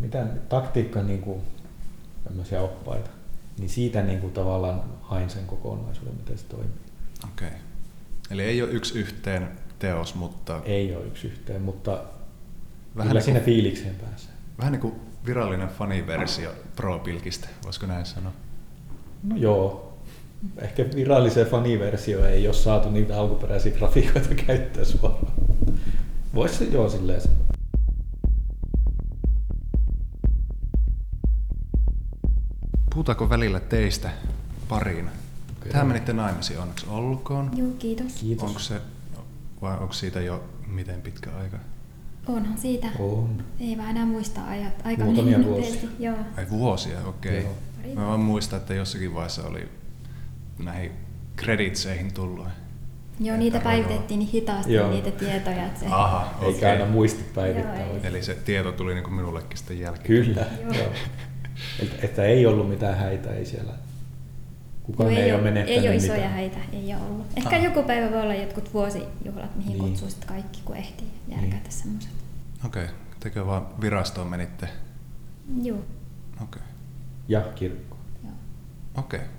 mitä, 0.00 0.26
taktiikka 0.48 1.02
niin 1.02 1.20
kuin, 1.20 1.40
tämmöisiä 2.24 2.60
oppaita. 2.60 3.10
Niin 3.58 3.70
siitä 3.70 4.02
niin 4.02 4.20
kuin 4.20 4.32
tavallaan 4.32 4.82
hain 5.02 5.30
sen 5.30 5.46
kokonaisuuden, 5.46 6.14
miten 6.14 6.38
se 6.38 6.44
toimii. 6.44 6.70
Okei. 7.24 7.48
Okay. 7.48 7.60
Eli 8.30 8.42
ei 8.42 8.62
ole 8.62 8.70
yksi 8.70 8.98
yhteen 8.98 9.48
teos, 9.78 10.14
mutta 10.14 10.60
Ei 10.64 10.96
ole 10.96 11.04
yksi 11.04 11.26
yhteen, 11.26 11.62
mutta 11.62 11.90
Vähän 12.96 13.08
kyllä 13.08 13.18
niin 13.18 13.24
siinä 13.24 13.40
fiilikseen 13.40 13.94
pääsee. 13.94 14.30
vähän 14.58 14.72
niin 14.72 14.80
kuin 14.80 14.94
virallinen 15.26 15.68
faniversio 15.68 16.50
Pro-pilkistä, 16.76 17.48
voisiko 17.64 17.86
näin 17.86 18.06
sanoa? 18.06 18.32
No 19.22 19.36
joo. 19.36 19.89
Ehkä 20.58 20.84
viralliseen 20.94 21.46
faniversioon 21.46 22.28
ei 22.28 22.46
ole 22.46 22.54
saatu 22.54 22.90
niitä 22.90 23.20
alkuperäisiä 23.20 23.72
grafiikoita 23.72 24.34
käyttää 24.34 24.84
suoraan. 24.84 25.32
Voisi 26.34 26.54
se 26.54 26.64
joo 26.64 26.88
silleen 26.88 27.20
sanoa. 27.20 27.36
Puhutaanko 32.90 33.28
välillä 33.28 33.60
teistä 33.60 34.10
pariin? 34.68 35.10
Kyllä. 35.60 35.72
Tähän 35.72 35.86
menitte 35.86 36.12
naimisiin, 36.12 36.58
onneksi 36.58 36.86
olkoon. 36.88 37.50
Joo, 37.56 37.70
kiitos. 37.78 38.12
Kiitos. 38.12 38.48
Onko 38.48 38.60
se, 38.60 38.80
vai 39.62 39.78
onko 39.78 39.92
siitä 39.92 40.20
jo 40.20 40.44
miten 40.66 41.02
pitkä 41.02 41.30
aika? 41.36 41.58
Onhan 42.26 42.58
siitä. 42.58 42.86
On. 42.98 43.44
Ei 43.60 43.78
vaan 43.78 43.90
enää 43.90 44.06
muista 44.06 44.44
ajat. 44.44 44.72
Aika 44.84 45.04
Muutamia 45.04 45.44
vuosia. 45.44 45.90
Joo. 45.98 46.16
Ai 46.36 46.46
vuosia, 46.50 46.98
okei. 47.06 47.42
Joo. 47.42 47.54
Okay. 47.80 47.94
Mä 47.94 48.06
vaan 48.06 48.20
muistan, 48.20 48.58
että 48.58 48.74
jossakin 48.74 49.14
vaiheessa 49.14 49.46
oli 49.46 49.68
näihin 50.64 50.92
kreditseihin 51.36 52.14
tullut. 52.14 52.46
Joo, 53.20 53.36
niitä 53.36 53.56
Että 53.56 53.68
päivitettiin 53.68 54.18
niin 54.18 54.30
hitaasti 54.30 54.72
Joo. 54.72 54.90
niitä 54.90 55.10
tietoja. 55.10 55.66
Että 55.66 55.80
se... 55.80 55.86
Aha, 55.86 56.34
Eikä 56.42 56.56
okei. 56.56 56.70
aina 56.70 56.86
muisti 56.86 57.24
päivittää 57.34 57.80
Joo, 57.86 57.94
ei. 57.94 58.00
Eli 58.06 58.22
se 58.22 58.34
tieto 58.34 58.72
tuli 58.72 58.94
niin 58.94 59.04
kuin 59.04 59.14
minullekin 59.14 59.58
sitten 59.58 59.80
jälkeen. 59.80 60.06
Kyllä. 60.06 60.46
Joo. 60.62 60.72
Joo. 60.72 60.92
Että, 61.82 61.96
että 62.06 62.24
ei 62.24 62.46
ollut 62.46 62.68
mitään 62.68 62.98
häitä, 62.98 63.30
ei 63.34 63.44
siellä. 63.46 63.72
Kukaan 64.82 65.12
Joo, 65.12 65.20
ei, 65.22 65.32
ole 65.32 65.34
ole, 65.34 65.42
menettänyt 65.50 65.82
ei 65.82 65.88
ole 65.88 65.96
isoja 65.96 66.14
mitään. 66.14 66.32
häitä, 66.32 66.56
ei 66.72 66.94
ole 66.94 67.02
ollut. 67.10 67.26
Ehkä 67.36 67.56
Ah. 67.56 67.64
joku 67.64 67.82
päivä 67.82 68.10
voi 68.10 68.22
olla 68.22 68.34
jotkut 68.34 68.74
vuosijuhlat, 68.74 69.56
mihin 69.56 69.72
Niin. 69.72 69.84
kutsuu 69.84 70.08
sitten 70.10 70.28
kaikki, 70.28 70.60
kun 70.64 70.76
ehtii 70.76 71.08
järkätä 71.28 71.56
Niin. 71.56 71.72
semmoiset. 71.72 72.10
Okei, 72.66 72.84
okay. 72.84 72.94
tekö 73.20 73.46
vaan 73.46 73.66
virastoon 73.80 74.26
menitte? 74.26 74.68
Joo. 75.62 75.78
Okei. 75.78 76.44
Okay. 76.44 76.62
Ja 77.28 77.40
kirkko. 77.40 77.96
Joo. 78.24 78.32
Okei. 78.96 79.18
Okay. 79.20 79.30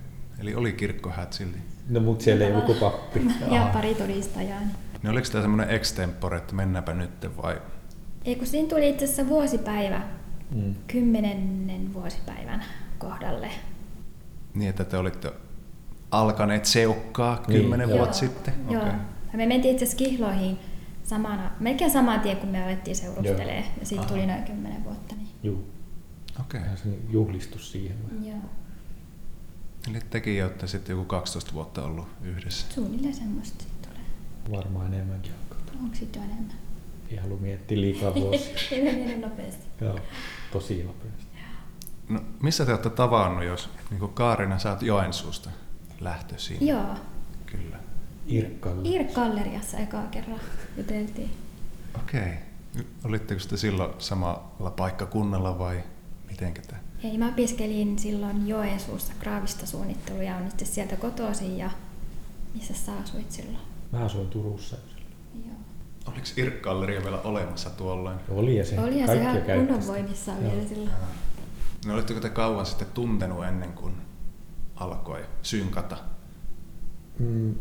Eli 0.41 0.55
oli 0.55 0.73
kirkkohät 0.73 1.33
silti. 1.33 1.57
No 1.89 1.99
mut 1.99 2.21
siellä 2.21 2.45
ei 2.45 2.53
joku 2.53 2.73
pappi. 2.73 3.21
Ja 3.51 3.69
pari 3.73 3.95
todistajaa. 3.95 4.59
Niin. 4.59 4.71
Niin 5.03 5.11
oliko 5.11 5.27
tämä 5.31 5.41
semmoinen 5.41 5.69
extempore, 5.75 6.37
että 6.37 6.55
mennäänpä 6.55 6.93
nyt 6.93 7.37
vai? 7.41 7.61
Ei 8.25 8.35
kun 8.35 8.47
siinä 8.47 8.69
tuli 8.69 8.89
itse 8.89 9.05
asiassa 9.05 9.27
vuosipäivä, 9.27 10.01
Mm. 10.51 10.75
kymmenennen 10.87 11.93
vuosipäivän 11.93 12.63
kohdalle. 12.97 13.49
Niin, 14.53 14.69
että 14.69 14.83
te 14.83 14.97
olitte 14.97 15.31
alkaneet 16.11 16.65
seukkaa 16.65 17.43
Niin, 17.47 17.61
kymmenen 17.61 17.89
joo. 17.89 17.97
vuotta 17.97 18.17
sitten? 18.17 18.53
Joo. 18.69 18.81
Okei. 18.81 18.93
Ja 19.31 19.37
me 19.37 19.45
mentiin 19.45 19.71
itse 19.71 19.85
asiassa 19.85 19.97
kihloihin 20.05 20.57
samana, 21.03 21.51
melkein 21.59 21.91
saman 21.91 22.19
tien, 22.19 22.37
kun 22.37 22.49
me 22.49 22.63
alettiin 22.63 22.95
seurustelemaan. 22.95 23.63
Ja 23.79 23.85
siitä 23.85 24.01
Aha. 24.01 24.09
tuli 24.13 24.25
noin 24.25 24.43
kymmenen 24.43 24.83
vuotta. 24.83 25.15
Niin. 25.15 25.27
Juu. 25.43 25.65
Okei. 26.41 26.61
Ihan 26.61 26.77
se 26.77 26.89
juhlistus 27.09 27.71
siihen. 27.71 27.97
vai? 28.03 28.29
Joo. 28.29 28.39
Eli 29.89 29.99
tekin 30.09 30.43
olette 30.43 30.67
sitten 30.67 30.93
joku 30.93 31.05
12 31.05 31.53
vuotta 31.53 31.83
ollut 31.83 32.07
yhdessä. 32.23 32.65
Suunnilleen 32.73 33.13
semmoista 33.13 33.63
sitten 33.63 33.89
tulee. 33.89 34.05
Varmaan 34.57 34.93
enemmänkin 34.93 35.31
alkaa. 35.33 35.75
Onko 35.83 35.95
sitten 35.95 36.21
jo 36.21 36.25
enemmän? 36.31 36.55
Ei 37.09 37.17
halua 37.17 37.37
miettiä 37.37 37.81
liikaa 37.81 38.15
vuosia. 38.15 38.55
Ei 38.71 38.83
me 38.83 38.91
mene 38.91 39.17
nopeasti. 39.17 39.65
Joo, 39.81 39.99
tosi 40.51 40.83
nopeasti. 40.83 41.25
No, 42.09 42.21
missä 42.41 42.65
te 42.65 42.71
olette 42.71 42.89
tavannut, 42.89 43.43
jos 43.43 43.69
niin 43.89 43.99
kuin 43.99 44.13
Kaarina, 44.13 44.59
sä 44.59 44.69
oot 44.69 44.81
Joensuusta 44.81 45.49
lähtöisin? 45.99 46.67
Joo. 46.67 46.95
Kyllä. 47.45 47.79
Irkkalle. 48.27 48.89
IR-galleriassa 48.89 49.77
ekaa 49.77 50.07
kerran 50.07 50.39
juteltiin. 50.77 51.31
Okei. 51.95 52.33
Olitteko 53.03 53.41
te 53.49 53.57
silloin 53.57 53.93
samalla 53.97 54.71
paikkakunnalla 54.71 55.59
vai 55.59 55.83
mitenkä 56.29 56.61
te? 56.61 56.75
Ei, 57.03 57.17
mä 57.17 57.27
opiskelin 57.27 57.99
silloin 57.99 58.47
Joensuussa 58.47 59.13
graavistasuunnittelua 59.19 60.23
ja 60.23 60.35
on 60.35 60.47
itse 60.47 60.65
sieltä 60.65 60.95
kotoisin 60.95 61.57
ja 61.57 61.69
missä 62.53 62.73
sä 62.73 62.91
asuit 63.03 63.31
silloin? 63.31 63.57
Mä 63.91 63.99
asuin 63.99 64.29
Turussa. 64.29 64.77
Joo. 65.45 65.55
Oliko 66.05 66.27
Irk-galleria 66.37 67.03
vielä 67.03 67.21
olemassa 67.21 67.69
tuolloin? 67.69 68.19
Oli 68.29 68.57
ja 68.57 68.65
se. 68.65 68.79
Oli 68.79 68.99
ja 68.99 69.07
se 69.07 69.17
kaikki 69.17 69.51
ihan 69.51 69.67
kunnon 69.67 69.83
Joo. 70.41 70.51
vielä 70.51 70.67
silloin. 70.67 70.89
No 71.85 71.93
olitteko 71.93 72.19
te 72.19 72.29
kauan 72.29 72.65
sitten 72.65 72.87
tuntenut 72.93 73.45
ennen 73.45 73.73
kuin 73.73 73.93
alkoi 74.75 75.25
synkata? 75.41 75.97
Mm, 77.19 77.55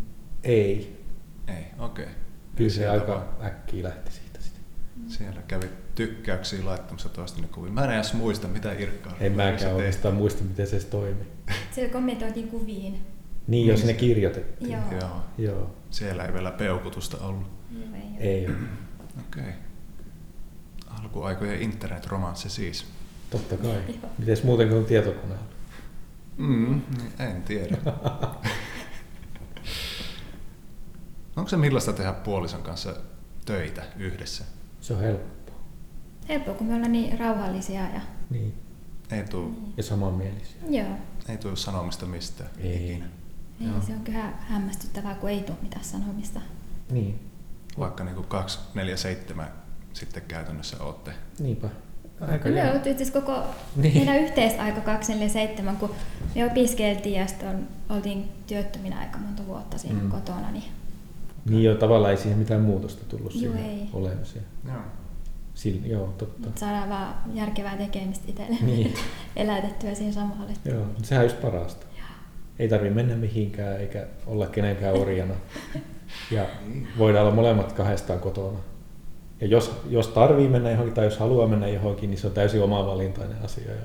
ei. 0.44 1.04
Ei, 1.48 1.64
okei. 1.78 2.04
Okay. 2.04 2.16
Kyllä 2.56 2.70
se 2.70 2.88
aika 2.88 3.28
äkkiä 3.42 3.84
lähti 3.84 4.12
siitä. 4.12 4.29
Siellä 5.08 5.42
kävi 5.48 5.66
tykkäyksiä 5.94 6.64
laittamassa 6.64 7.08
toisten 7.08 7.48
kuvia. 7.48 7.72
Mä 7.72 7.84
en 7.84 7.90
edes 7.90 8.14
muista, 8.14 8.48
mitä 8.48 8.72
Irkka 8.72 9.10
En 9.20 9.32
mäkään 9.32 9.74
oikeastaan 9.74 10.14
muista, 10.14 10.44
miten 10.44 10.66
se 10.66 10.80
toimi. 10.80 11.24
Se 11.74 11.88
kommentoitiin 11.88 12.48
kuviin. 12.48 12.98
Niin, 13.46 13.66
jos 13.66 13.80
ne 13.80 13.86
se- 13.86 13.92
kirjoitettiin. 13.94 14.70
Joo. 14.70 14.82
Joo. 15.00 15.22
Joo. 15.38 15.70
Siellä 15.90 16.24
ei 16.24 16.32
vielä 16.32 16.50
peukutusta 16.50 17.16
ollut. 17.16 17.46
Joo, 17.70 17.84
ei, 17.94 18.28
Ei 18.28 18.46
ole. 18.46 18.54
Okei. 19.28 19.42
Okay. 19.42 19.52
Alkuaikojen 20.86 21.62
internetromanssi 21.62 22.50
siis. 22.50 22.86
Totta 23.30 23.56
kai. 23.56 23.78
Mites 24.18 24.42
muuten 24.44 24.68
kuin 24.68 24.84
tietokoneella? 24.84 25.44
Mm, 26.36 26.80
niin 26.98 27.12
en 27.18 27.42
tiedä. 27.42 27.76
Onko 31.36 31.48
se 31.48 31.56
millaista 31.56 31.92
tehdä 31.92 32.12
puolison 32.12 32.62
kanssa 32.62 32.96
töitä 33.44 33.82
yhdessä? 33.96 34.44
Se 34.90 34.94
on 34.94 35.02
helppoa. 35.02 35.54
Helppoa, 36.28 36.54
kun 36.54 36.66
me 36.66 36.74
ollaan 36.74 36.92
niin 36.92 37.18
rauhallisia 37.18 37.80
ja 37.80 38.00
Niin. 38.30 38.54
Ei 39.10 39.24
tuu, 39.24 39.72
Ja 39.76 39.82
samanmielisiä. 39.82 40.56
joo. 40.68 40.88
ei 41.28 41.36
tuu 41.38 41.56
sanomista 41.56 42.06
mistään. 42.06 42.50
Ei. 42.58 42.90
ikinä. 42.90 43.04
Ei, 43.60 43.66
Joo. 43.66 43.80
se 43.86 43.92
on 43.92 44.00
kyllä 44.00 44.32
hämmästyttävää, 44.48 45.14
kun 45.14 45.30
ei 45.30 45.40
tule 45.42 45.56
mitään 45.62 45.84
sanomista. 45.84 46.40
Niin. 46.90 47.20
Vaikka 47.78 48.04
niin 48.04 48.24
247 48.28 49.48
sitten 49.92 50.22
käytännössä 50.28 50.76
olette. 50.82 51.10
Niinpä. 51.38 51.68
Aika 52.20 52.48
Me 52.48 52.72
oltiin 52.72 52.96
itse 53.00 53.12
koko 53.20 53.32
Niin. 53.76 53.82
niin. 53.82 53.94
meidän 53.96 54.22
yhteisaika 54.24 54.80
247, 54.80 55.76
kun 55.76 55.94
me 56.34 56.44
opiskeltiin 56.46 57.14
ja 57.20 57.26
sitten 57.26 57.48
on- 57.48 57.68
oltiin 57.96 58.28
työttöminä 58.46 58.98
aika 58.98 59.18
monta 59.18 59.46
vuotta 59.46 59.78
siinä 59.78 60.02
mm. 60.02 60.10
kotona, 60.10 60.50
niin 60.50 60.64
Niin 61.44 61.64
jo 61.64 61.74
tavallaan 61.74 62.10
ei 62.10 62.16
siihen 62.16 62.38
mitään 62.38 62.60
muutosta 62.60 63.04
tullut 63.04 63.34
Joo, 63.34 63.40
siihen 63.52 63.70
ei. 63.70 63.88
olemiseen. 63.92 64.44
Joo. 64.66 64.76
Sil, 65.60 65.76
joo, 65.84 66.14
totta. 66.18 66.46
Nyt 66.46 66.58
saadaan 66.58 66.88
vaan 66.88 67.14
järkevää 67.34 67.76
tekemistä 67.76 68.24
itselle 68.28 68.56
Niin. 68.66 68.94
elätettyä 69.36 69.94
siinä 69.94 70.12
samalla. 70.12 70.50
Joo, 70.64 70.84
mutta 70.84 71.04
sehän 71.04 71.24
on 71.24 71.30
just 71.30 71.42
parasta. 71.42 71.86
Ei 72.58 72.68
tarvi 72.68 72.90
mennä 72.90 73.16
mihinkään 73.16 73.80
eikä 73.80 74.06
olla 74.26 74.46
kenenkään 74.46 74.94
orjana. 74.94 75.34
Ja 76.30 76.46
voidaan 76.98 77.26
olla 77.26 77.34
molemmat 77.34 77.72
kahdestaan 77.72 78.20
kotona. 78.20 78.58
Ja 79.40 79.46
jos, 79.46 79.80
jos 79.88 80.08
tarvii 80.08 80.48
mennä 80.48 80.70
johonkin 80.70 80.94
tai 80.94 81.04
jos 81.04 81.18
haluaa 81.18 81.46
mennä 81.48 81.68
johonkin, 81.68 82.10
niin 82.10 82.18
se 82.18 82.26
on 82.26 82.32
täysin 82.32 82.62
oma 82.62 82.86
valintainen 82.86 83.42
asia. 83.44 83.70
Ja 83.70 83.82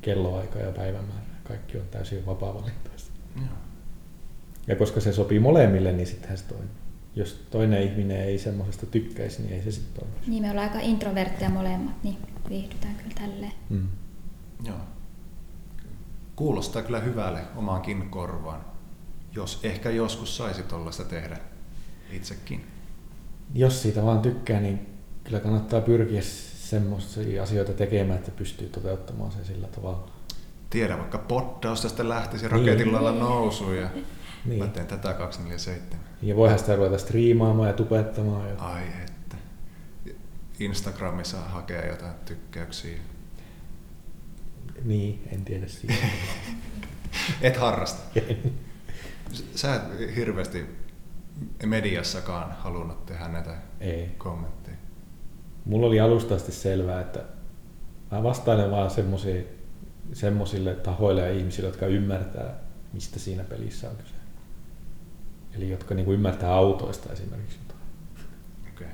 kelloaika 0.00 0.58
ja 0.58 0.72
päivämäärä, 0.72 1.22
kaikki 1.44 1.78
on 1.78 1.84
täysin 1.90 2.26
vapaa-valintaista. 2.26 3.10
Joo. 3.36 3.44
Ja 4.66 4.76
koska 4.76 5.00
se 5.00 5.12
sopii 5.12 5.38
molemmille, 5.40 5.92
niin 5.92 6.06
sittenhän 6.06 6.38
se 6.38 6.44
toimii. 6.44 6.68
Jos 7.16 7.46
toinen 7.50 7.82
ihminen 7.82 8.20
ei 8.20 8.38
semmoisesta 8.38 8.86
tykkäisi, 8.86 9.42
niin 9.42 9.54
ei 9.54 9.62
se 9.62 9.70
sitten 9.70 10.02
toimi. 10.02 10.26
Niin 10.26 10.42
me 10.42 10.50
ollaan 10.50 10.68
aika 10.68 10.80
introvertteja 10.80 11.50
molemmat, 11.50 12.02
niin 12.02 12.16
viihdytään 12.48 12.94
kyllä 12.94 13.14
tälleen. 13.14 13.52
Mm. 13.70 13.88
Joo. 14.66 14.76
Kuulostaa 16.36 16.82
kyllä 16.82 17.00
hyvälle 17.00 17.40
omaankin 17.56 18.10
korvaan, 18.10 18.64
jos 19.32 19.60
ehkä 19.62 19.90
joskus 19.90 20.36
saisi 20.36 20.62
tollaista 20.62 21.04
tehdä 21.04 21.38
itsekin. 22.12 22.66
Jos 23.54 23.82
siitä 23.82 24.02
vaan 24.02 24.20
tykkää, 24.20 24.60
niin 24.60 24.86
kyllä 25.24 25.40
kannattaa 25.40 25.80
pyrkiä 25.80 26.22
semmoisia 26.54 27.42
asioita 27.42 27.72
tekemään, 27.72 28.18
että 28.18 28.30
pystyy 28.30 28.68
toteuttamaan 28.68 29.32
sen 29.32 29.44
sillä 29.44 29.66
tavalla. 29.66 30.10
Tiedä, 30.70 30.98
vaikka 30.98 31.18
poddaus 31.18 31.80
tästä 31.82 32.08
lähtisi 32.08 32.44
Niin. 32.44 32.52
raketin 32.52 32.92
lailla 32.92 33.12
nousuun 33.12 33.76
ja 33.76 33.88
Niin. 34.44 34.58
mä 34.64 34.66
teen 34.66 34.86
tätä 34.86 35.14
247. 35.14 36.04
Ja 36.22 36.36
voihan 36.36 36.58
sitä 36.58 36.76
ruveta 36.76 36.98
striimaamaan 36.98 37.68
ja 37.68 37.74
tubettamaan. 37.74 38.48
Ja... 38.48 38.54
Ai 38.58 38.82
että. 38.82 39.36
Instagramissa 40.60 41.36
hakea 41.40 41.86
jotain 41.86 42.14
tykkäyksiä. 42.24 42.98
Niin, 44.84 45.28
en 45.32 45.44
tiedä 45.44 45.66
siitä. 45.66 45.94
Et 47.42 47.56
harrasta. 47.56 48.20
Sä 49.54 49.74
et 49.74 50.16
hirveästi 50.16 50.66
mediassakaan 51.66 52.52
halunnut 52.52 53.06
tehdä 53.06 53.28
näitä 53.28 53.56
ei. 53.80 54.08
kommentteja. 54.18 54.76
Mulla 55.64 55.86
oli 55.86 56.00
alusta 56.00 56.34
asti 56.34 56.52
selvää, 56.52 57.00
että 57.00 57.24
mä 58.10 58.22
vastailen 58.22 58.70
vaan 58.70 58.90
semmosia, 58.90 59.42
semmosille 60.12 60.74
tahoille 60.74 61.20
ja 61.20 61.32
ihmisille, 61.32 61.68
jotka 61.68 61.86
ymmärtää, 61.86 62.54
mistä 62.92 63.18
siinä 63.18 63.44
pelissä 63.44 63.90
on 63.90 63.96
kyse. 63.96 64.14
Eli 65.56 65.70
jotka 65.70 65.94
niinku 65.94 66.12
ymmärtää 66.12 66.54
autoista 66.54 67.12
esimerkiksi 67.12 67.58
jotain. 67.62 67.80
Okay. 68.74 68.86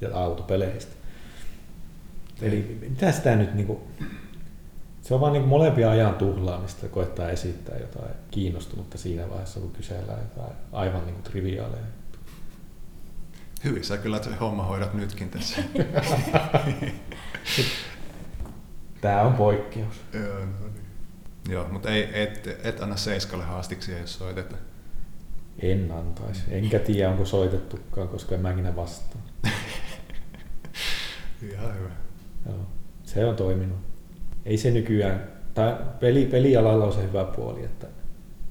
ja 0.00 0.16
autopeleistä. 0.18 0.92
Eli 2.42 2.78
mitä 2.80 3.12
sitä 3.12 3.36
nyt 3.36 3.54
niinku, 3.54 3.82
se 5.02 5.14
on 5.14 5.20
vaan 5.20 5.32
niinku 5.32 5.48
molempia 5.48 5.90
ajan 5.90 6.14
tuhlaamista, 6.14 6.88
koettaa 6.88 7.30
esittää 7.30 7.78
jotain 7.78 8.14
kiinnostunutta 8.30 8.98
siinä 8.98 9.30
vaiheessa, 9.30 9.60
kun 9.60 9.72
kysellään 9.72 10.20
jotain 10.20 10.56
aivan 10.72 11.06
niinku 11.06 11.22
triviaaleja. 11.22 11.82
Hyvin 13.64 13.84
sä 13.84 13.98
kyllä 13.98 14.22
se 14.22 14.34
homma 14.34 14.62
hoidat 14.62 14.94
nytkin 14.94 15.30
tässä. 15.30 15.62
Tää 19.00 19.22
on 19.22 19.34
poikkeus. 19.34 20.00
Joo, 20.12 20.38
no 20.38 20.44
niin. 20.44 20.86
Joo, 21.48 21.68
mutta 21.68 21.90
ei, 21.90 22.22
et, 22.22 22.58
et 22.64 22.80
anna 22.80 22.96
Seiskalle 22.96 23.44
haastiksia, 23.44 23.98
jos 23.98 24.14
soiteta. 24.14 24.56
En 25.58 25.92
antaisi. 25.92 26.42
Enkä 26.50 26.78
tiedä, 26.78 27.10
onko 27.10 27.24
soitettukaan, 27.24 28.08
koska 28.08 28.34
en 28.34 28.40
mä 28.40 28.50
ikinä 28.50 28.76
vastaa. 28.76 29.22
Ihan 31.52 31.78
hyvä. 31.78 31.90
Joo. 32.46 32.66
Se 33.04 33.26
on 33.26 33.36
toiminut. 33.36 33.78
Ei 34.44 34.56
se 34.56 34.70
nykyään, 34.70 35.28
tai 35.54 35.76
peli, 36.00 36.24
pelialalla 36.26 36.84
on 36.84 36.92
se 36.92 37.02
hyvä 37.02 37.24
puoli, 37.24 37.64
että 37.64 37.86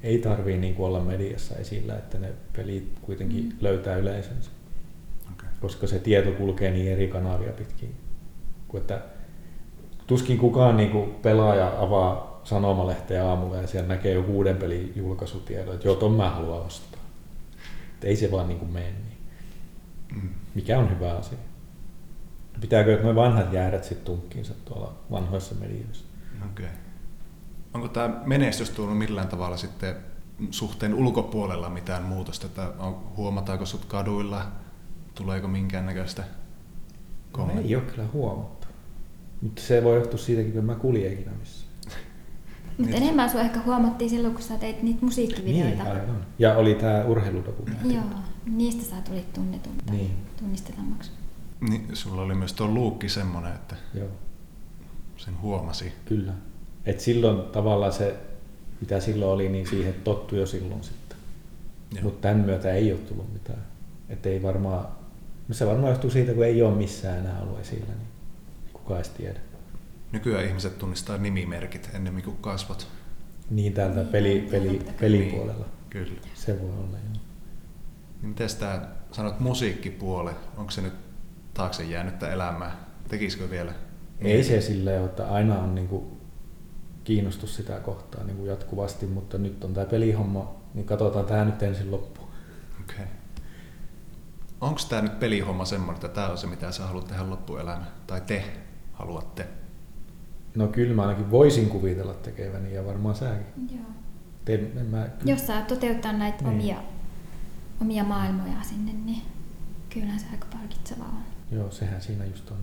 ei 0.04 0.18
tarvii 0.18 0.58
niin 0.58 0.76
olla 0.80 1.00
mediassa 1.00 1.56
esillä, 1.56 1.96
että 1.96 2.20
ne 2.20 2.32
pelit 2.56 2.92
kuitenkin 3.02 3.44
Mm. 3.44 3.52
löytää 3.62 3.96
yleisönsä. 3.96 4.50
Okay. 5.34 5.50
koska 5.62 5.88
se 5.88 6.00
tieto 6.00 6.32
kulkee 6.32 6.72
niin 6.72 6.92
eri 6.92 7.08
kanavia 7.08 7.52
pitkin. 7.52 7.96
Kuin 8.68 8.82
että 8.82 9.02
tuskin 10.08 10.38
kukaan 10.38 10.78
niin 10.78 10.90
kuin 10.90 11.12
pelaaja 11.12 11.74
avaa 11.78 12.42
sanomalehteä 12.44 13.28
aamulla 13.28 13.58
ja 13.58 13.68
siellä 13.68 13.88
näkee 13.88 14.14
jo 14.14 14.22
uuden 14.28 14.58
pelin 14.58 14.94
julkaisutiedon, 14.96 15.74
että 15.76 15.88
joo, 15.88 15.96
ton 15.96 16.12
mä 16.12 16.30
haluan 16.30 16.62
ostaa. 16.66 16.91
Et 18.02 18.06
ei 18.06 18.16
se 18.16 18.32
vaan 18.32 18.48
niin 18.48 18.60
kuin 18.60 18.72
mene 18.72 18.92
niin. 18.92 19.18
Mm. 20.16 20.30
Mikä 20.56 20.80
on 20.80 20.90
hyvä 20.90 21.14
asia. 21.18 21.38
Pitääkö 22.62 23.04
nuo 23.04 23.16
vanhat 23.16 23.54
jäädät 23.54 23.84
sitten 23.84 24.06
tunkkiinsa 24.06 24.54
tuolla 24.66 24.94
vanhoissa 25.12 25.56
medioissa? 25.56 26.06
Okay. 26.52 26.66
Onko 27.74 27.88
tämä 27.88 28.22
menestys 28.26 28.70
tuonut 28.70 28.98
millään 28.98 29.28
tavalla 29.28 29.58
sitten 29.58 29.96
suhteen 30.52 30.94
ulkopuolella 30.94 31.70
mitään 31.70 32.04
muutosta? 32.04 32.48
Että 32.48 32.72
huomataanko 33.18 33.66
sut 33.66 33.86
kaduilla? 33.86 34.52
Tuleeko 35.16 35.48
minkäännäköistä 35.48 36.22
No, 36.22 36.28
kommenttia? 37.32 37.68
ei 37.68 37.76
ole 37.76 37.84
kyllä 37.92 38.08
huomattu. 38.14 38.68
Mutta 39.42 39.62
se 39.62 39.84
voi 39.84 39.98
johtua 39.98 40.20
siitäkin, 40.20 40.54
kun 40.54 40.66
mä 40.66 40.76
kuljen 40.76 41.14
ikinä 41.14 41.32
missään. 41.40 41.71
Mutta 42.78 42.92
Niin. 42.94 43.04
enemmän 43.04 43.30
sua 43.30 43.42
ehkä 43.42 43.60
huomattiin 43.66 44.10
silloin, 44.10 44.34
kun 44.34 44.44
sä 44.44 44.58
teit 44.58 44.84
niitä 44.84 45.06
musiikkivideoita. 45.06 45.84
Niin, 45.84 45.94
aivan. 45.94 46.26
Ja 46.40 46.58
oli 46.58 46.76
tämä 46.76 47.04
urheiludokumentti. 47.06 47.94
Joo, 47.94 48.04
niistä 48.46 48.84
sä 48.96 49.02
tulit 49.10 49.34
tunnetun 49.34 49.74
tai 49.86 49.96
Niin. 49.96 50.12
tunnistetammaksi. 50.40 51.12
Niin, 51.70 51.88
sulla 51.94 52.22
oli 52.22 52.36
myös 52.36 52.54
tuo 52.54 52.68
luukki 52.68 53.10
semmoinen, 53.10 53.54
että 53.54 53.76
Joo. 53.94 54.08
sen 55.18 55.42
huomasi. 55.42 55.94
Kyllä. 56.06 56.34
Et 56.86 57.00
silloin 57.00 57.42
tavallaan 57.52 57.94
se, 57.94 58.16
mitä 58.82 59.00
silloin 59.00 59.32
oli, 59.32 59.50
niin 59.50 59.68
siihen 59.68 59.94
tottui 60.04 60.40
jo 60.40 60.46
silloin 60.46 60.84
sitten. 60.84 61.18
Joo. 61.94 62.04
Mutta 62.04 62.22
tämän 62.22 62.46
myötä 62.46 62.72
ei 62.74 62.92
ole 62.92 63.00
tullut 63.00 63.34
mitään. 63.34 63.60
Et 64.10 64.26
ei 64.26 64.44
varmaan, 64.44 64.86
no 65.48 65.54
se 65.54 65.68
varmaan 65.68 65.92
johtuu 65.92 66.10
siitä, 66.10 66.34
kun 66.34 66.46
ei 66.46 66.62
ole 66.62 66.76
missään 66.76 67.18
enää 67.18 67.42
ollut 67.42 67.60
esillä, 67.60 67.86
niin 67.86 68.08
kukaan 68.74 69.00
edes 69.00 69.10
tiedä. 69.10 69.40
Nykyään 70.12 70.46
ihmiset 70.46 70.78
tunnistaa 70.78 71.18
nimimerkit 71.18 71.90
ennemmin 71.94 72.24
kuin 72.24 72.38
kasvot. 72.38 72.88
Niin 73.50 73.74
täältä 73.74 74.00
Niin, 74.00 74.08
peli, 74.08 74.40
totta 74.40 74.54
peli, 74.58 74.80
pelipuolella. 75.00 75.66
Kyllä. 75.90 76.22
Se 76.34 76.62
voi 76.62 76.70
olla, 76.70 76.98
joo. 76.98 77.22
Niin 78.22 78.30
miten 78.30 78.50
tämä, 78.60 78.88
sanot 79.12 79.40
musiikkipuole, 79.40 80.36
onko 80.58 80.72
se 80.72 80.82
nyt 80.82 80.94
taakse 81.54 81.84
jäänyttä 81.84 82.32
elämää? 82.32 82.76
Tekisikö 83.08 83.50
vielä? 83.50 83.74
Ei 84.20 84.44
se 84.44 84.62
silleen 84.62 85.02
ole, 85.02 85.10
että 85.10 85.32
aina 85.32 85.60
on 85.60 85.76
niinku 85.76 86.18
kiinnostus 87.04 87.56
sitä 87.56 87.80
kohtaa 87.80 88.24
niinku 88.24 88.46
jatkuvasti, 88.46 89.06
mutta 89.06 89.38
nyt 89.38 89.64
on 89.64 89.74
tämä 89.74 89.86
pelihomma, 89.86 90.56
niin 90.74 90.86
katsotaan 90.86 91.26
tämä 91.26 91.46
nyt 91.46 91.64
ensin 91.64 91.92
loppuun. 91.92 92.30
Okei. 92.82 92.96
Okay. 92.96 93.08
Onko 94.62 94.82
tämä 94.90 95.02
nyt 95.02 95.20
pelihomma 95.20 95.66
semmoinen, 95.66 95.96
että 95.96 96.08
tämä 96.08 96.28
on 96.28 96.38
se, 96.38 96.48
mitä 96.48 96.72
sä 96.72 96.84
haluat 96.84 97.08
tehdä 97.08 97.30
loppuelämä? 97.30 97.86
Tai 98.08 98.22
te 98.22 98.44
haluatte? 98.94 99.61
No 100.56 100.68
kyllä 100.68 100.94
mä 100.96 101.02
ainakin 101.02 101.32
voisin 101.32 101.70
kuvitella 101.70 102.14
tekeväni 102.14 102.74
ja 102.74 102.86
varmaan 102.86 103.16
säkin. 103.16 103.46
Joo. 103.72 103.86
Te, 104.46 104.54
en 104.54 104.86
mä, 104.86 105.08
Jos 105.26 105.48
sä 105.48 105.62
toteuttaa 105.62 106.14
näitä 106.14 106.44
Niin. 106.44 106.54
omia, 106.54 106.78
omia 107.82 108.04
maailmoja 108.04 108.64
sinne, 108.64 108.92
niin 109.06 109.22
kyllähän 109.90 110.20
se 110.20 110.26
aika 110.32 110.48
palkitsevaa 110.58 111.08
on. 111.08 111.58
Joo, 111.58 111.72
sehän 111.72 112.02
siinä 112.02 112.26
just 112.26 112.52
on. 112.52 112.58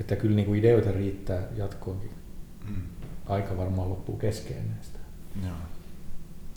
Että 0.00 0.16
kyllä 0.16 0.36
niinku 0.36 0.54
ideoita 0.54 0.92
riittää 0.92 1.42
jatkoonkin. 1.56 2.10
Mm. 2.68 2.82
Aika 3.26 3.56
varmaan 3.56 3.90
loppuu 3.90 4.16
kesken 4.16 4.70
näistä. 4.74 4.98
Joo. 5.44 5.54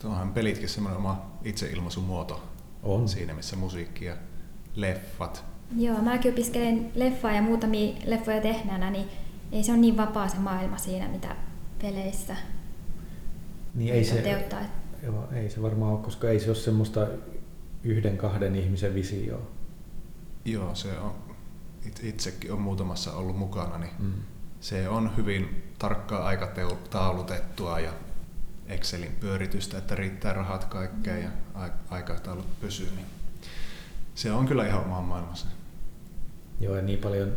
Tuohan 0.02 0.34
pelitkin 0.34 0.70
semmoinen 0.70 0.98
oma 0.98 1.32
itseilmaisumuoto 1.44 2.44
On. 2.84 3.10
siinä, 3.10 3.34
missä 3.34 3.56
musiikki 3.56 4.06
ja 4.06 4.16
leffat. 4.76 5.44
Joo, 5.78 6.02
mäkin 6.02 6.32
opiskelen 6.32 6.92
leffaa 6.96 7.32
ja 7.32 7.42
muutamia 7.42 7.96
leffoja 8.06 8.42
tehneenä, 8.42 8.90
niin 8.90 9.08
ei 9.52 9.64
se 9.64 9.72
ole 9.72 9.80
niin 9.80 9.98
vapaa 9.98 10.28
se 10.28 10.38
maailma 10.38 10.78
siinä, 10.78 11.08
mitä 11.08 11.36
peleissä 11.82 12.36
Niin 13.76 13.94
ei 13.94 14.04
se, 14.04 14.16
toteuttaa. 14.16 14.62
joo, 15.04 15.28
ei 15.34 15.50
se 15.50 15.62
varmaan 15.62 15.92
ole, 15.94 16.00
koska 16.04 16.30
ei 16.30 16.40
se 16.40 16.48
ole 16.50 16.56
semmoista 16.56 17.08
yhden 17.84 18.18
kahden 18.18 18.56
ihmisen 18.56 18.96
visioa. 18.96 19.42
Joo, 20.46 20.76
se 20.76 21.00
on. 21.00 21.16
it- 21.88 22.04
Itsekin 22.04 22.52
on 22.54 22.62
muutamassa 22.62 23.14
ollut 23.14 23.38
mukana, 23.38 23.78
niin 23.78 23.92
Mm. 24.00 24.14
se 24.62 24.90
on 24.90 25.18
hyvin 25.18 25.64
tarkkaa 25.80 26.26
aikataulutettua 26.28 27.80
ja 27.80 27.94
Excelin 28.68 29.12
pyöritystä, 29.20 29.78
että 29.78 29.96
riittää 29.96 30.34
rahat 30.34 30.66
kaikkeen 30.66 31.24
ja 31.24 31.30
ai- 31.54 31.72
aikataulut 31.90 32.60
pysyy. 32.62 32.90
Niin 32.96 33.06
se 34.16 34.32
on 34.32 34.46
kyllä 34.48 34.68
ihan 34.68 34.82
oma 34.84 35.02
maailmassa. 35.02 35.48
Joo, 36.60 36.76
ja 36.76 36.82
niin 36.82 37.00
paljon 37.00 37.32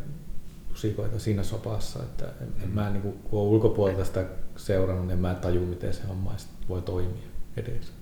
musikoita 0.72 1.18
siinä 1.18 1.42
sopassa, 1.42 2.02
että 2.02 2.24
en, 2.40 2.52
en 2.62 2.68
mä 2.68 2.90
niinku, 2.90 3.12
kun 3.12 3.40
olen 3.40 3.52
ulkopuolelta 3.52 4.04
sitä 4.04 4.24
seurannut, 4.56 5.06
niin 5.06 5.14
en 5.14 5.18
mä 5.18 5.34
taju, 5.34 5.66
miten 5.66 5.94
se 5.94 6.06
homma 6.08 6.32
voi 6.68 6.82
toimia 6.82 7.28
edes. 7.56 7.92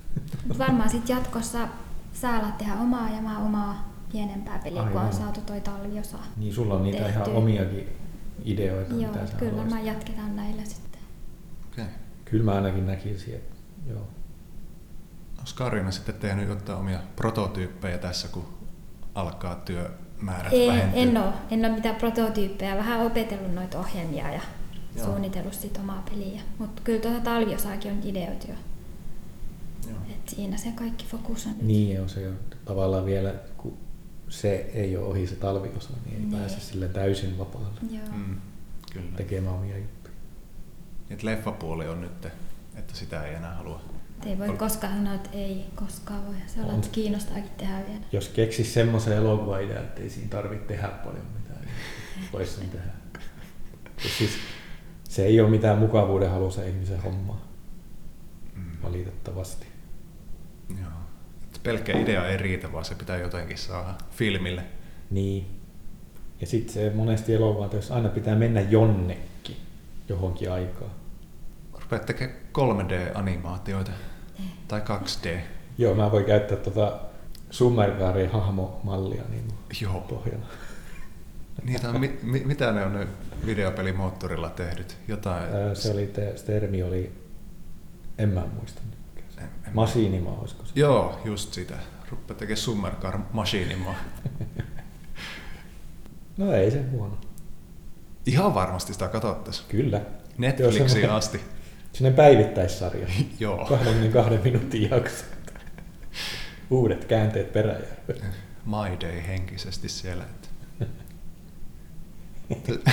Mut 0.49 0.59
varmaan 0.59 0.91
sitten 0.91 1.17
jatkossa 1.17 1.69
sä 2.13 2.31
alat 2.31 2.59
tehdä 2.59 2.75
omaa 2.75 3.09
ja 3.11 3.23
mä 3.23 3.39
omaa 3.39 3.95
pienempää 4.13 4.59
peliä, 4.65 4.83
kun 4.83 4.91
on 4.91 4.99
Aivan. 4.99 5.13
saatu 5.13 5.41
toi 5.41 5.61
talviosa. 5.61 6.19
Niin 6.37 6.55
sulla 6.55 6.75
on 6.75 6.83
niitä 6.83 7.05
tehtyä. 7.05 7.23
ihan 7.23 7.37
omiakin 7.37 7.89
ideoita, 8.45 8.95
Joo, 8.95 9.13
mitä 9.13 9.27
sä 9.27 9.37
kyllä 9.37 9.53
haluaisit. 9.53 9.79
mä 9.79 9.81
jatketaan 9.81 10.37
näillä 10.37 10.65
sitten. 10.65 11.01
Okei. 11.73 11.85
Okay. 11.85 11.97
Kyllä 12.25 12.45
mä 12.45 12.53
ainakin 12.53 12.87
näkisin, 12.87 13.35
että 13.35 13.57
joo. 13.89 14.09
Onko 15.39 15.51
Karina 15.55 15.91
sitten 15.91 16.15
tehnyt 16.15 16.49
jotain 16.49 16.79
omia 16.79 16.99
prototyyppejä 17.17 17.99
tässä, 17.99 18.29
kun 18.29 18.47
alkaa 19.15 19.55
työmäärät 20.21 20.53
Ei, 20.53 20.69
en 20.95 21.17
oo, 21.17 21.33
en 21.51 21.65
oo 21.65 21.73
mitään 21.75 21.97
prototyyppejä, 21.97 22.77
vähän 22.77 23.07
opetellut 23.07 23.55
noita 23.55 23.79
ohjelmia 23.79 24.33
ja 24.33 24.41
Joo. 24.97 25.07
suunnitellut 25.07 25.55
sit 25.55 25.77
omaa 25.79 26.03
peliä. 26.11 26.41
Mutta 26.59 26.83
kyllä 26.85 27.01
tuota 27.01 27.21
talviosaakin 27.21 27.93
on 27.93 27.99
ideoita 28.05 28.47
jo. 28.49 28.55
Joo. 29.89 29.99
Et 30.11 30.29
siinä 30.29 30.57
se 30.57 30.73
kaikki 30.73 31.07
fokus 31.07 31.47
on 31.47 31.53
nyt. 31.53 31.63
Niin 31.63 32.01
on 32.01 32.09
se 32.09 32.21
jo 32.23 32.31
tavallaan 32.65 33.07
vielä, 33.07 33.35
kun 33.57 33.77
se 34.29 34.71
ei 34.75 34.97
ole 34.97 35.07
ohi 35.07 35.27
se 35.27 35.35
talviosa, 35.37 35.91
niin 36.05 36.15
ei 36.15 36.21
Niin. 36.21 36.39
pääse 36.39 36.61
sille 36.61 36.89
täysin 36.89 37.39
vapaalle 37.39 37.81
Joo. 37.91 38.03
Mm, 38.17 38.37
kyllä. 38.93 39.17
tekemään 39.17 39.55
omia 39.55 39.79
juttuja. 39.79 40.15
Et 41.11 41.23
leffapuoli 41.23 41.89
on 41.89 42.01
nyt, 42.01 42.25
että 42.77 42.95
sitä 42.95 43.23
ei 43.25 43.35
enää 43.35 43.55
halua. 43.55 43.81
Et 44.21 44.27
Ei 44.27 44.39
voi 44.39 44.49
koskaan 44.57 44.97
sanoa, 44.97 45.15
että 45.15 45.29
ei 45.33 45.65
koskaan 45.75 46.27
voi. 46.27 46.35
Se 46.47 46.61
on, 46.61 46.75
että 46.75 46.89
kiinnostaakin 46.93 47.51
tehdä 47.57 47.79
vielä. 47.89 48.01
Jos 48.13 48.29
keksis 48.29 48.75
semmoisen 48.75 49.17
elokuvan 49.17 49.63
idean, 49.65 49.85
että 49.85 50.03
ei 50.03 50.11
siinä 50.11 50.29
tarvitse 50.31 50.67
tehdä 50.67 50.89
paljon 50.89 51.25
mitään, 51.39 51.61
niin 51.65 51.75
voisi 52.33 52.53
sen 52.53 52.69
tehdä. 52.71 52.91
Ja 54.05 54.11
siis, 54.19 54.31
se 55.09 55.25
ei 55.25 55.41
ole 55.41 55.51
mitään 55.51 55.79
mukavuuden 55.79 56.31
halu 56.31 56.51
se 56.51 56.69
ihmisen 56.69 57.03
homma, 57.03 57.41
Mm. 58.55 58.63
valitettavasti. 58.83 59.67
Joo. 60.81 60.91
Pelkkä 61.63 61.99
idea 61.99 62.27
ei 62.29 62.37
riitä, 62.37 62.73
vaan 62.73 62.85
se 62.85 62.95
pitää 62.95 63.19
jotenkin 63.19 63.59
saada 63.59 63.95
filmille. 64.11 64.65
Niin. 65.11 65.47
Ja 66.41 66.47
sitten 66.47 66.75
se 66.75 66.93
monesti 66.95 67.35
elokuvateossa 67.35 67.95
aina 67.95 68.09
pitää 68.09 68.35
mennä 68.37 68.61
jonnekin 68.61 69.57
johonkin 70.09 70.53
aikaan. 70.53 70.91
Rupeat 71.83 72.07
tekemään 72.07 72.39
3D-animaatioita 72.59 73.91
tai 74.71 74.81
2D. 74.81 75.39
Joo, 75.79 75.95
mä 75.95 76.13
voin 76.13 76.25
käyttää 76.25 76.57
tota 76.57 77.01
Summergaarin 77.51 78.31
hahmomallia 78.31 79.23
niin 79.31 79.45
Joo. 79.81 80.01
pohjana. 80.01 80.47
Niitä 81.65 81.89
on, 81.89 82.01
mi, 82.01 82.19
mi, 82.23 82.43
mitä 82.45 82.73
ne 82.73 82.85
on 82.85 82.93
ne 82.93 83.07
videopelimoottorilla 83.47 84.51
tehdyt? 84.51 84.97
Jotain... 85.09 85.43
Ää, 85.55 85.75
Se 85.75 85.91
oli, 85.91 86.07
te, 86.07 86.33
se 86.37 86.45
termi 86.45 86.83
oli, 86.83 87.13
en 88.19 88.29
mä 88.29 88.43
muista. 88.61 88.81
En- 89.39 89.45
en- 89.45 89.51
Masiinima, 89.75 90.31
olisiko 90.31 90.65
se? 90.65 90.73
Joo, 90.75 91.21
just 91.25 91.53
sitä. 91.53 91.75
Rupeat 92.11 92.39
tekemään 92.39 92.57
Summercar 92.57 93.19
Machinima. 93.33 93.95
No 96.37 96.53
ei 96.53 96.71
se 96.71 96.83
huono. 96.91 97.19
Ihan 98.27 98.55
varmasti 98.55 98.93
sitä 98.93 99.09
katsottaisiin. 99.09 99.69
Kyllä. 99.69 100.01
Netflixiin 100.39 101.11
asti. 101.11 101.41
Sinne 101.93 102.11
päivittäissarja. 102.11 103.07
Joo. 103.41 103.67
22 103.67 104.39
minuutin 104.45 104.91
jakso. 104.91 105.25
Uudet 106.71 107.05
käänteet 107.05 107.53
peräjärvelle. 107.53 108.25
My 108.67 109.01
Day 109.01 109.23
henkisesti 109.27 109.89
siellä. 109.89 110.25
Että. 110.25 110.51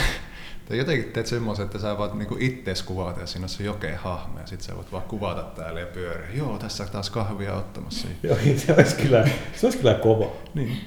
Tai 0.69 0.77
jotenkin 0.77 1.11
teet 1.11 1.27
semmoisen, 1.27 1.65
että 1.65 1.79
sä 1.79 1.97
voit 1.97 2.13
niinku 2.13 2.37
ittees 2.39 2.83
kuvata 2.83 3.19
ja 3.21 3.27
siinä 3.27 3.45
on 3.45 3.49
se 3.49 3.63
jokeen 3.63 3.97
hahmo 3.97 4.39
ja 4.39 4.47
sit 4.47 4.61
sä 4.61 4.75
voit 4.75 4.91
vaan 4.91 5.03
kuvata 5.03 5.41
täällä 5.43 5.79
ja 5.79 5.85
pyöriä. 5.85 6.27
Joo, 6.33 6.57
tässä 6.57 6.85
taas 6.85 7.09
kahvia 7.09 7.53
ottamassa. 7.53 8.07
Joo, 8.23 8.37
se 8.57 8.73
olisi 8.73 8.95
kyllä, 8.95 9.29
se 9.55 9.65
olisi 9.65 9.77
kyllä 9.77 9.93
kova. 9.93 10.31
Niin. 10.53 10.77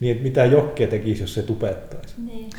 Niin, 0.00 0.12
että 0.12 0.22
mitä 0.22 0.44
Jokke 0.44 0.86
tekisi, 0.86 1.22
jos 1.22 1.34
se 1.34 1.42
tupettaisi. 1.42 2.14
Niin. 2.18 2.50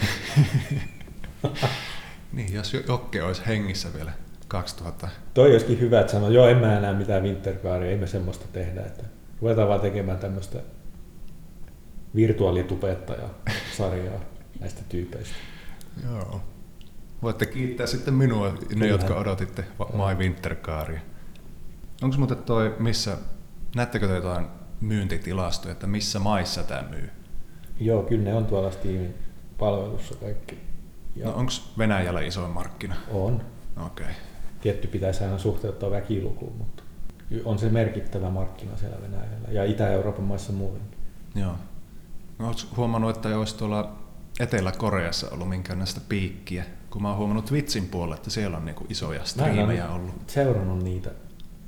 Niin, 2.33 2.53
jos 2.53 2.73
Jo- 2.73 2.81
Jokke 2.87 3.23
olisi 3.23 3.41
hengissä 3.47 3.93
vielä 3.93 4.11
2000. 4.49 5.09
Toi 5.33 5.51
olisikin 5.51 5.79
hyvä, 5.79 5.99
että 5.99 6.11
sanoo, 6.11 6.29
joo, 6.29 6.47
en 6.47 6.57
mä 6.57 6.77
enää 6.77 6.93
mitään 6.93 7.23
Wintergaaria, 7.23 7.91
ei 7.91 7.97
me 7.97 8.07
semmoista 8.07 8.45
tehdä. 8.53 8.81
Että 8.81 9.03
ruvetaan 9.41 9.67
vaan 9.67 9.79
tekemään 9.79 10.17
tämmöistä 10.17 10.59
virtuaalitupettajaa-sarjaa 12.15 14.19
näistä 14.59 14.81
tyypeistä. 14.89 15.35
Joo. 16.11 16.41
Voitte 17.21 17.45
kiittää 17.45 17.87
sitten 17.87 18.13
minua, 18.13 18.49
ne 18.49 18.57
Kyllä. 18.67 18.85
jotka 18.85 19.15
odotitte 19.15 19.63
My 19.79 20.15
Wintercaaria. 20.17 20.99
Onko 22.01 22.17
muuten 22.17 22.37
toi, 22.37 22.75
missä, 22.79 23.17
näettekö 23.75 24.07
te 24.07 24.15
jotain 24.15 24.45
myyntitilastoja, 24.81 25.71
että 25.71 25.87
missä 25.87 26.19
maissa 26.19 26.63
tämä 26.63 26.83
myy? 26.89 27.09
Joo, 27.79 28.03
kyllä 28.03 28.23
ne 28.23 28.33
on 28.33 28.45
tuolla 28.45 28.71
Steamin 28.71 29.13
palvelussa 29.57 30.15
kaikki. 30.15 30.57
Ja 31.15 31.25
No 31.25 31.33
onko 31.33 31.51
Venäjällä 31.77 32.21
isoin 32.21 32.51
markkina? 32.51 32.95
on. 33.11 33.41
Okei. 33.85 34.05
Okay. 34.05 34.15
Tietty 34.61 34.87
pitäisi 34.87 35.23
aina 35.23 35.37
suhteuttaa 35.37 35.91
väkilukuun, 35.91 36.53
mutta 36.57 36.83
on 37.45 37.59
se 37.59 37.69
merkittävä 37.69 38.29
markkina 38.29 38.77
siellä 38.77 39.01
Venäjällä 39.01 39.47
ja 39.51 39.63
Itä-Euroopan 39.63 40.23
maissa 40.23 40.53
muutenkin. 40.53 40.99
Joo. 41.35 41.53
No, 42.39 42.47
Oletko 42.47 42.67
huomannut, 42.77 43.15
että 43.15 43.37
olisi 43.37 43.57
tuolla 43.57 43.95
Etelä-Koreassa 44.39 45.29
ollut 45.29 45.49
minkäänlaista 45.49 46.01
piikkiä? 46.09 46.65
Kun 46.89 47.01
mä 47.01 47.09
oon 47.09 47.17
huomannut 47.17 47.45
Twitchin 47.45 47.87
puolella, 47.87 48.15
että 48.15 48.29
siellä 48.29 48.57
on 48.57 48.65
niinku 48.65 48.85
isoja 48.89 49.25
striimejä 49.25 49.89
ollut. 49.89 50.15
seurannut 50.27 50.83
niitä. 50.83 51.09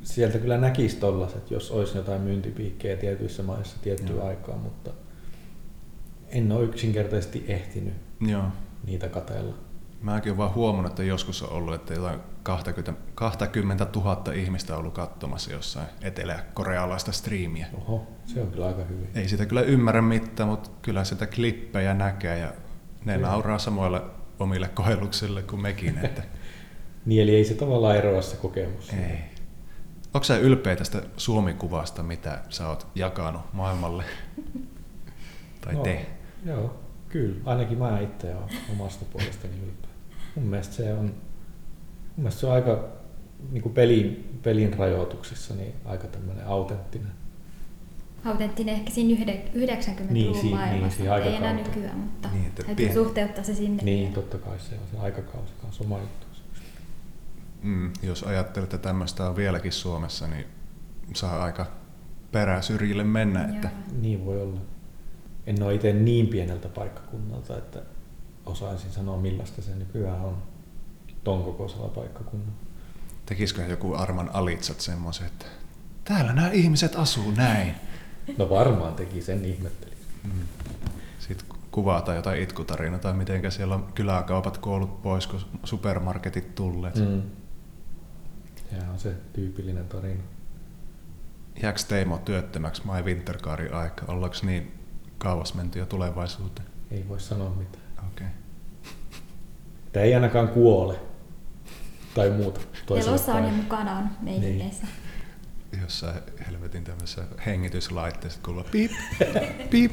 Sieltä 0.03 0.37
kyllä 0.37 0.57
näkisi 0.57 0.95
tollaset, 0.97 1.51
jos 1.51 1.71
olisi 1.71 1.97
jotain 1.97 2.21
myyntipiikkejä 2.21 2.97
tietyissä 2.97 3.43
maissa 3.43 3.77
tiettyä 3.81 4.15
Joo. 4.15 4.27
aikaa, 4.27 4.55
mutta 4.57 4.91
en 6.29 6.51
ole 6.51 6.63
yksinkertaisesti 6.63 7.45
ehtinyt 7.47 7.93
Joo. 8.27 8.43
niitä 8.85 9.09
katella. 9.09 9.53
Mäkin 10.01 10.29
olen 10.31 10.37
vaan 10.37 10.53
huomannut, 10.55 10.91
että 10.91 11.03
joskus 11.03 11.43
on 11.43 11.49
ollut, 11.49 11.73
että 11.75 11.93
jotain 11.93 12.19
20, 12.43 12.93
20 13.15 13.87
000 13.95 14.23
ihmistä 14.35 14.73
on 14.73 14.79
ollut 14.79 14.93
katsomassa 14.93 15.51
jossain 15.51 15.87
etelä-korealaista 16.01 17.11
striimiä. 17.11 17.67
Oho, 17.77 18.07
se 18.25 18.41
on 18.41 18.51
kyllä 18.51 18.65
aika 18.65 18.83
hyvin. 18.83 19.09
Ei 19.15 19.27
sitä 19.27 19.45
kyllä 19.45 19.61
ymmärrä 19.61 20.01
mitään, 20.01 20.49
mutta 20.49 20.69
kyllä 20.81 21.03
sitä 21.03 21.27
klippejä 21.27 21.93
näkee 21.93 22.37
ja 22.37 22.51
ne 23.05 23.13
Kyllä. 23.15 23.27
nauraa 23.27 23.59
samoille 23.59 24.01
omille 24.39 24.67
kohelluksille 24.67 25.41
kuin 25.41 25.61
mekin. 25.61 25.97
Että 26.03 26.23
Niin, 27.05 27.23
eli 27.23 27.35
ei 27.35 27.45
se 27.45 27.53
tavallaan 27.53 27.95
eroa 27.95 28.21
se 28.21 28.35
kokemus. 28.35 28.89
ei. 28.89 29.17
Onko 30.13 30.23
sä 30.23 30.37
ylpeä 30.37 30.75
tästä 30.75 31.01
Suomi-kuvasta, 31.17 32.03
mitä 32.03 32.39
sä 32.49 32.69
oot 32.69 32.87
jakanut 32.95 33.41
maailmalle? 33.53 34.03
Tai 35.61 35.73
no, 35.73 35.83
te? 35.83 36.05
Joo, 36.45 36.79
kyllä. 37.09 37.35
Ainakin 37.45 37.77
mä 37.77 37.99
itse 37.99 38.35
olen 38.35 38.49
omasta 38.71 39.05
puolestani 39.05 39.53
ylpeä. 39.53 39.90
Mun 40.35 40.45
mielestä 40.45 40.73
se 40.75 40.93
on, 40.93 41.05
mun 41.05 41.13
mielestä 42.17 42.39
se 42.41 42.47
on 42.47 42.53
aika 42.53 42.87
niin 43.51 43.61
kuin 43.63 43.73
pelin, 43.73 44.39
pelin 44.43 44.73
rajoituksissa 44.73 45.53
niin 45.55 45.73
aika 45.85 46.07
tämmöinen 46.07 46.47
autenttinen. 46.47 47.11
Autenttinen 48.25 48.75
ehkä 48.75 48.91
siinä 48.91 49.19
yhde- 49.21 49.45
90-luvun 49.53 50.13
Niin, 50.13 50.35
si- 50.35 50.41
niin, 50.41 50.55
maailmassa. 50.55 50.97
siihen 50.97 51.23
ei 51.23 51.35
enää 51.35 51.53
nykyään, 51.53 51.97
mutta 51.97 52.29
Niin, 52.33 52.45
että 52.45 52.63
täytyy 52.63 52.87
pien- 52.87 52.93
suhteuttaa 52.93 53.43
se 53.43 53.55
sinne. 53.55 53.83
Niin, 53.83 54.13
totta 54.13 54.37
kai 54.37 54.59
se 54.59 54.75
on 54.75 54.87
se 54.91 54.97
aikakausi 54.99 55.53
kanssa 55.61 55.83
oma 55.83 55.97
juttu. 55.99 56.27
Mm, 57.63 57.91
jos 58.03 58.23
ajattelet, 58.23 58.73
että 58.73 58.87
tämmöistä 58.89 59.29
on 59.29 59.35
vieläkin 59.35 59.71
Suomessa, 59.71 60.27
niin 60.27 60.45
saa 61.13 61.43
aika 61.43 61.65
peräsyrjille 62.31 63.03
mennä. 63.03 63.43
Että. 63.45 63.69
Niin 64.01 64.25
voi 64.25 64.41
olla. 64.41 64.59
En 65.47 65.63
ole 65.63 65.73
itse 65.75 65.93
niin 65.93 66.27
pieneltä 66.27 66.69
paikkakunnalta, 66.69 67.57
että 67.57 67.81
osaisin 68.51 68.91
sanoa 68.91 69.17
millaista 69.17 69.61
se 69.61 69.75
nykyään 69.75 70.21
on 70.21 70.37
ton 71.23 71.43
kokoisella 71.43 71.87
paikkakunnalla. 71.87 72.53
tekisikö 73.25 73.61
joku 73.61 73.93
Arman 73.93 74.29
Alitsat 74.33 74.81
semmoisen, 74.81 75.27
että 75.27 75.45
täällä 76.03 76.33
nämä 76.33 76.51
ihmiset 76.51 76.95
asuu 76.95 77.31
näin. 77.31 77.75
No 78.37 78.49
varmaan 78.49 78.93
teki 78.93 79.21
sen 79.21 79.45
ihmetteli. 79.45 79.95
Mm. 80.23 80.31
Sitten 81.19 81.47
kuvataan 81.71 82.17
jotain 82.17 82.41
itkutarinaa 82.41 82.99
tai 82.99 83.13
mitenkä 83.13 83.49
siellä 83.49 83.75
on 83.75 83.87
kyläkaupat 83.95 84.57
koulut 84.57 85.01
pois, 85.01 85.27
kun 85.27 85.39
supermarketit 85.63 86.55
tulleet. 86.55 86.95
Mm. 86.95 87.21
Sehän 88.69 88.89
on 88.89 88.99
se 88.99 89.13
tyypillinen 89.33 89.87
tarina. 89.87 90.23
Jääkö 91.61 91.79
Teimo 91.87 92.17
työttömäksi 92.17 92.81
My 92.85 93.01
Wintercaarin 93.01 93.73
aika? 93.73 94.05
Ollaanko 94.07 94.37
niin 94.43 94.71
kauas 95.17 95.53
menty 95.53 95.79
jo 95.79 95.85
tulevaisuuteen? 95.85 96.67
Ei 96.91 97.05
voi 97.09 97.19
sanoa 97.19 97.49
mitään. 97.49 97.80
Tämä 99.91 100.03
ei 100.05 100.15
ainakaan 100.15 100.47
kuole. 100.47 100.95
Tai 102.15 102.29
muuta. 102.29 102.59
Elossa 103.07 103.33
on 103.35 103.43
ja 103.43 103.49
mukana 103.51 103.97
on 103.97 104.09
meininkissä. 104.21 104.87
Jossain 105.81 106.15
helvetin 106.47 106.83
tämmöisessä 106.83 107.23
hengityslaitteessa 107.45 108.39
kuuluu 108.45 108.63
piip, 108.71 108.91
piip. 109.69 109.91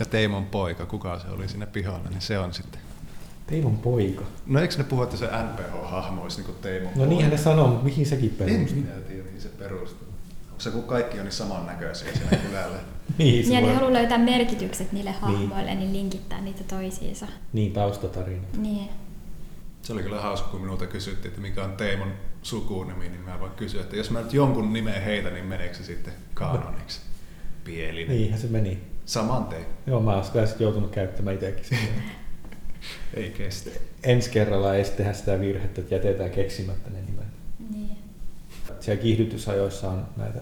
ja 0.00 0.06
Teimon 0.06 0.46
poika, 0.46 0.86
kuka 0.86 1.18
se 1.18 1.28
oli 1.28 1.48
siinä 1.48 1.66
pihalla, 1.66 2.08
niin 2.10 2.20
se 2.20 2.38
on 2.38 2.54
sitten. 2.54 2.80
Teimon 3.46 3.78
poika. 3.78 4.24
No 4.46 4.60
eikö 4.60 4.74
ne 4.78 4.84
puhu, 4.84 5.02
että 5.02 5.16
se 5.16 5.26
NPH-hahmo 5.26 6.22
olisi 6.22 6.36
niin 6.36 6.46
kuin 6.46 6.58
Teimon 6.62 6.90
No 6.90 6.96
poika? 6.96 7.08
niinhän 7.10 7.30
ne 7.30 7.38
sanoo, 7.38 7.68
mutta 7.68 7.84
mihin 7.84 8.06
sekin 8.06 8.30
En 8.40 8.46
perustuu? 8.46 8.80
minä 8.80 8.92
tiedä, 9.08 9.24
mihin 9.24 9.40
se 9.40 9.48
perustuu. 9.48 10.08
Se 10.58 10.70
kun 10.70 10.82
kaikki 10.84 11.18
on 11.18 11.24
niin 11.24 11.32
samannäköisiä 11.32 12.12
siellä 12.14 12.36
kylällä. 12.36 12.78
Niin, 13.18 13.46
se 13.46 13.54
Ja 13.54 13.60
ne 13.60 13.66
voi- 13.66 13.74
haluaa 13.74 13.92
löytää 13.92 14.18
merkitykset 14.18 14.92
niille 14.92 15.10
hahmoille, 15.12 15.74
niin 15.74 15.92
linkittää 15.92 16.40
niitä 16.40 16.64
toisiinsa. 16.64 17.26
Niin, 17.52 17.72
taustatarina. 17.72 18.42
Niin. 18.58 18.88
Se 19.82 19.92
oli 19.92 20.02
kyllä 20.02 20.20
hauska, 20.20 20.48
kun 20.48 20.60
minulta 20.60 20.86
kysyttiin, 20.86 21.28
että 21.28 21.40
mikä 21.40 21.64
on 21.64 21.72
Teemon 21.72 22.12
sukunimi, 22.42 23.08
niin 23.08 23.20
mä 23.20 23.40
voin 23.40 23.52
kysyä, 23.52 23.80
että 23.80 23.96
jos 23.96 24.10
mä 24.10 24.20
nyt 24.20 24.32
jonkun 24.32 24.72
nimen 24.72 25.02
heitä, 25.02 25.30
niin 25.30 25.44
meneekö 25.46 25.74
se 25.74 25.84
sitten 25.84 26.12
kanoniksi? 26.34 27.00
Pielinen. 27.64 28.16
Niinhän 28.16 28.40
se 28.40 28.46
meni. 28.46 28.78
Saman 29.06 29.44
tein. 29.44 29.64
Joo, 29.86 30.00
mä 30.00 30.14
oon 30.14 30.24
joutunut 30.58 30.90
käyttämään 30.90 31.34
itsekin 31.36 31.64
sitä. 31.64 31.76
Ei 33.14 33.30
kestä. 33.30 33.70
Ensi 34.02 34.30
kerralla 34.30 34.74
ei 34.74 34.84
sitten 34.84 35.06
tehdä 35.06 35.18
sitä 35.18 35.40
virhettä, 35.40 35.80
että 35.80 35.94
jätetään 35.94 36.30
keksimättä 36.30 36.90
ne 36.90 36.98
nimet. 37.02 37.26
niin. 37.74 37.90
Siellä 38.80 39.02
kiihdytysajoissa 39.02 39.90
on 39.90 40.06
näitä 40.16 40.40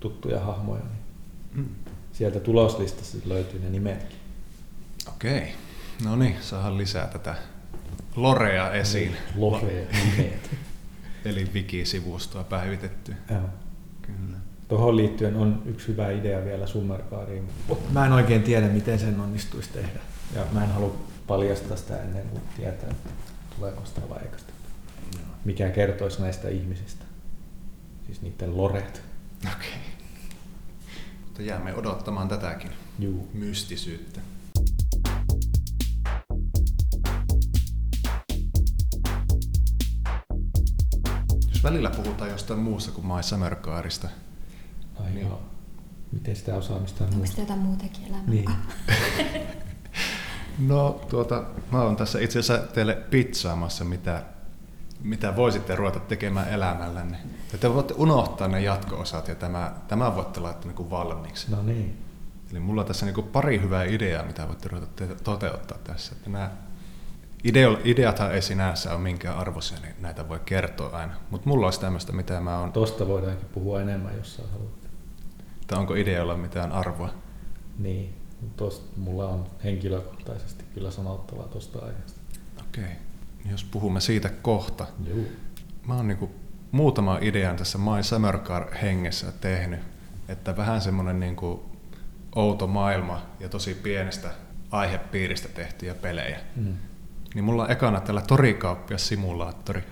tuttuja 0.00 0.40
hahmoja, 0.40 0.80
niin 0.82 0.98
Mm. 1.52 1.68
Sieltä 2.18 2.40
tuloslistasta 2.40 3.04
sit 3.04 3.26
löytyy 3.26 3.60
ne 3.60 3.70
nimetkin. 3.70 4.16
Okei. 5.08 5.54
No 6.04 6.16
niin, 6.16 6.36
saadaan 6.40 6.78
lisää 6.78 7.06
tätä 7.06 7.34
Lorea 8.16 8.72
esiin. 8.72 9.16
Lore 9.36 9.86
nimet. 9.92 10.50
Eli 11.24 11.50
wiki-sivustoa 11.54 12.44
päivitetty. 12.44 13.14
Joo. 13.30 13.40
Kyllä. 14.02 14.38
Tuohon 14.68 14.96
liittyen 14.96 15.36
on 15.36 15.62
yksi 15.66 15.88
hyvä 15.88 16.10
idea 16.10 16.44
vielä 16.44 16.66
Summercariin. 16.66 17.48
mutta 17.68 17.92
Mä 17.92 18.06
en 18.06 18.12
oikein 18.12 18.42
tiedä, 18.42 18.68
miten 18.68 18.98
sen 18.98 19.20
onnistuisi 19.20 19.70
tehdä. 19.72 20.00
Ja 20.34 20.46
mä 20.52 20.64
en 20.64 20.70
halua 20.70 20.96
paljastaa 21.26 21.76
sitä 21.76 22.02
ennen 22.02 22.28
kuin 22.28 22.42
tietää, 22.56 22.90
että 22.90 23.10
tuleeko 23.56 23.84
sitä 23.84 24.00
vai 24.08 24.22
eikö 24.22 24.38
sitä. 24.38 24.52
Mikä 25.44 25.70
kertoisi 25.70 26.22
näistä 26.22 26.48
ihmisistä. 26.48 27.04
Siis 28.06 28.22
niiden 28.22 28.56
loret. 28.56 29.02
Okei. 29.52 29.97
Mutta 31.38 31.50
jäämme 31.50 31.74
odottamaan 31.74 32.28
tätäkin 32.28 32.70
Juu. 32.98 33.28
mystisyyttä. 33.34 34.20
Jos 41.48 41.64
välillä 41.64 41.90
puhutaan 41.90 42.30
jostain 42.30 42.60
muusta 42.60 42.92
kuin 42.92 43.06
My 43.06 43.22
Summer 43.22 43.54
Carista, 43.56 44.08
Ai 45.00 45.10
Niin. 45.10 45.26
joo. 45.26 45.42
Miten 46.12 46.36
sitä 46.36 46.54
osaamista 46.54 47.04
on 47.04 47.08
Onko 47.08 47.16
muusta? 47.16 47.30
sitä 47.30 47.42
jotain 47.42 47.60
muutakin 47.60 48.04
elämää? 48.06 48.24
Niin. 48.26 48.50
No 50.58 51.00
tuota, 51.10 51.44
mä 51.72 51.82
oon 51.82 51.96
tässä 51.96 52.18
itse 52.20 52.38
asiassa 52.38 52.66
teille 52.66 52.94
pitsaamassa, 52.94 53.84
mitä, 53.84 54.22
mitä 55.02 55.36
voisitte 55.36 55.76
ruveta 55.76 56.00
tekemään 56.00 56.48
elämällänne. 56.48 57.18
Ja 57.52 57.58
te 57.58 57.74
voitte 57.74 57.94
unohtaa 57.96 58.48
ne 58.48 58.60
jatko-osat 58.60 59.28
ja 59.28 59.34
tämä, 59.34 59.74
tämä 59.88 60.16
voitte 60.16 60.40
laittaa 60.40 60.72
niin 60.72 60.90
valmiiksi. 60.90 61.50
No 61.50 61.62
niin. 61.62 61.98
Eli 62.50 62.60
mulla 62.60 62.80
on 62.80 62.86
tässä 62.86 63.06
niin 63.06 63.28
pari 63.32 63.60
hyvää 63.60 63.84
ideaa, 63.84 64.24
mitä 64.24 64.48
voitte 64.48 64.68
ruveta 64.68 64.86
te- 64.96 65.14
toteuttaa 65.24 65.78
tässä. 65.84 66.12
Että 66.16 66.30
nämä 66.30 66.50
ideo, 67.44 67.78
ideathan 67.84 68.34
ei 68.34 68.42
sinänsä 68.42 68.92
ole 68.92 69.00
minkään 69.00 69.36
arvoisia, 69.36 69.78
niin 69.82 69.94
näitä 70.00 70.28
voi 70.28 70.40
kertoa 70.44 70.96
aina. 70.96 71.14
Mutta 71.30 71.48
mulla 71.48 71.66
olisi 71.66 71.80
tämmöistä, 71.80 72.12
mitä 72.12 72.40
mä 72.40 72.58
oon, 72.58 72.72
Tosta 72.72 73.06
voidaankin 73.08 73.48
puhua 73.48 73.80
enemmän, 73.82 74.16
jos 74.16 74.36
sä 74.36 74.42
haluat. 74.52 74.70
että 75.60 75.78
onko 75.78 75.94
ideoilla 75.94 76.36
mitään 76.36 76.72
arvoa. 76.72 77.10
Niin. 77.78 78.14
Tosta 78.56 78.86
mulla 78.96 79.28
on 79.28 79.46
henkilökohtaisesti 79.64 80.64
kyllä 80.74 80.90
sanottavaa 80.90 81.48
tosta 81.48 81.78
aiheesta. 81.78 82.20
Okei, 82.60 82.84
niin 82.84 82.98
jos 83.50 83.64
puhumme 83.64 84.00
siitä 84.00 84.28
kohta. 84.28 84.86
Juu. 85.06 85.26
Mä 85.86 85.94
oon 85.94 86.08
niinku 86.08 86.30
muutaman 86.72 87.22
idean 87.22 87.56
tässä 87.56 87.78
My 87.78 88.02
Summer 88.02 88.38
Car 88.38 88.74
hengessä 88.74 89.32
tehnyt, 89.32 89.80
että 90.28 90.56
vähän 90.56 90.80
semmonen 90.80 91.20
niinku 91.20 91.70
outo 92.34 92.66
maailma 92.66 93.22
ja 93.40 93.48
tosi 93.48 93.74
pienestä 93.74 94.28
aihepiiristä 94.70 95.48
tehtyjä 95.48 95.94
pelejä. 95.94 96.40
Mm. 96.56 96.76
Niin 97.34 97.44
mulla 97.44 97.62
on 97.64 97.70
ekana 97.70 98.00
tällä 98.00 98.20
torikauppias 98.20 99.08
simulaattori. 99.08 99.82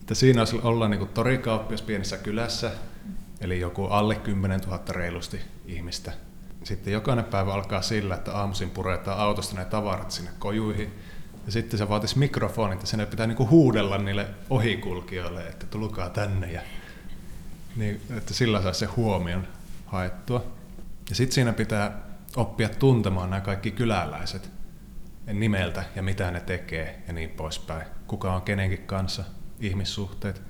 Että 0.00 0.14
siinä 0.14 0.40
olisi 0.40 0.60
olla 0.62 0.88
niinku 0.88 1.06
torikauppias 1.06 1.82
pienessä 1.82 2.16
kylässä, 2.16 2.70
eli 3.40 3.60
joku 3.60 3.84
alle 3.84 4.14
10 4.14 4.60
000 4.60 4.82
reilusti 4.88 5.40
ihmistä. 5.66 6.12
Sitten 6.64 6.92
jokainen 6.92 7.24
päivä 7.24 7.54
alkaa 7.54 7.82
sillä, 7.82 8.14
että 8.14 8.36
aamuisin 8.36 8.70
puretaan 8.70 9.18
autosta 9.18 9.56
ne 9.56 9.64
tavarat 9.64 10.10
sinne 10.10 10.30
kojuihin. 10.38 10.94
Ja 11.48 11.52
sitten 11.52 11.78
se 11.78 11.88
vaatisi 11.88 12.18
mikrofonit 12.18 12.80
ja 12.80 12.86
sinne 12.86 13.06
pitää 13.06 13.26
niinku 13.26 13.48
huudella 13.48 13.98
niille 13.98 14.26
ohikulkijoille, 14.50 15.46
että 15.46 15.66
tulkaa 15.66 16.10
tänne. 16.10 16.52
Ja, 16.52 16.60
niin, 17.76 18.00
että 18.16 18.34
sillä 18.34 18.62
saa 18.62 18.72
se 18.72 18.86
huomion 18.86 19.48
haettua. 19.86 20.46
Ja 21.08 21.14
sitten 21.14 21.34
siinä 21.34 21.52
pitää 21.52 22.02
oppia 22.36 22.68
tuntemaan 22.68 23.30
nämä 23.30 23.40
kaikki 23.40 23.70
kyläläiset 23.70 24.50
nimeltä 25.32 25.84
ja 25.96 26.02
mitä 26.02 26.30
ne 26.30 26.40
tekee 26.40 27.02
ja 27.06 27.12
niin 27.12 27.30
poispäin. 27.30 27.86
Kuka 28.06 28.34
on 28.34 28.42
kenenkin 28.42 28.86
kanssa, 28.86 29.24
ihmissuhteet. 29.60 30.42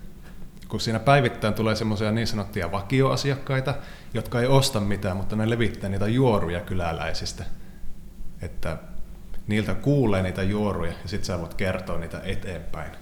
Kun 0.68 0.80
siinä 0.80 0.98
päivittäin 0.98 1.54
tulee 1.54 1.76
semmoisia 1.76 2.12
niin 2.12 2.26
sanottuja 2.26 2.72
vakioasiakkaita, 2.72 3.74
jotka 4.14 4.40
ei 4.40 4.46
osta 4.46 4.80
mitään, 4.80 5.16
mutta 5.16 5.36
ne 5.36 5.50
levittää 5.50 5.90
niitä 5.90 6.06
juoruja 6.06 6.60
kyläläisistä. 6.60 7.44
Että 8.42 8.78
niiltä 9.48 9.74
kuulee 9.74 10.22
niitä 10.22 10.42
juoruja 10.42 10.92
ja 11.02 11.08
sit 11.08 11.24
sä 11.24 11.40
voit 11.40 11.54
kertoa 11.54 11.98
niitä 11.98 12.20
eteenpäin. 12.24 12.92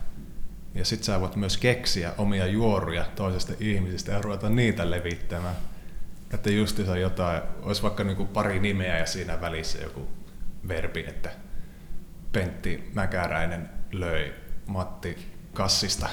Ja 0.74 0.84
sit 0.84 1.04
sä 1.04 1.20
voit 1.20 1.36
myös 1.36 1.56
keksiä 1.56 2.12
omia 2.18 2.46
juoruja 2.46 3.04
toisesta 3.16 3.52
ihmisistä 3.60 4.12
ja 4.12 4.22
ruveta 4.22 4.48
niitä 4.48 4.90
levittämään. 4.90 5.56
Että 6.34 6.50
justiinsa 6.50 6.98
jotain, 6.98 7.42
olisi 7.62 7.82
vaikka 7.82 8.04
niinku 8.04 8.26
pari 8.26 8.60
nimeä 8.60 8.98
ja 8.98 9.06
siinä 9.06 9.40
välissä 9.40 9.78
joku 9.78 10.08
verbi, 10.68 11.04
että 11.08 11.30
Pentti 12.32 12.90
Mäkäräinen 12.94 13.70
löi 13.92 14.32
Matti 14.66 15.32
Kassista 15.52 16.08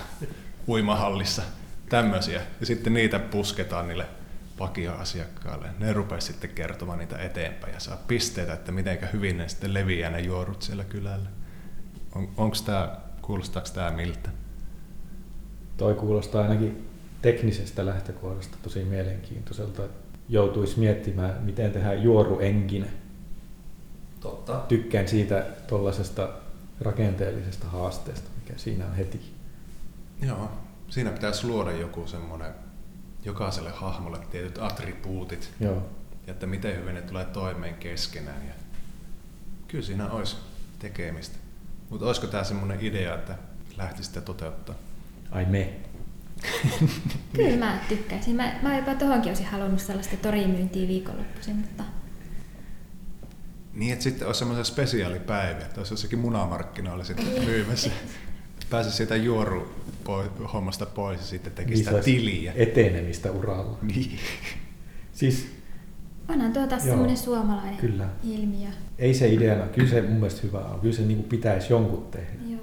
uimahallissa. 0.68 1.42
Tämmöisiä. 1.90 2.42
Ja 2.60 2.66
sitten 2.66 2.94
niitä 2.94 3.20
pusketaan 3.20 3.88
niille 3.88 4.06
vakioasiakkaille. 4.60 5.68
Ne 5.80 5.94
rupeaa 5.94 6.22
sitten 6.22 6.50
kertomaan 6.50 7.00
niitä 7.00 7.18
eteenpäin 7.18 7.74
ja 7.74 7.80
saa 7.80 7.98
pisteitä, 8.08 8.54
että 8.54 8.72
miten 8.72 9.10
hyvin 9.14 9.38
ne 9.38 9.48
sitten 9.48 9.74
leviää 9.74 10.12
ne 10.12 10.20
juorut 10.20 10.62
siellä 10.62 10.84
kylällä. 10.84 11.30
On, 12.16 12.30
onko 12.38 12.58
tämä, 12.66 12.98
kuulostaako 13.22 13.70
tämä 13.74 13.92
miltä? 13.92 14.30
Toi 15.78 15.94
kuulostaa 15.94 16.42
ainakin 16.42 16.90
teknisestä 17.22 17.86
lähtökohdasta 17.86 18.58
tosi 18.64 18.84
mielenkiintoiselta. 18.84 19.86
että 19.86 19.98
Joutuisi 20.30 20.80
miettimään, 20.80 21.44
miten 21.44 21.72
tehdään 21.72 22.04
juoruengine. 22.04 22.88
Totta. 24.20 24.66
Tykkään 24.68 25.08
siitä 25.08 25.46
tuollaisesta 25.68 26.30
rakenteellisesta 26.82 27.68
haasteesta, 27.68 28.30
mikä 28.40 28.60
siinä 28.60 28.86
on 28.86 28.96
heti. 28.96 29.34
Joo, 30.22 30.52
siinä 30.90 31.12
pitäisi 31.12 31.48
luoda 31.48 31.72
joku 31.72 32.08
semmoinen 32.08 32.63
jokaiselle 33.26 33.70
hahmolle 33.70 34.20
tietyt 34.32 34.58
attribuutit, 34.58 35.52
Joo. 35.60 35.90
ja 36.28 36.34
että 36.34 36.48
miten 36.48 36.76
hyvin 36.76 36.96
ne 36.96 37.02
tulee 37.02 37.26
toimeen 37.26 37.76
keskenään. 37.76 38.48
Ja 38.48 38.54
kyllä 39.68 39.86
siinä 39.86 40.12
olisi 40.12 40.36
tekemistä. 40.80 41.38
Mutta 41.90 42.06
olisiko 42.06 42.28
tämä 42.28 42.44
semmoinen 42.44 42.78
idea, 42.82 43.16
että 43.16 43.38
lähtisi 43.78 44.08
sitä 44.08 44.22
toteuttaa? 44.22 44.76
Ai 45.32 45.46
me. 45.46 45.74
Kyllä 47.36 47.66
mä 47.66 47.80
tykkäisin. 47.90 48.36
Mä, 48.36 48.54
mä 48.62 48.78
jopa 48.78 48.96
tohonkin 48.96 49.30
olisin 49.30 49.46
halunnut 49.46 49.80
sellaista 49.80 50.18
torimyyntiä 50.18 50.88
viikonloppuisin, 50.88 51.56
mutta 51.56 51.84
Niin, 53.74 53.94
että 53.94 54.04
sitten 54.04 54.28
olisi 54.28 54.40
semmoisia 54.40 54.64
spesiaalipäiviä, 54.64 55.66
että 55.66 55.80
olisi 55.80 55.94
jossakin 55.94 56.20
munamarkkinoilla 56.20 57.04
sitten 57.04 57.44
myymässä. 57.46 57.90
Pääsisi 58.70 58.98
siitä 58.98 59.16
juoru 59.16 59.83
poi- 60.04 60.48
hommasta 60.54 60.86
pois 60.86 61.20
ja 61.20 61.26
sitten 61.26 61.54
teki 61.54 61.78
sitä 61.78 61.92
olisi 61.92 62.12
tiliä. 62.12 62.54
Etenemistä 62.56 63.32
uralla. 63.32 63.78
Niin. 63.82 64.20
Siis 65.14 65.48
onhan 66.30 66.54
tuo 66.54 66.68
taas 66.68 66.86
Joo, 66.86 66.92
semmoinen 66.92 67.18
suomalainen 67.18 67.78
kyllä. 67.78 68.10
ilmiö. 68.24 68.70
ei 69.00 69.14
se 69.14 69.34
ideana, 69.34 69.66
kyllä 69.66 69.90
se 69.90 70.02
mun 70.02 70.14
mielestä 70.14 70.42
hyvä 70.44 70.60
on. 70.60 70.80
Kyllä 70.80 70.96
se 70.96 71.02
niin 71.02 71.24
pitäisi 71.24 71.74
jonkun 71.74 72.08
tehdä. 72.12 72.34
Joo. 72.50 72.60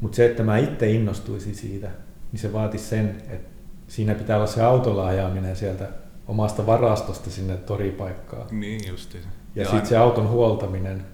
Mutta 0.00 0.16
se, 0.16 0.26
että 0.26 0.42
mä 0.42 0.58
itse 0.58 0.90
innostuisin 0.90 1.54
siitä, 1.54 1.90
niin 2.32 2.40
se 2.40 2.52
vaatisi 2.52 2.84
sen, 2.84 3.22
että 3.28 3.48
siinä 3.88 4.14
pitää 4.14 4.36
olla 4.36 4.46
se 4.46 4.62
autolla 4.62 5.06
ajaminen 5.06 5.56
sieltä 5.56 5.88
omasta 6.28 6.66
varastosta 6.66 7.30
sinne 7.30 7.56
toripaikkaan. 7.56 8.46
Niin 8.60 8.80
justi. 8.88 9.18
Ja, 9.54 9.64
sitten 9.64 9.86
se 9.86 9.96
auton 9.96 10.28
huoltaminen. 10.28 11.04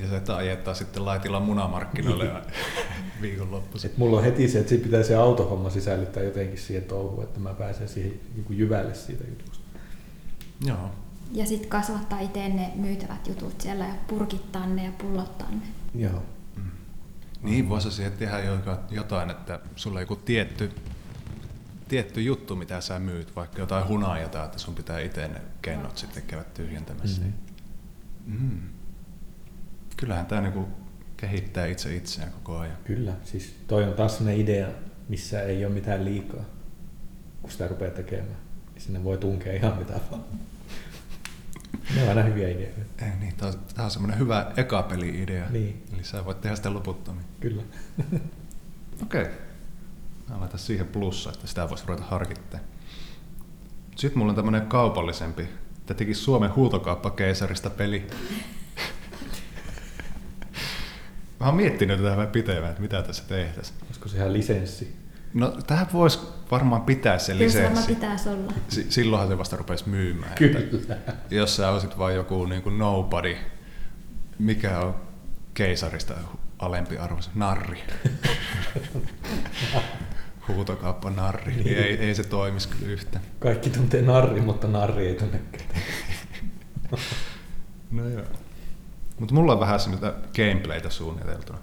Ja 0.00 0.08
se, 0.08 0.16
että 0.16 0.36
ajetaan 0.36 0.76
sitten 0.76 1.04
laitilla 1.04 1.40
munamarkkinoille 1.40 2.24
Niin. 2.24 2.42
viikonloppuisin. 3.22 3.90
Et 3.90 3.98
mulla 3.98 4.16
on 4.18 4.24
heti 4.24 4.48
se, 4.48 4.58
että 4.58 4.68
siinä 4.68 4.84
pitää 4.84 5.02
se 5.02 5.16
autohomma 5.16 5.70
sisällyttää 5.70 6.22
jotenkin 6.22 6.58
siihen 6.58 6.84
touhuun, 6.84 7.24
että 7.24 7.40
mä 7.40 7.54
pääsen 7.54 7.88
siihen 7.88 8.20
niin 8.34 8.58
jyvälle 8.58 8.94
siitä 8.94 9.24
jutusta. 9.28 9.64
Joo. 10.66 10.90
Ja 11.32 11.46
sitten 11.46 11.68
kasvattaa 11.68 12.20
itse 12.20 12.48
ne 12.48 12.72
myytävät 12.74 13.26
jutut 13.26 13.60
siellä 13.60 13.84
ja 13.84 13.94
purkittaa 14.06 14.66
ne 14.66 14.84
ja 14.84 14.92
pullottaa 14.98 15.50
ne. 15.50 15.66
Joo. 16.02 16.22
Niin, 17.42 17.68
voisi 17.68 17.90
siihen 17.90 18.12
tehdä 18.12 18.36
jotain, 18.90 19.30
että 19.30 19.60
sulla 19.76 19.98
on 19.98 20.02
joku 20.02 20.16
tietty 20.16 20.70
tietty 21.88 22.22
juttu, 22.22 22.56
mitä 22.56 22.80
sä 22.80 22.98
myyt, 22.98 23.36
vaikka 23.36 23.58
jotain 23.58 23.88
hunajaa, 23.88 24.44
että 24.44 24.58
sun 24.58 24.74
pitää 24.74 25.00
itse 25.00 25.28
ne 25.28 25.40
kennot 25.62 25.98
sitten 25.98 26.22
käydä 26.22 26.44
tyhjentämässä. 26.44 27.22
Mm. 27.22 27.32
Kyllähän 29.96 30.26
tämä 30.26 30.40
niinku 30.40 30.68
kehittää 31.16 31.66
itse 31.66 31.96
itseään 31.96 32.32
koko 32.32 32.58
ajan. 32.58 32.76
Kyllä, 32.84 33.12
siis 33.24 33.54
toi 33.66 33.84
on 33.84 33.94
taas 33.94 34.16
sellainen 34.16 34.40
idea, 34.40 34.68
missä 35.08 35.42
ei 35.42 35.64
ole 35.64 35.74
mitään 35.74 36.04
liikaa, 36.04 36.44
kun 37.42 37.50
sitä 37.50 37.68
rupeaa 37.68 37.90
tekemään. 37.90 38.36
Niin 38.72 38.82
sinne 38.82 39.04
voi 39.04 39.18
tunkea 39.18 39.52
ihan 39.52 39.78
mitä 39.78 40.00
vaan. 40.10 40.24
Ne 41.96 42.02
on 42.02 42.08
aina 42.08 42.22
hyviä 42.22 42.48
ideoita. 42.48 42.80
Ei, 43.04 43.10
niin, 43.20 43.34
tämä 43.36 43.52
on, 43.52 43.84
on 43.84 43.90
semmoinen 43.90 44.18
hyvä 44.18 44.52
eka 44.56 44.82
peli-idea. 44.82 45.50
Niin. 45.50 45.86
Eli 45.94 46.04
sä 46.04 46.24
voit 46.24 46.40
tehdä 46.40 46.56
sitä 46.56 46.74
loputtomiin. 46.74 47.26
Kyllä. 47.40 47.62
Okei. 49.02 49.22
Okay. 49.22 49.34
Mä 50.30 50.40
laitan 50.40 50.58
siihen 50.58 50.86
plussa, 50.86 51.30
että 51.30 51.46
sitä 51.46 51.68
voisi 51.68 51.84
ruveta 51.86 52.04
harkittaa. 52.04 52.60
Sitten 53.96 54.18
mulla 54.18 54.30
on 54.32 54.36
tämmönen 54.36 54.66
kaupallisempi. 54.66 55.48
Tämä 55.86 55.98
teki 55.98 56.14
Suomen 56.14 56.54
huutokauppakeisarista 56.54 57.70
peli. 57.70 58.06
Mä 61.44 61.48
oon 61.48 61.56
miettinyt 61.56 61.98
tätä 61.98 62.10
vähän 62.16 62.28
pitemmän, 62.28 62.70
että 62.70 62.82
mitä 62.82 63.02
tässä 63.02 63.22
tehtäisiin. 63.28 63.78
Olisiko 63.86 64.08
se 64.08 64.16
ihan 64.16 64.32
lisenssi? 64.32 64.96
No 65.34 65.48
tähän 65.66 65.86
voisi 65.92 66.18
varmaan 66.50 66.82
pitää 66.82 67.18
se 67.18 67.32
Kyllä 67.32 67.50
se 67.52 67.58
varmaan 67.62 67.76
lisenssi. 67.76 67.94
pitäisi 67.94 68.28
olla. 68.28 68.52
Si- 68.68 68.86
silloinhan 68.88 69.28
se 69.28 69.38
vasta 69.38 69.56
rupesi 69.56 69.88
myymään. 69.88 70.34
Kyllä. 70.34 70.58
Että 70.58 71.34
jos 71.34 71.56
sä 71.56 71.70
olisit 71.70 71.98
vain 71.98 72.16
joku 72.16 72.46
niin 72.46 72.62
kuin 72.62 72.78
nobody, 72.78 73.36
mikä 74.38 74.78
on 74.80 74.94
keisarista 75.54 76.14
alempi 76.58 76.98
arvoisa? 76.98 77.30
Narri. 77.34 77.82
Huutokauppa 80.48 81.10
narri. 81.10 81.54
Niin 81.54 81.78
ei, 81.78 81.96
ei 81.96 82.14
se 82.14 82.24
toimisi 82.24 82.68
kyllä 82.68 82.92
yhtä. 82.92 83.20
Kaikki 83.38 83.70
tuntee 83.70 84.02
narri, 84.02 84.40
mutta 84.40 84.68
narri 84.68 85.06
ei 85.06 85.14
tunne 85.14 85.40
ketään. 85.52 85.82
No 87.90 88.08
joo. 88.08 88.24
Mutta 89.18 89.34
mulla 89.34 89.52
on 89.52 89.60
vähän 89.60 89.80
semmoista 89.80 90.14
gameplaytä 90.36 90.90
suunniteltuna. 90.90 91.58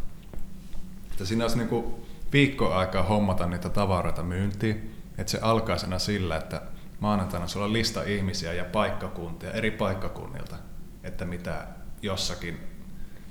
Että 1.11 1.25
siinä 1.25 1.43
olisi 1.43 1.57
niinku 1.57 2.05
viikko 2.33 2.73
aikaa 2.73 3.03
hommata 3.03 3.45
niitä 3.45 3.69
tavaroita 3.69 4.23
myyntiin. 4.23 4.95
Että 5.17 5.31
se 5.31 5.39
alkaa 5.41 5.77
siinä 5.77 5.99
sillä, 5.99 6.37
että 6.37 6.61
maanantaina 6.99 7.47
sulla 7.47 7.65
on 7.65 7.73
lista 7.73 8.03
ihmisiä 8.03 8.53
ja 8.53 8.65
paikkakuntia 8.65 9.51
eri 9.51 9.71
paikkakunnilta, 9.71 10.55
että 11.03 11.25
mitä 11.25 11.67
jossakin, 12.01 12.59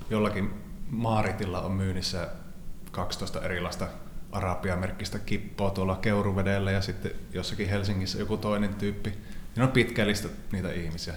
jollakin 0.09 0.53
maaritilla 0.89 1.61
on 1.61 1.71
myynnissä 1.71 2.29
12 2.91 3.41
erilaista 3.41 3.87
arabiamerkkistä 4.31 5.19
kippoa 5.19 5.69
tuolla 5.69 5.95
Keuruvedellä 5.95 6.71
ja 6.71 6.81
sitten 6.81 7.11
jossakin 7.33 7.69
Helsingissä 7.69 8.19
joku 8.19 8.37
toinen 8.37 8.75
tyyppi. 8.75 9.09
Siinä 9.53 9.65
on 9.65 9.71
pitkä 9.71 10.07
lista 10.07 10.27
niitä 10.51 10.71
ihmisiä. 10.71 11.13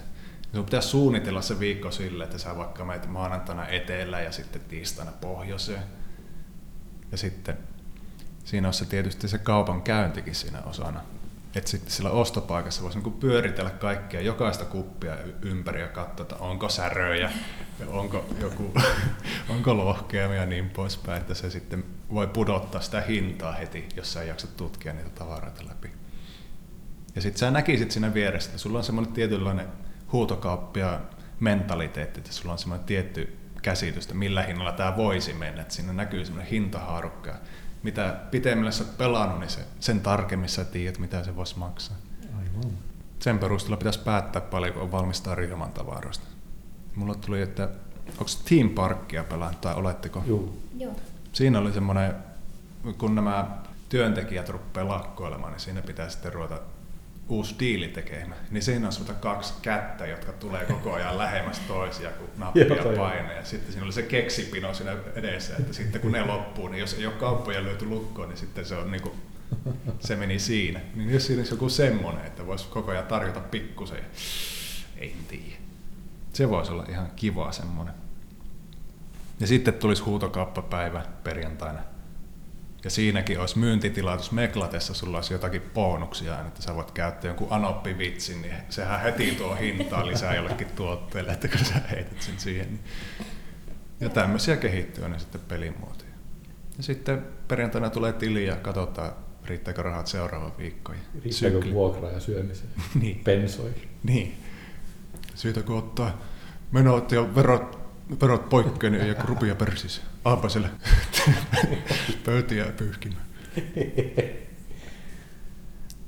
Sinun 0.55 0.65
pitää 0.65 0.81
suunnitella 0.81 1.41
se 1.41 1.59
viikko 1.59 1.91
sille, 1.91 2.23
että 2.23 2.37
sä 2.37 2.57
vaikka 2.57 2.85
menet 2.85 3.07
maanantaina 3.07 3.67
etelään 3.67 4.23
ja 4.23 4.31
sitten 4.31 4.61
tiistaina 4.61 5.11
pohjoiseen. 5.11 5.83
Ja 7.11 7.17
sitten 7.17 7.57
siinä 8.43 8.67
on 8.67 8.73
se 8.73 8.85
tietysti 8.85 9.27
se 9.27 9.37
kaupan 9.37 9.81
käyntikin 9.81 10.35
siinä 10.35 10.61
osana. 10.61 11.01
Että 11.55 11.69
sitten 11.69 11.91
sillä 11.91 12.09
ostopaikassa 12.09 12.83
voisi 12.83 12.97
niinku 12.97 13.11
pyöritellä 13.11 13.69
kaikkia, 13.69 14.21
jokaista 14.21 14.65
kuppia 14.65 15.17
ympäri 15.41 15.81
ja 15.81 15.87
katsoa, 15.87 16.23
että 16.23 16.35
onko 16.35 16.69
säröjä, 16.69 17.31
onko, 17.87 18.25
joku, 18.39 18.73
onko 19.53 19.77
lohkeamia 19.77 20.39
ja 20.39 20.45
niin 20.45 20.69
poispäin, 20.69 21.21
että 21.21 21.33
se 21.33 21.49
sitten 21.49 21.85
voi 22.13 22.27
pudottaa 22.27 22.81
sitä 22.81 23.01
hintaa 23.01 23.51
heti, 23.51 23.89
jos 23.95 24.13
sä 24.13 24.21
ei 24.21 24.27
jaksa 24.27 24.47
tutkia 24.47 24.93
niitä 24.93 25.09
tavaroita 25.09 25.67
läpi. 25.67 25.91
Ja 27.15 27.21
sitten 27.21 27.39
sä 27.39 27.51
näkisit 27.51 27.91
siinä 27.91 28.13
vieressä, 28.13 28.49
että 28.49 28.61
sulla 28.61 28.77
on 28.77 28.83
semmoinen 28.83 29.13
tietynlainen 29.13 29.84
huutokauppia 30.15 30.99
mentaliteetti, 31.39 32.19
että 32.19 32.33
sulla 32.33 32.51
on 32.51 32.57
semmoinen 32.57 32.85
tietty 32.85 33.37
käsitys, 33.61 34.03
että 34.03 34.15
millä 34.15 34.43
hinnalla 34.43 34.71
tämä 34.71 34.97
voisi 34.97 35.33
mennä, 35.33 35.61
että 35.61 35.73
siinä 35.73 35.93
näkyy 35.93 36.25
semmoinen 36.25 36.51
hintahaarukka. 36.51 37.35
Mitä 37.83 38.15
pitemmälle 38.31 38.71
sä 38.71 38.83
oot 38.83 38.97
pelannut, 38.97 39.39
niin 39.39 39.49
se, 39.49 39.59
sen 39.79 39.99
tarkemmin 39.99 40.49
sä 40.49 40.63
tiedät, 40.63 40.99
mitä 40.99 41.23
se 41.23 41.35
voisi 41.35 41.59
maksaa. 41.59 41.97
Aivan. 42.37 42.71
Sen 43.19 43.39
perusteella 43.39 43.77
pitäisi 43.77 43.99
päättää 43.99 44.41
paljonko 44.41 44.81
on 44.81 44.91
valmis 44.91 45.21
tarjoamaan 45.21 45.71
tavaroista. 45.71 46.27
Mulla 46.95 47.15
tuli, 47.15 47.41
että 47.41 47.69
onko 48.07 48.31
Team 48.49 48.69
Parkia 48.69 49.23
pelannut 49.23 49.61
tai 49.61 49.75
oletteko? 49.75 50.23
Juu. 50.25 50.61
Joo. 50.77 50.95
Siinä 51.33 51.59
oli 51.59 51.73
semmoinen, 51.73 52.15
kun 52.97 53.15
nämä 53.15 53.47
työntekijät 53.89 54.49
rupeaa 54.49 54.87
lakkoilemaan, 54.87 55.51
niin 55.53 55.59
siinä 55.59 55.81
pitää 55.81 56.09
sitten 56.09 56.33
ruveta 56.33 56.59
uusi 57.29 57.55
diili 57.59 57.87
tekemään. 57.87 58.41
Niin 58.51 58.63
siinä 58.63 58.87
on 58.87 58.93
semmoista 58.93 59.21
kaksi 59.21 59.53
kättä, 59.61 60.05
jotka 60.05 60.31
tulee 60.31 60.65
koko 60.65 60.93
ajan 60.93 61.17
lähemmäs 61.17 61.59
toisia, 61.59 62.09
kun 62.09 62.29
nappia 62.37 62.65
painaa. 62.97 63.31
Ja 63.31 63.45
sitten 63.45 63.71
siinä 63.71 63.85
oli 63.85 63.93
se 63.93 64.01
keksipino 64.01 64.73
siinä 64.73 64.97
edessä, 65.15 65.55
että 65.59 65.73
sitten 65.73 66.01
kun 66.01 66.11
ne 66.11 66.25
loppuu, 66.25 66.67
niin 66.67 66.79
jos 66.79 66.93
ei 66.93 67.05
ole 67.05 67.13
kauppoja 67.13 67.63
löyty 67.63 67.85
lukkoon, 67.85 68.29
niin 68.29 68.37
sitten 68.37 68.65
se 68.65 68.75
on 68.75 68.91
niin 68.91 69.01
kuin, 69.01 69.15
se 69.99 70.15
meni 70.15 70.39
siinä. 70.39 70.79
Niin 70.95 71.09
jos 71.09 71.25
siinä 71.25 71.39
olisi 71.39 71.53
joku 71.53 71.69
semmoinen, 71.69 72.25
että 72.25 72.47
voisi 72.47 72.67
koko 72.67 72.91
ajan 72.91 73.07
tarjota 73.07 73.39
pikkusen, 73.39 74.05
ei 74.97 75.15
tiedä. 75.27 75.55
Se 76.33 76.49
voisi 76.49 76.71
olla 76.71 76.85
ihan 76.89 77.11
kiva 77.15 77.51
semmoinen. 77.51 77.93
Ja 79.39 79.47
sitten 79.47 79.73
tulisi 79.73 80.03
huutokauppapäivä 80.03 81.05
perjantaina. 81.23 81.79
Ja 82.85 82.91
siinäkin 82.91 83.39
olisi 83.39 83.59
myyntitilaisuus 83.59 84.31
Meklatessa, 84.31 84.93
sulla 84.93 85.17
olisi 85.17 85.33
jotakin 85.33 85.61
bonuksia, 85.73 86.35
aina, 86.35 86.47
että 86.47 86.61
sä 86.61 86.75
voit 86.75 86.91
käyttää 86.91 87.29
jonkun 87.29 87.47
anoppivitsin, 87.49 88.41
niin 88.41 88.53
sehän 88.69 89.01
heti 89.01 89.31
tuo 89.31 89.55
hintaa 89.55 90.07
lisää 90.07 90.35
jollekin 90.35 90.67
tuotteelle, 90.67 91.31
että 91.31 91.47
kun 91.47 91.59
sä 91.65 91.73
heität 91.91 92.21
sen 92.21 92.33
siihen. 92.39 92.67
Niin. 92.67 92.79
Ja 93.99 94.09
tämmöisiä 94.09 94.57
kehittyy 94.57 95.09
ne 95.09 95.19
sitten 95.19 95.41
pelimuotoja. 95.41 96.09
Ja 96.77 96.83
sitten 96.83 97.25
perjantaina 97.47 97.89
tulee 97.89 98.13
tili 98.13 98.45
ja 98.45 98.55
katsotaan, 98.55 99.11
riittääkö 99.45 99.81
rahat 99.81 100.07
seuraava 100.07 100.51
viikko. 100.57 100.93
ja 100.93 100.99
Riittääkö 101.23 101.55
sykli. 101.57 101.73
vuokraa 101.73 102.11
ja 102.11 102.19
syömiseen? 102.19 102.69
Niin. 103.01 103.21
Pensoihin. 103.23 103.89
Niin. 104.03 104.37
Siitä 105.35 105.61
kun 105.61 105.77
ottaa 105.77 106.21
menot 106.71 107.11
ja 107.11 107.35
verot, 107.35 107.79
verot 108.21 108.49
poikkeen 108.49 108.93
niin 108.93 109.03
ei 109.03 109.09
joku 109.09 109.27
rupia 109.27 109.55
persis. 109.55 110.01
Aapa 110.25 110.49
siellä 110.49 110.69
pöytiä 112.25 112.65
pyyhkimään. 112.77 113.25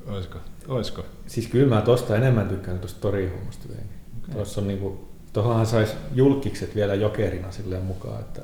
Oisko? 0.08 0.40
Oisko? 0.68 1.06
Siis 1.28 1.48
kyllä 1.48 1.76
mä 1.76 1.82
tosta 1.82 2.16
enemmän 2.16 2.48
tykkään 2.48 2.80
tuosta 2.80 3.00
torihommasta 3.02 3.68
jotenkin. 3.68 3.98
Tuossa 4.34 4.62
on 4.62 4.68
niinku, 4.68 5.08
tuohonhan 5.34 5.66
sais 5.66 5.96
julkikset 6.14 6.76
vielä 6.76 6.94
jokerina 6.96 7.52
silleen 7.52 7.84
mukaan, 7.84 8.20
että 8.20 8.42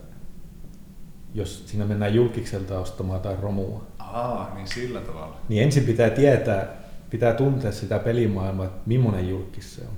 jos 1.33 1.63
siinä 1.67 1.85
mennään 1.85 2.13
julkikselta 2.15 2.79
ostamaan 2.79 3.17
jotain 3.17 3.39
romua, 3.39 3.83
Aa, 3.99 4.51
niin 4.55 4.67
sillä 4.67 5.01
tavalla. 5.01 5.37
niin 5.49 5.63
ensin 5.63 5.83
pitää 5.83 6.09
tietää, 6.09 6.67
pitää 7.09 7.33
tuntea 7.33 7.71
sitä 7.71 7.99
pelimaailmaa, 7.99 8.65
että 8.65 8.81
millainen 8.85 9.29
julkis 9.29 9.75
se 9.75 9.81
on. 9.81 9.97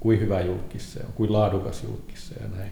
Kuin 0.00 0.20
hyvä 0.20 0.40
julkis 0.40 0.92
se 0.92 1.00
on, 1.06 1.12
kuin 1.12 1.32
laadukas 1.32 1.82
julkis 1.82 2.28
se 2.28 2.34
ja 2.40 2.48
näin. 2.56 2.70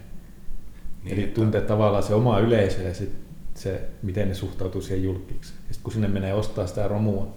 Niin, 1.06 1.14
Eli 1.18 1.24
että- 1.24 1.34
tuntee 1.34 1.60
tavallaan 1.60 2.02
se 2.02 2.14
oma 2.14 2.38
yleisö 2.38 2.82
ja 2.82 2.94
sit 2.94 3.12
se, 3.54 3.80
miten 4.02 4.28
ne 4.28 4.34
suhtautuu 4.34 4.80
siihen 4.80 5.04
julkikseen. 5.04 5.58
Ja 5.68 5.74
sit 5.74 5.82
kun 5.82 5.92
sinne 5.92 6.08
menee 6.08 6.34
ostaa 6.34 6.66
sitä 6.66 6.88
romua, 6.88 7.28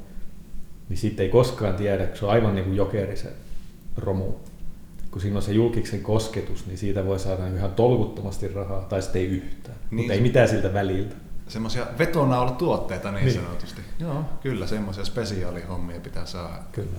niin 0.89 0.97
siitä 0.97 1.23
ei 1.23 1.29
koskaan 1.29 1.75
tiedä, 1.75 2.05
kun 2.07 2.17
se 2.17 2.25
on 2.25 2.31
aivan 2.31 2.55
niin 2.55 2.65
kuin 2.65 2.77
jokeri 2.77 3.17
se 3.17 3.33
romu. 3.97 4.31
Kun 5.11 5.21
siinä 5.21 5.35
on 5.37 5.41
se 5.41 5.51
julkiksen 5.51 6.01
kosketus, 6.01 6.65
niin 6.67 6.77
siitä 6.77 7.05
voi 7.05 7.19
saada 7.19 7.47
ihan 7.47 7.71
tolkuttomasti 7.71 8.47
rahaa, 8.47 8.81
tai 8.81 9.01
sitten 9.01 9.21
ei 9.21 9.27
yhtään. 9.27 9.77
Niin 9.91 9.95
Mutta 9.97 10.07
se- 10.07 10.13
ei 10.13 10.21
mitään 10.21 10.47
siltä 10.49 10.73
väliltä. 10.73 11.15
Semmoisia 11.47 11.85
vetonaulatuotteita 11.99 13.11
niin, 13.11 13.25
Niin. 13.25 13.35
sanotusti. 13.35 13.81
Joo, 13.99 14.23
kyllä 14.41 14.67
semmoisia 14.67 15.05
spesiaalihommia 15.05 15.99
pitää 15.99 16.25
saada. 16.25 16.63
Kyllä. 16.71 16.97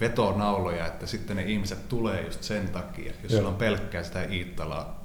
Vetonauloja, 0.00 0.86
että 0.86 1.06
sitten 1.06 1.36
ne 1.36 1.42
ihmiset 1.42 1.88
tulee 1.88 2.24
just 2.24 2.42
sen 2.42 2.68
takia. 2.68 3.12
Jos 3.22 3.32
Joo. 3.32 3.38
sulla 3.38 3.48
on 3.48 3.56
pelkkää 3.56 4.02
sitä 4.02 4.22
Iittalaa 4.24 4.99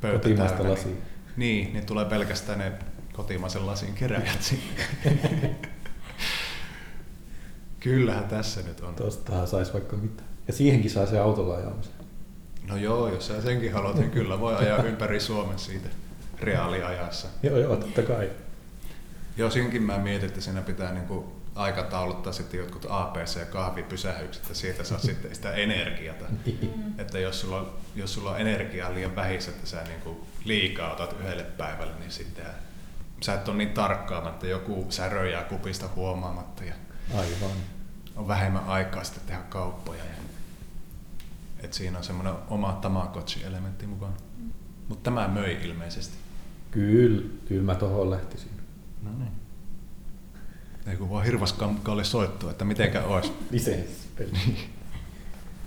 pöytä 0.00 0.18
Kotimaista 0.18 0.56
täynnä, 0.56 0.72
lasia. 0.72 0.92
Niin, 0.92 1.02
niin, 1.36 1.72
niin 1.72 1.86
tulee 1.86 2.04
pelkästään 2.04 2.58
ne 2.58 2.72
kotimaisen 3.12 3.66
lasin 3.66 3.94
keräjät 3.94 4.42
sinne. 4.42 4.84
Kyllähän 7.80 8.24
tässä 8.24 8.62
nyt 8.62 8.80
on. 8.80 8.94
Tuostahan 8.94 9.46
saisi 9.46 9.72
vaikka 9.72 9.96
mitä. 9.96 10.22
Ja 10.46 10.52
siihenkin 10.52 10.90
saa 10.90 11.06
se 11.06 11.18
autolla 11.18 11.56
ajamisen. 11.56 11.92
No 12.68 12.76
joo, 12.76 13.08
jos 13.08 13.26
sä 13.26 13.42
senkin 13.42 13.72
haluat, 13.72 13.96
niin 13.96 14.10
kyllä 14.10 14.40
voi 14.40 14.56
ajaa 14.56 14.82
ympäri 14.82 15.20
Suomen 15.20 15.58
siitä 15.58 15.88
reaaliajassa. 16.40 17.28
Joo, 17.42 17.58
joo, 17.58 17.76
totta 17.76 18.02
kai. 18.02 18.30
Joo, 19.36 19.50
siinkin 19.50 19.82
mä 19.82 19.98
mietin, 19.98 20.28
että 20.28 20.40
siinä 20.40 20.60
pitää 20.60 20.92
niinku 20.92 21.35
aikatauluttaa 21.56 22.32
sitten 22.32 22.60
jotkut 22.60 22.86
APC-kahvipysähykset, 22.88 24.42
että 24.42 24.54
siitä 24.54 24.84
saa 24.84 24.98
sitten 25.08 25.34
sitä 25.34 25.52
energiata. 25.52 26.24
Että 26.98 27.18
jos 27.18 27.40
sulla, 27.40 27.56
on, 27.56 27.72
jos 27.94 28.14
sulla 28.14 28.30
on 28.30 28.40
energiaa 28.40 28.94
liian 28.94 29.16
vähissä, 29.16 29.50
että 29.50 29.66
sä 29.66 29.82
niinku 29.82 30.26
liikaa 30.44 30.92
otat 30.92 31.16
yhdelle 31.20 31.42
päivälle, 31.44 31.94
niin 31.98 32.10
sitten 32.10 32.46
sä 33.20 33.34
et 33.34 33.48
ole 33.48 33.56
niin 33.56 33.72
tarkkaamatta, 33.72 34.46
joku 34.46 34.86
säröjää 34.88 35.44
kupista 35.44 35.88
huomaamatta 35.96 36.64
ja 36.64 36.74
Aivan. 37.14 37.56
on 38.16 38.28
vähemmän 38.28 38.64
aikaa 38.64 39.04
sitten 39.04 39.22
tehdä 39.26 39.42
kauppoja. 39.42 40.04
Ja, 40.04 40.10
et 41.60 41.72
siinä 41.72 41.98
on 41.98 42.04
semmoinen 42.04 42.34
oma 42.48 42.78
Tamagotchi-elementti 42.82 43.86
mukana. 43.86 44.12
Mutta 44.88 45.10
tämä 45.10 45.28
möi 45.28 45.58
ilmeisesti. 45.62 46.16
Kyllä, 46.70 47.22
kyllä 47.48 47.62
mä 47.62 47.74
tohon 47.74 48.10
lähtisin. 48.10 48.50
No 49.02 49.10
niin. 49.18 49.45
Ei 50.86 50.96
kun 50.96 51.10
vaan 51.10 51.24
hirvaskamkalle 51.24 52.04
soittua, 52.04 52.50
että 52.50 52.64
mitenkä 52.64 53.02
olisi. 53.02 53.32
Lisenssipeli. 53.50 54.30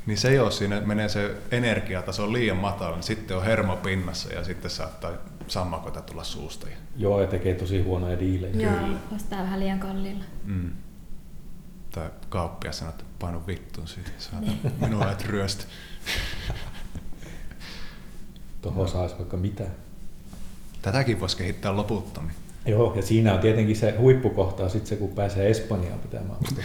Niin 0.05 0.17
se 0.17 0.33
jos 0.33 0.57
siinä 0.57 0.81
menee 0.81 1.09
se 1.09 1.35
energiataso 1.51 2.33
liian 2.33 2.57
matala, 2.57 2.95
niin 2.95 3.03
sitten 3.03 3.37
on 3.37 3.43
hermo 3.43 3.75
pinnassa 3.75 4.33
ja 4.33 4.43
sitten 4.43 4.71
saattaa 4.71 5.11
sammakota 5.47 6.01
tulla 6.01 6.23
suusta. 6.23 6.67
Ja, 6.69 6.75
Joo, 6.97 7.21
ja 7.21 7.27
tekee 7.27 7.55
tosi 7.55 7.81
huonoja 7.81 8.19
diilejä. 8.19 8.53
Joo, 8.55 8.97
ostaa 9.15 9.39
vähän 9.43 9.59
liian 9.59 9.79
kalliilla. 9.79 10.23
mm. 10.43 10.71
Tai 11.91 12.09
kauppia 12.29 12.71
sanoo, 12.71 12.89
että 12.89 13.03
painu 13.19 13.47
vittuun 13.47 13.87
siitä, 13.87 14.09
saatan 14.17 14.53
minua 14.81 15.11
et 15.11 15.25
ryöstä. 15.25 15.63
Tuohon 18.61 18.87
saisi 18.89 19.17
vaikka 19.17 19.37
mitä. 19.37 19.63
Tätäkin 20.81 21.19
voisi 21.19 21.37
kehittää 21.37 21.75
loputtomiin. 21.75 22.35
Joo, 22.69 22.93
ja 22.95 23.01
siinä 23.01 23.33
on 23.33 23.39
tietenkin 23.39 23.75
se 23.75 23.95
huippukohta, 23.97 24.69
sit 24.69 24.87
se 24.87 24.95
kun 24.95 25.09
pääsee 25.09 25.49
Espanjaan 25.49 25.99
pitämään. 25.99 26.39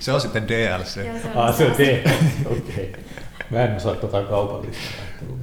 Se 0.00 0.12
on 0.12 0.20
sitten 0.20 0.48
DLC. 0.48 0.96
Joo, 0.96 1.18
se 1.22 1.28
on 1.34 1.36
Ah, 1.36 1.56
se 1.56 1.66
on 1.66 1.72
te. 1.76 2.04
Okei. 2.46 2.92
Mä 3.50 3.64
en 3.64 3.76
osaa 3.76 3.94
tota 3.94 4.22
kaupallista 4.22 4.82
ajattelua. 5.02 5.36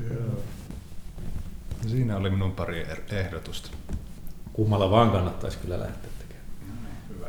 Siinä 1.87 2.17
oli 2.17 2.29
minun 2.29 2.51
pari 2.51 2.83
er- 2.83 3.13
ehdotusta. 3.15 3.69
Kummalla 4.53 4.91
vaan 4.91 5.09
kannattaisi 5.11 5.57
kyllä 5.57 5.79
lähteä 5.79 6.09
tekemään. 6.19 6.45
Hyvä. 7.09 7.27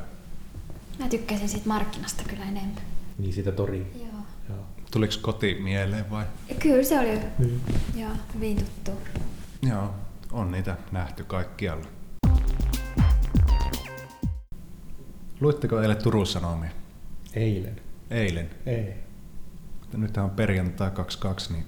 Mä 0.98 1.08
tykkäsin 1.08 1.48
siitä 1.48 1.68
markkinasta 1.68 2.22
kyllä 2.28 2.42
enemmän. 2.42 2.82
Niin 3.18 3.32
sitä 3.32 3.52
tori. 3.52 3.86
Joo. 3.98 4.06
Joo. 4.48 4.58
Tuliko 4.90 5.14
koti 5.22 5.54
mieleen 5.62 6.10
vai? 6.10 6.24
Kyllä 6.58 6.84
se 6.84 6.98
oli 7.00 7.18
Niin. 7.38 7.60
joo, 7.96 8.10
hyvin 8.34 8.56
tuttu. 8.56 8.90
Joo, 9.68 9.94
on 10.32 10.50
niitä 10.50 10.76
nähty 10.92 11.24
kaikkialla. 11.24 11.86
Luitteko 15.40 15.80
eilen 15.80 16.02
Turun 16.02 16.26
Sanomia? 16.26 16.70
Eilen. 17.34 17.80
Eilen. 18.10 18.50
Ei. 18.66 18.94
Nyt 19.96 20.16
on 20.16 20.30
perjantai 20.30 20.90
22, 20.90 21.52
niin 21.52 21.66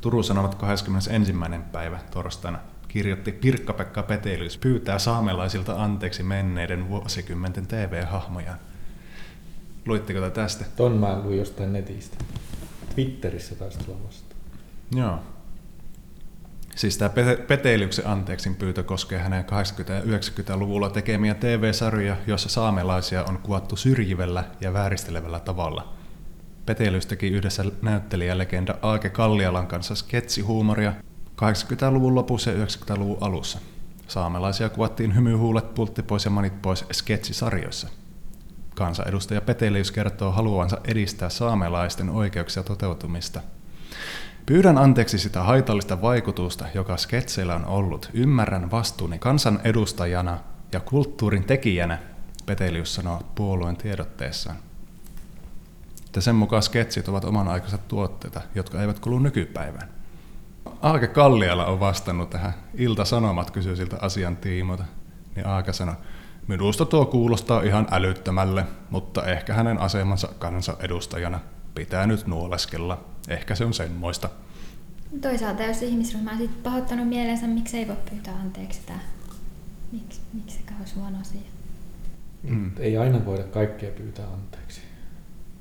Turun 0.00 0.24
Sanomat 0.24 0.54
21. 0.54 1.32
päivä 1.72 1.98
torstaina 2.10 2.58
kirjoitti 2.88 3.32
Pirkka-Pekka 3.32 4.02
Petelius 4.02 4.58
pyytää 4.58 4.98
saamelaisilta 4.98 5.82
anteeksi 5.82 6.22
menneiden 6.22 6.88
vuosikymmenten 6.88 7.66
TV-hahmoja. 7.66 8.54
Luitteko 9.86 10.20
te 10.20 10.30
tästä? 10.30 10.64
Ton 10.76 10.96
mä 10.96 11.20
luin 11.24 11.38
jostain 11.38 11.72
netistä. 11.72 12.16
Twitterissä 12.94 13.54
taisi 13.54 13.78
tulla 13.78 13.98
vasta. 14.06 14.34
Joo. 14.94 15.18
Siis 16.76 16.98
tämä 16.98 17.10
Peteliuksen 17.46 18.06
anteeksin 18.06 18.54
pyytö 18.54 18.82
koskee 18.82 19.18
hänen 19.18 19.44
80- 19.44 19.92
ja 19.92 20.00
90-luvulla 20.00 20.90
tekemiä 20.90 21.34
TV-sarjoja, 21.34 22.16
joissa 22.26 22.48
saamelaisia 22.48 23.24
on 23.24 23.38
kuvattu 23.38 23.76
syrjivällä 23.76 24.44
ja 24.60 24.72
vääristelevällä 24.72 25.40
tavalla. 25.40 25.92
Petelius 26.66 27.06
teki 27.06 27.28
yhdessä 27.28 27.64
näyttelijälegenda 27.82 28.74
Aake 28.82 29.10
Kallialan 29.10 29.66
kanssa 29.66 29.94
sketsihuumoria 29.94 30.92
80-luvun 31.42 32.14
lopussa 32.14 32.50
ja 32.50 32.66
90-luvun 32.66 33.18
alussa. 33.20 33.58
Saamelaisia 34.08 34.68
kuvattiin 34.68 35.14
hymyhuulet, 35.14 35.74
pultti 35.74 36.02
pois 36.02 36.24
ja 36.24 36.30
manit 36.30 36.62
pois 36.62 36.84
sketsisarjoissa. 36.92 37.88
Kansanedustaja 38.74 39.40
Petelius 39.40 39.90
kertoo 39.90 40.32
haluavansa 40.32 40.78
edistää 40.84 41.28
saamelaisten 41.28 42.10
oikeuksia 42.10 42.62
toteutumista– 42.62 43.40
Pyydän 44.46 44.78
anteeksi 44.78 45.18
sitä 45.18 45.42
haitallista 45.42 46.02
vaikutusta, 46.02 46.66
joka 46.74 46.96
sketseillä 46.96 47.54
on 47.54 47.64
ollut. 47.64 48.10
Ymmärrän 48.14 48.70
vastuuni 48.70 49.18
kansan 49.18 49.60
edustajana 49.64 50.38
ja 50.72 50.80
kulttuurin 50.80 51.44
tekijänä, 51.44 51.98
Petelius 52.46 52.94
sanoo 52.94 53.22
puolueen 53.34 53.76
tiedotteessaan. 53.76 54.56
Että 56.06 56.20
sen 56.20 56.34
mukaan 56.34 56.62
sketsit 56.62 57.08
ovat 57.08 57.24
oman 57.24 57.48
aikansa 57.48 57.78
tuotteita, 57.78 58.40
jotka 58.54 58.80
eivät 58.80 58.98
kuulu 58.98 59.18
nykypäivään. 59.18 59.88
Aake 60.82 61.06
Kalliala 61.06 61.66
on 61.66 61.80
vastannut 61.80 62.30
tähän. 62.30 62.54
Ilta-Sanomat 62.74 63.50
kysyi 63.50 63.76
siltä 63.76 63.96
asian 64.00 64.36
tiimoilta. 64.36 64.84
Niin 65.36 65.46
Aake 65.46 65.72
sanoi, 65.72 65.94
minusta 66.46 66.84
tuo 66.84 67.06
kuulostaa 67.06 67.62
ihan 67.62 67.86
älyttömälle, 67.90 68.66
mutta 68.90 69.24
ehkä 69.24 69.54
hänen 69.54 69.78
asemansa 69.78 70.28
kansanedustajana 70.38 71.40
pitää 71.74 72.06
nyt 72.06 72.26
nuoleskella. 72.26 73.11
Ehkä 73.28 73.54
se 73.54 73.64
on 73.64 73.74
semmoista. 73.74 74.28
Toisaalta 75.20 75.62
jos 75.62 75.82
ihmisryhmä 75.82 76.32
on 76.32 76.38
sit 76.38 76.62
pahoittanut 76.62 77.08
mielensä, 77.08 77.46
miksi 77.46 77.76
ei 77.76 77.88
voi 77.88 77.96
pyytää 78.10 78.34
anteeksi 78.34 78.80
sitä? 78.80 78.92
Miksi, 79.92 80.20
miksi 80.32 80.56
se 80.56 80.74
olisi 80.80 80.94
huono 80.94 81.18
asia? 81.20 81.40
Mm. 82.42 82.70
Ei 82.78 82.96
aina 82.96 83.24
voida 83.24 83.44
kaikkea 83.44 83.90
pyytää 83.90 84.26
anteeksi. 84.26 84.80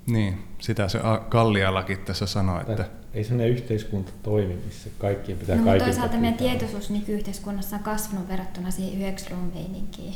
Niin, 0.07 0.43
sitä 0.59 0.87
se 0.87 0.99
Kallialakin 1.29 1.97
tässä 1.97 2.25
sanoi, 2.25 2.61
että 2.61 2.89
ei 3.13 3.23
sellainen 3.23 3.53
yhteiskunta 3.53 4.11
toimi, 4.23 4.55
missä 4.65 4.89
kaikkien 4.97 5.37
pitää 5.37 5.55
No, 5.55 5.61
mutta 5.61 5.71
kaikilta 5.71 5.91
toisaalta 5.91 6.17
meidän 6.21 6.37
tietoisuus 6.37 6.89
nyky-yhteiskunnassa 6.89 7.75
on 7.75 7.83
kasvanut 7.83 8.27
verrattuna 8.27 8.71
siihen 8.71 9.15
90-luvun 9.15 9.51
meininkiin. 9.53 10.15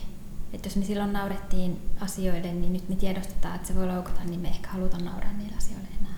Että 0.54 0.68
jos 0.68 0.76
me 0.76 0.86
silloin 0.86 1.14
naurettiin 1.14 1.80
asioille, 2.00 2.54
niin 2.54 2.74
nyt 2.74 2.90
me 2.90 2.96
tiedostetaan, 2.96 3.56
että 3.56 3.68
se 3.68 3.76
voi 3.76 3.88
loukata, 3.88 4.20
niin 4.24 4.40
me 4.40 4.48
ehkä 4.48 4.70
halutaan 4.70 5.06
nauraa 5.06 5.34
niille 5.34 5.58
asioille 5.58 5.88
enää. 6.02 6.15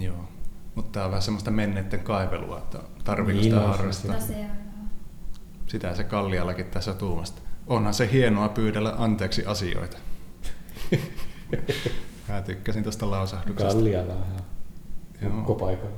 Joo. 0.00 0.28
Mutta 0.74 0.90
tämä 0.92 1.04
on 1.04 1.10
vähän 1.10 1.22
semmoista 1.22 1.50
menneiden 1.50 2.00
kaivelua, 2.00 2.58
että 2.58 2.78
tarviiko 3.04 3.40
Niin 3.40 3.52
sitä 3.52 3.60
harrastaa. 3.68 4.14
No 4.16 4.20
joo. 4.38 4.46
Sitä 5.66 5.94
se 5.94 6.04
Kallialakin 6.04 6.66
tässä 6.66 6.94
tuumasta. 6.94 7.42
Onhan 7.66 7.94
se 7.94 8.08
hienoa 8.12 8.48
pyydellä 8.48 8.94
anteeksi 8.98 9.46
asioita. 9.46 9.96
Mä 12.28 12.40
tykkäsin 12.42 12.82
tuosta 12.82 13.10
lausahduksesta. 13.10 13.72
Kallialla 13.74 14.12
ihan 14.12 15.32
Joo. 15.32 15.38
ukkopaikalla. 15.40 15.96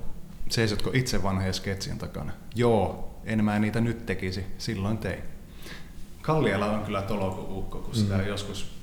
Seisotko 0.48 0.90
itse 0.94 1.22
vanhojen 1.22 1.54
sketsien 1.54 1.98
takana? 1.98 2.32
Joo, 2.54 3.14
en 3.24 3.44
mä 3.44 3.58
niitä 3.58 3.80
nyt 3.80 4.06
tekisi, 4.06 4.46
silloin 4.58 4.98
tein. 4.98 5.22
Kalliala 6.22 6.66
on 6.66 6.84
kyllä 6.84 7.02
tolokuukko, 7.02 7.78
kun 7.78 7.94
sitä 7.94 8.16
Mm. 8.18 8.26
joskus 8.26 8.76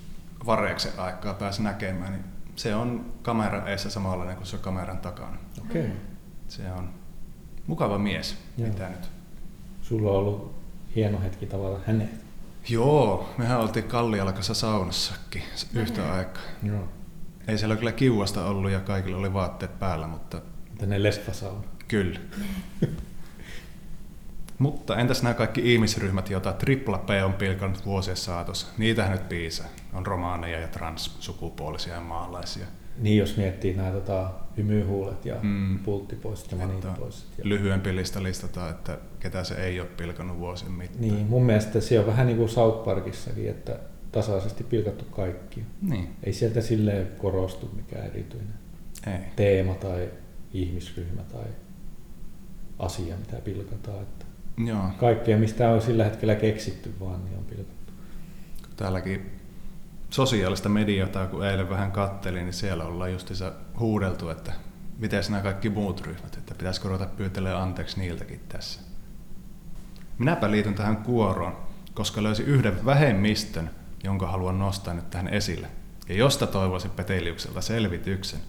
vareeksen 0.45 0.91
aikaa 0.97 1.33
pääsi 1.33 1.63
näkemään, 1.63 2.11
niin 2.11 2.23
se 2.55 2.75
on 2.75 3.13
kameran 3.21 3.67
eessä 3.67 3.89
samanlainen 3.89 4.35
kuin 4.35 4.47
se 4.47 4.55
on 4.55 4.61
kameran 4.61 4.97
takana. 4.97 5.37
Okei. 5.61 5.81
Okay. 5.81 5.95
Se 6.47 6.71
on 6.71 6.89
mukava 7.67 7.97
mies, 7.97 8.37
Joo. 8.57 8.69
mitä 8.69 8.89
nyt. 8.89 9.09
Sulla 9.81 10.11
on 10.11 10.17
ollut 10.17 10.55
hieno 10.95 11.21
hetki 11.21 11.45
tavata 11.45 11.79
hänet. 11.87 12.09
Joo, 12.69 13.29
mehän 13.37 13.59
oltiin 13.59 13.85
Kallialakassa 13.87 14.53
saunassakin 14.53 15.43
yhtä 15.73 16.13
aikaa. 16.13 16.43
Joo. 16.63 16.87
Ei 17.47 17.57
siellä 17.57 17.75
kyllä 17.75 17.91
kiuasta 17.91 18.45
ollut 18.45 18.71
ja 18.71 18.79
kaikilla 18.79 19.17
oli 19.17 19.33
vaatteet 19.33 19.79
päällä, 19.79 20.07
mutta 20.07 20.41
Tänne 20.77 21.03
lesfasauna. 21.03 21.63
Kyllä. 21.87 22.19
Mutta 24.63 24.97
entäs 24.97 25.23
nämä 25.23 25.33
kaikki 25.33 25.73
ihmisryhmät, 25.73 26.29
joita 26.29 26.53
Tripla 26.53 26.97
P 26.97 27.09
on 27.25 27.33
pilkannut 27.33 27.85
vuosien 27.85 28.17
saatossa? 28.17 28.67
Niitähän 28.77 29.11
nyt 29.11 29.29
piisaa. 29.29 29.67
On 29.93 30.05
romaaneja 30.05 30.59
ja 30.59 30.67
transsukupuolisia 30.67 31.93
ja 31.93 32.01
maalaisia. 32.01 32.65
Niin, 32.97 33.17
jos 33.17 33.37
miettii 33.37 33.73
nämä 33.73 33.91
tota, 33.91 34.29
hymyhuulet 34.57 35.25
ja 35.25 35.35
Mm. 35.41 35.79
pulttipoiset 35.79 36.51
ja 36.51 36.55
Että 36.55 36.67
maniittipoiset. 36.67 37.27
Ja... 37.37 37.43
Lyhyempi 37.49 37.95
lista 37.95 38.23
listataan, 38.23 38.69
että 38.71 38.97
ketä 39.19 39.43
se 39.43 39.55
ei 39.55 39.79
ole 39.79 39.87
pilkannut 39.97 40.39
vuosien 40.39 40.71
mittaan. 40.71 41.01
Niin, 41.01 41.27
mun 41.27 41.43
mielestä 41.45 41.81
se 41.81 41.99
on 41.99 42.07
vähän 42.07 42.27
niin 42.27 42.37
kuin 42.37 42.49
South 42.49 42.85
Parkissakin, 42.85 43.49
että 43.49 43.79
tasaisesti 44.11 44.63
pilkattu 44.63 45.05
kaikki. 45.05 45.63
Niin. 45.81 46.09
Ei 46.23 46.33
sieltä 46.33 46.61
silleen 46.61 47.07
korostu 47.17 47.69
mikään 47.75 48.05
erityinen 48.05 48.53
Ei. 49.07 49.19
teema 49.35 49.73
tai 49.75 50.09
ihmisryhmä 50.53 51.21
tai 51.21 51.45
asia, 52.79 53.15
mitä 53.17 53.35
pilkataan. 53.43 54.01
Että 54.01 54.22
Joo. 54.57 54.89
kaikkea, 54.99 55.37
mistä 55.37 55.69
on 55.69 55.81
sillä 55.81 56.03
hetkellä 56.03 56.35
keksitty 56.35 56.93
vaan, 56.99 57.25
niin 57.25 57.37
on 57.37 57.45
pilkattu. 57.45 57.93
Täälläkin 58.77 59.39
sosiaalista 60.09 60.69
mediaa, 60.69 61.27
kun 61.31 61.45
eilen 61.45 61.69
vähän 61.69 61.91
kattelin, 61.91 62.45
niin 62.45 62.53
siellä 62.53 62.83
ollaan 62.83 63.11
justiinsa 63.11 63.53
huudeltu, 63.79 64.29
että 64.29 64.51
miten 64.97 65.23
nämä 65.29 65.41
kaikki 65.41 65.69
muut 65.69 66.01
ryhmät, 66.01 66.37
että 66.37 66.55
pitäisikö 66.55 66.87
ruveta 66.87 67.05
pyytelemään 67.05 67.61
anteeksi 67.61 67.99
niiltäkin 67.99 68.39
tässä. 68.49 68.79
Minäpä 70.17 70.51
liityn 70.51 70.73
tähän 70.73 70.97
kuoroon, 70.97 71.57
koska 71.93 72.23
löysin 72.23 72.45
yhden 72.45 72.85
vähemmistön, 72.85 73.69
jonka 74.03 74.27
haluan 74.27 74.59
nostaa 74.59 74.93
nyt 74.93 75.09
tähän 75.09 75.27
esille, 75.27 75.67
ja 76.09 76.15
josta 76.15 76.47
toivoisin 76.47 76.91
Peteliukselta 76.91 77.61
selvityksen. 77.61 78.39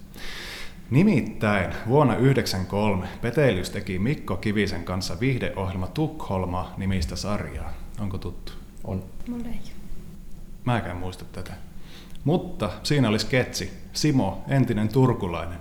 Nimittäin 0.91 1.75
vuonna 1.89 2.15
1993 2.15 3.09
Petelius 3.23 3.71
teki 3.71 3.99
Mikko 3.99 4.37
Kivisen 4.37 4.85
kanssa 4.85 5.21
viihdeohjelma 5.21 5.87
Tukholma 5.87 6.75
nimistä 6.77 7.17
sarjaa. 7.17 7.73
Onko 8.01 8.19
tuttu? 8.19 8.53
On. 8.85 9.05
Mulle 9.29 9.49
ei. 9.49 9.61
Mäkään 10.65 10.97
muista 10.97 11.25
tätä. 11.25 11.53
Mutta 12.25 12.71
siinä 12.83 13.09
oli 13.09 13.19
sketsi. 13.19 13.73
Simo, 13.93 14.45
entinen 14.49 14.89
turkulainen. 14.89 15.59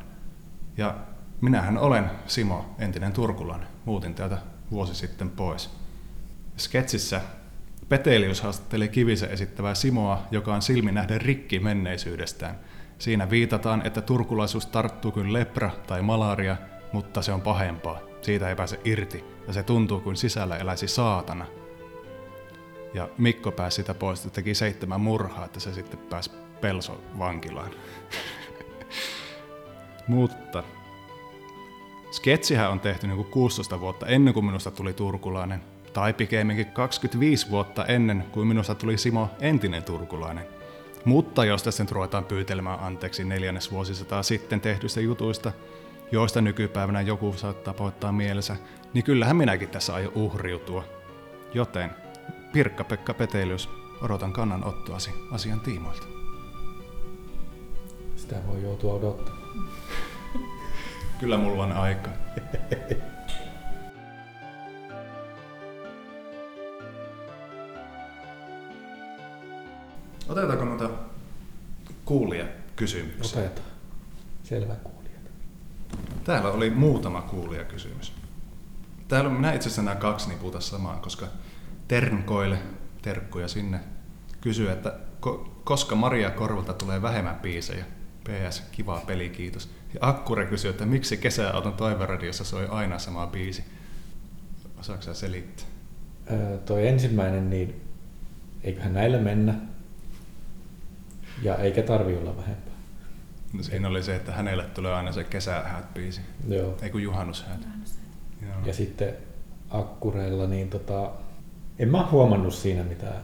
Ja 0.78 0.96
minähän 1.42 1.78
olen 1.78 2.12
Simo, 2.28 2.66
entinen 2.80 3.14
turkulainen. 3.14 3.68
Muutin 3.86 4.16
täältä 4.16 4.38
vuosi 4.72 4.96
sitten 4.96 5.30
pois. 5.30 5.70
Sketsissä 6.58 7.22
Petelius 7.90 8.42
haastatteli 8.42 8.88
Kivisen 8.88 9.30
esittävää 9.32 9.76
Simoa, 9.76 10.28
joka 10.32 10.56
on 10.56 10.62
silmi 10.62 10.92
nähden 10.92 11.22
rikki 11.22 11.60
menneisyydestään. 11.60 12.56
Siinä 13.04 13.30
viitataan, 13.30 13.88
että 13.88 14.02
turkulaisuus 14.02 14.66
tarttuu 14.66 15.12
kuin 15.12 15.34
lepra 15.34 15.70
tai 15.88 16.02
malaria, 16.02 16.58
mutta 16.94 17.22
se 17.22 17.32
on 17.32 17.42
pahempaa. 17.42 18.00
Siitä 18.22 18.50
ei 18.50 18.56
pääse 18.56 18.80
irti, 18.86 19.24
ja 19.48 19.54
se 19.54 19.64
tuntuu 19.64 20.00
kuin 20.00 20.16
sisällä 20.16 20.58
eläisi 20.58 20.88
saatana. 20.88 21.46
Ja 22.94 23.10
Mikko 23.18 23.52
pääsi 23.52 23.76
sitä 23.76 23.94
pois, 23.94 24.20
että 24.20 24.36
teki 24.36 24.56
seitsemän 24.56 25.02
murhaa, 25.02 25.46
että 25.46 25.60
se 25.60 25.74
sitten 25.74 26.00
pääsi 26.00 26.32
Pelso 26.62 27.02
vankilaan. 27.20 27.72
Mutta 30.08 30.64
sketsihän 32.12 32.72
on 32.72 32.80
tehty 32.80 33.08
niin 33.08 33.18
kuin 33.18 33.32
16 33.32 33.80
vuotta 33.80 34.08
ennen 34.08 34.34
kuin 34.34 34.46
minusta 34.46 34.72
tuli 34.72 34.94
turkulainen, 34.94 35.62
tai 35.94 36.14
pikemminkin 36.14 36.66
25 36.66 37.50
vuotta 37.50 37.86
ennen 37.86 38.26
kuin 38.32 38.48
minusta 38.48 38.76
tuli 38.76 38.98
Simo 38.98 39.30
entinen 39.40 39.84
turkulainen. 39.84 40.53
Mutta 41.06 41.46
jos 41.46 41.64
tässä 41.64 41.84
nyt 41.84 41.92
ruvetaan 41.92 42.26
pyytelemään 42.26 42.80
anteeksi 42.80 43.24
neljännes 43.24 43.72
vuosisataa 43.72 44.24
sitten 44.24 44.62
tehdyistä 44.62 45.02
jutuista, 45.02 45.52
joista 46.12 46.42
nykypäivänä 46.42 47.02
joku 47.02 47.34
saattaa 47.38 47.74
poittaa 47.74 48.12
mielensä, 48.12 48.56
niin 48.94 49.04
kyllähän 49.04 49.36
minäkin 49.36 49.70
tässä 49.70 49.94
aion 49.94 50.12
uhriutua. 50.16 50.84
Joten 51.54 51.90
Pirkka-Pekka 52.54 53.14
Petelius, 53.14 53.70
odotan 54.02 54.34
kannanottoasi 54.34 55.12
asian 55.32 55.60
tiimoilta. 55.60 56.08
Sitä 58.16 58.36
voi 58.48 58.64
joutua 58.64 58.94
odottamaan. 58.94 59.70
Kyllä 61.20 61.38
mulla 61.38 61.64
on 61.64 61.72
aika. 61.72 62.10
Otetaanko 70.30 70.66
noita 70.66 70.90
kuulijakysymyksiä? 72.06 73.40
Otetaan. 73.42 73.68
Selvä 74.44 74.76
kuulijat. 74.76 75.22
Täällä 76.24 76.52
oli 76.52 76.70
muutama 76.70 77.22
kuulijakysymys. 77.22 78.14
Täällä 79.08 79.30
on, 79.30 79.36
minä 79.36 79.54
itse 79.54 79.68
asiassa 79.68 79.82
nämä 79.82 79.96
kaksi 79.96 80.30
niputa 80.30 80.60
samaan, 80.60 81.00
koska 81.00 81.28
Ternkoille, 81.88 82.58
terkkuja 83.02 83.48
sinne, 83.48 83.80
kysyy, 84.42 84.72
että 84.72 84.94
ko- 85.26 85.50
koska 85.64 85.96
Maria 85.96 86.30
Korvalta 86.30 86.74
tulee 86.74 87.02
vähemmän 87.02 87.36
biisejä? 87.36 87.86
PS, 88.24 88.64
kiva 88.72 89.02
peli, 89.08 89.30
kiitos. 89.30 89.70
Ja 89.94 90.00
Akkure 90.02 90.46
kysyy, 90.46 90.70
että 90.72 90.86
miksi 90.86 91.18
kesäauton 91.18 91.74
toiveradiossa 91.74 92.44
soi 92.44 92.68
aina 92.68 93.00
sama 93.00 93.28
biisi? 93.28 93.64
Osaatko 94.80 95.04
sä 95.04 95.14
selittää? 95.14 95.66
Öö, 96.32 96.58
toi 96.58 96.88
ensimmäinen, 96.88 97.50
niin 97.50 97.82
eiköhän 98.64 98.94
näillä 98.94 99.18
mennä. 99.18 99.56
Ja 101.44 101.56
eikä 101.56 101.82
tarvi 101.82 102.18
olla 102.18 102.38
vähempää. 102.38 102.74
No 103.54 103.64
siinä 103.64 103.88
oli 103.88 104.04
se, 104.04 104.16
että 104.16 104.32
hänelle 104.32 104.64
tulee 104.64 104.94
aina 104.94 105.12
se 105.12 105.24
kesähäät 105.24 105.94
biisi. 105.94 106.22
Joo. 106.48 106.78
Ei 106.82 106.90
kun 106.90 107.04
juhannushäät. 107.04 107.68
Ja 108.66 108.74
sitten 108.74 109.14
akkureilla, 109.70 110.48
niin 110.48 110.70
tota, 110.70 111.12
en 111.80 111.90
mä 111.90 112.08
huomannut 112.12 112.54
siinä 112.54 112.84
mitään, 112.84 113.24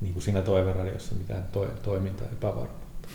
niin 0.00 0.12
kuin 0.12 0.22
siinä 0.22 0.42
toiveradiossa 0.42 1.14
mitään 1.14 1.44
to, 1.52 1.66
toimintaa 1.82 2.26
epävarmuutta. 2.32 3.08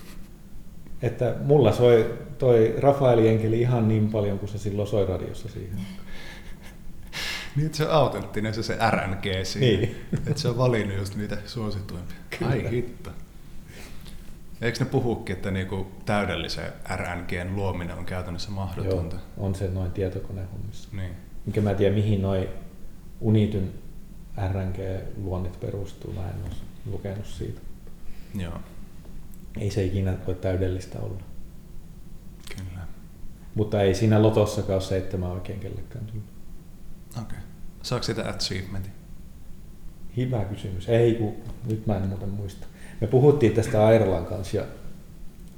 Että 1.02 1.36
mulla 1.44 1.72
soi 1.72 2.20
toi 2.38 2.76
Rafael 2.80 3.26
Enkeli 3.26 3.62
ihan 3.62 3.88
niin 3.88 4.10
paljon 4.10 4.40
kuin 4.40 4.50
se 4.50 4.58
silloin 4.58 4.88
soi 4.88 5.06
radiossa 5.06 5.50
siihen. 5.50 5.80
Niin, 7.56 7.66
että 7.66 7.78
se 7.78 7.86
on 7.86 7.92
autenttinen 7.92 8.54
se, 8.54 8.64
se 8.64 8.78
RNG 8.92 9.24
siinä. 9.44 9.68
Niin. 9.68 9.96
Että 10.28 10.42
se 10.42 10.48
on 10.48 10.58
valinnut 10.58 10.98
just 10.98 11.16
niitä 11.16 11.38
suosituimpia. 11.46 12.18
Ai 12.48 12.72
hitto. 12.72 13.10
Eikö 14.64 14.80
ne 14.80 14.86
puhukin, 14.86 15.36
että 15.36 15.52
niinku 15.52 15.88
täydellisen 16.06 16.74
RNGn 16.96 17.56
luominen 17.56 17.98
on 17.98 18.06
käytännössä 18.06 18.52
mahdotonta? 18.52 19.16
Joo, 19.16 19.46
on 19.46 19.56
se 19.56 19.68
noin 19.68 19.92
tietokonehommissa. 19.92 20.90
Niin. 20.92 21.12
Mikä 21.46 21.62
mä 21.62 21.72
en 21.72 21.76
tiedä, 21.76 21.96
mihin 21.96 22.22
noin 22.22 22.48
Unityn 23.22 23.74
RNG-luonnit 24.52 25.60
perustuu. 25.60 26.14
Mä 26.14 26.22
en 26.22 26.36
ole 26.44 26.56
lukenut 26.86 27.26
siitä. 27.26 27.62
Joo, 28.36 28.60
Ei 29.58 29.72
se 29.72 29.84
ikinä 29.84 30.18
voi 30.28 30.36
täydellistä 30.36 31.00
olla. 31.00 31.24
kyllä. 32.58 32.82
Mutta 33.56 33.82
ei 33.82 33.96
siinä 33.96 34.22
lotossakaan 34.22 34.74
ole 34.74 34.82
seitsemän 34.82 35.32
oikein 35.32 35.60
kellekään. 35.60 36.06
tullut. 36.06 36.26
Okei. 37.12 37.24
Okay. 37.24 37.38
Saako 37.82 38.04
sitä 38.04 38.30
achievementin? 38.30 38.92
Hyvä 40.18 40.46
kysymys. 40.46 40.90
Ei, 40.90 41.16
kun 41.16 41.34
nyt 41.70 41.88
mä 41.88 41.98
en 41.98 42.08
muuten 42.08 42.30
muista. 42.30 42.68
Me 43.04 43.08
puhuttiin 43.08 43.54
tästä 43.54 43.86
Airlan 43.86 44.26
kanssa 44.26 44.58
ja 44.58 44.64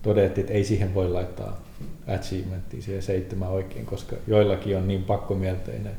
todettiin, 0.02 0.44
että 0.46 0.54
ei 0.54 0.64
siihen 0.64 0.94
voi 0.94 1.10
laittaa 1.10 1.62
achievementtia 2.08 2.82
siihen 2.82 3.02
seitsemän 3.04 3.50
oikein, 3.50 3.86
koska 3.86 4.16
joillakin 4.28 4.78
on 4.78 4.88
niin 4.88 5.04
pakkomielteinen 5.04 5.94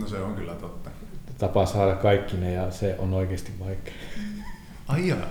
No 0.00 0.08
se 0.08 0.18
on 0.18 0.34
kyllä 0.34 0.54
totta. 0.54 0.90
tapa 1.38 1.66
saada 1.66 1.96
kaikki 1.96 2.36
ne 2.36 2.52
ja 2.52 2.70
se 2.70 2.96
on 2.98 3.14
oikeasti 3.14 3.52
vaikea. 3.60 3.94
Ai 4.88 5.08
jaa. 5.08 5.26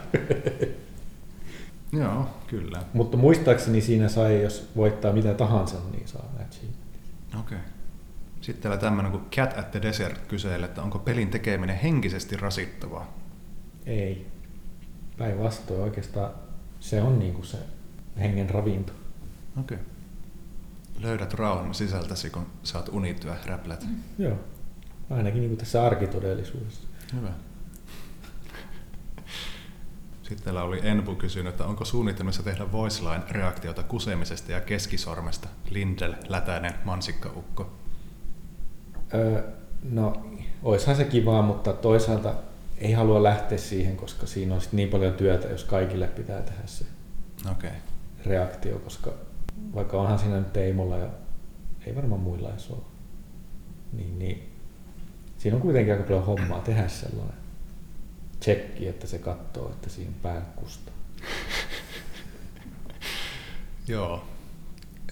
Joo, 1.99 2.29
kyllä. 2.47 2.83
Mutta 2.93 3.17
muistaakseni 3.17 3.81
siinä 3.81 4.09
sai, 4.09 4.41
jos 4.41 4.69
voittaa 4.75 5.13
mitä 5.13 5.33
tahansa, 5.33 5.77
niin 5.91 6.07
saa 6.07 6.25
achievement. 6.35 6.77
Okei. 7.39 7.57
Okay. 7.57 7.69
Sitten 8.41 8.61
täällä 8.63 8.77
tämmöinen 8.77 9.11
kuin 9.11 9.23
Cat 9.31 9.57
at 9.57 9.71
the 9.71 9.81
Desert 9.81 10.17
kyselee, 10.27 10.65
että 10.65 10.81
onko 10.81 10.99
pelin 10.99 11.29
tekeminen 11.29 11.77
henkisesti 11.77 12.37
rasittavaa. 12.37 13.13
Ei. 13.85 14.36
Päinvastoin 15.17 15.81
oikeastaan 15.81 16.31
se 16.79 17.01
on 17.01 17.19
niin 17.19 17.33
kuin 17.33 17.45
se 17.45 17.57
hengen 18.19 18.49
ravinto. 18.49 18.93
Okei. 19.59 19.77
Okay. 19.77 19.87
Löydät 20.99 21.33
rauhan 21.33 21.73
sisältäsi, 21.73 22.29
kun 22.29 22.45
saat 22.63 22.89
unityö 22.89 23.35
räplät. 23.45 23.83
Mm. 23.83 23.95
Joo. 24.17 24.37
Ainakin 25.09 25.39
niin 25.39 25.49
kuin 25.49 25.57
tässä 25.57 25.85
arkitodellisuudessa. 25.85 26.87
Hyvä. 27.15 27.29
Sitten 30.23 30.43
täällä 30.43 30.63
oli 30.63 30.79
Enpu 30.83 31.15
kysynyt, 31.15 31.51
että 31.51 31.65
onko 31.65 31.85
suunnitelmassa 31.85 32.43
tehdä 32.43 32.71
voiceline-reaktiota 32.71 33.83
kusemisesta 33.83 34.51
ja 34.51 34.61
keskisormesta? 34.61 35.47
Lindel, 35.69 36.13
Lätänen, 36.29 36.73
Mansikkaukko. 36.85 37.71
Öö, 39.13 39.43
no, 39.91 40.25
oishan 40.63 40.95
se 40.95 41.03
kivaa, 41.03 41.41
mutta 41.41 41.73
toisaalta 41.73 42.33
ei 42.77 42.91
halua 42.91 43.23
lähteä 43.23 43.57
siihen, 43.57 43.97
koska 43.97 44.25
siinä 44.25 44.55
on 44.55 44.61
sit 44.61 44.73
niin 44.73 44.89
paljon 44.89 45.13
työtä, 45.13 45.47
jos 45.47 45.63
kaikille 45.63 46.07
pitää 46.07 46.41
tehdä 46.41 46.61
se. 46.65 46.85
Okay. 47.51 47.71
reaktio, 48.25 48.79
koska 48.79 49.13
vaikka 49.75 49.97
onhan 50.01 50.19
siinä 50.19 50.37
nyt 50.37 50.53
Teimolla 50.53 50.97
ja 50.97 51.09
ei 51.85 51.95
varmaan 51.95 52.21
muilla 52.21 52.49
edes 52.49 52.71
ole, 52.71 52.81
niin, 53.93 54.19
niin 54.19 54.53
siinä 55.37 55.55
on 55.55 55.61
kuitenkin 55.61 55.93
aika 55.93 56.03
paljon 56.03 56.25
hommaa 56.25 56.59
tehdä 56.59 56.87
sellainen 56.87 57.37
tsekki, 58.39 58.87
että 58.87 59.07
se 59.07 59.19
katsoo, 59.19 59.69
että 59.69 59.89
siinä 59.89 60.11
pää 60.21 60.41
kustaa. 60.41 60.93
Joo. 63.87 64.27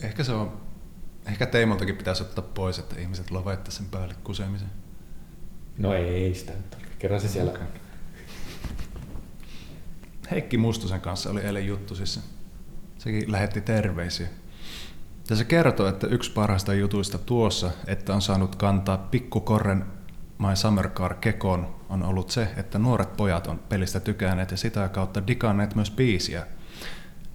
Ehkä 0.01 0.23
se 0.23 0.31
on, 0.31 0.57
ehkä 1.25 1.45
Teimoltakin 1.45 1.97
pitäisi 1.97 2.23
ottaa 2.23 2.45
pois, 2.53 2.79
että 2.79 2.99
ihmiset 2.99 3.31
lopettaa 3.31 3.71
sen 3.71 3.85
päälle 3.85 4.15
kusemisen. 4.23 4.69
No 5.77 5.93
ei 5.93 6.35
sitä 6.35 6.51
nyt. 6.51 6.84
Kerran 7.05 7.21
se 7.21 7.27
siellä 7.27 7.51
Okei. 7.51 7.63
Heikki 10.31 10.57
Mustosen 10.57 11.01
kanssa 11.01 11.29
oli 11.29 11.41
eilen 11.41 11.67
juttu 11.67 11.95
siis. 11.95 12.19
Sekin 12.97 13.31
lähetti 13.31 13.61
terveisiä. 13.61 14.27
Ja 15.29 15.35
se 15.35 15.43
kertoo, 15.43 15.87
että 15.87 16.07
yksi 16.07 16.31
parhaista 16.31 16.73
jutuista 16.73 17.17
tuossa, 17.17 17.71
että 17.87 18.13
on 18.13 18.21
saanut 18.21 18.55
kantaa 18.55 18.97
pikkukorren 18.97 19.85
My 20.39 20.55
Summer 20.55 20.89
Car 20.89 21.13
kekoon, 21.13 21.75
on 21.89 22.03
ollut 22.03 22.29
se, 22.29 22.47
että 22.57 22.79
nuoret 22.79 23.17
pojat 23.17 23.47
on 23.47 23.59
pelistä 23.59 23.99
tykänneet 23.99 24.51
ja 24.51 24.57
sitä 24.57 24.89
kautta 24.89 25.27
dikanneet 25.27 25.75
myös 25.75 25.91
biisiä. 25.91 26.47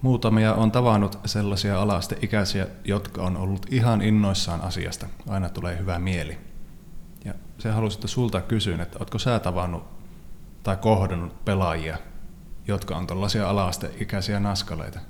Muutamia 0.03 0.55
on 0.55 0.73
tavannut 0.73 1.19
sellaisia 1.25 1.83
alasteikäisiä, 1.83 2.67
jotka 2.85 3.23
on 3.23 3.37
ollut 3.37 3.67
ihan 3.71 4.03
innoissaan 4.03 4.61
asiasta. 4.61 5.07
Aina 5.29 5.49
tulee 5.49 5.79
hyvä 5.79 5.99
mieli. 5.99 6.50
Ja 7.25 7.35
se 7.59 7.71
halusi 7.71 7.99
sulta 8.05 8.41
kysyä, 8.41 8.83
että 8.83 8.99
oletko 8.99 9.19
sä 9.19 9.39
tavannut 9.39 9.85
tai 10.63 10.77
kohdannut 10.77 11.45
pelaajia, 11.45 11.99
jotka 12.69 12.97
on 12.97 13.07
tällaisia 13.07 13.51
ala-asteikäisiä 13.51 14.41
naskaleita? 14.41 15.01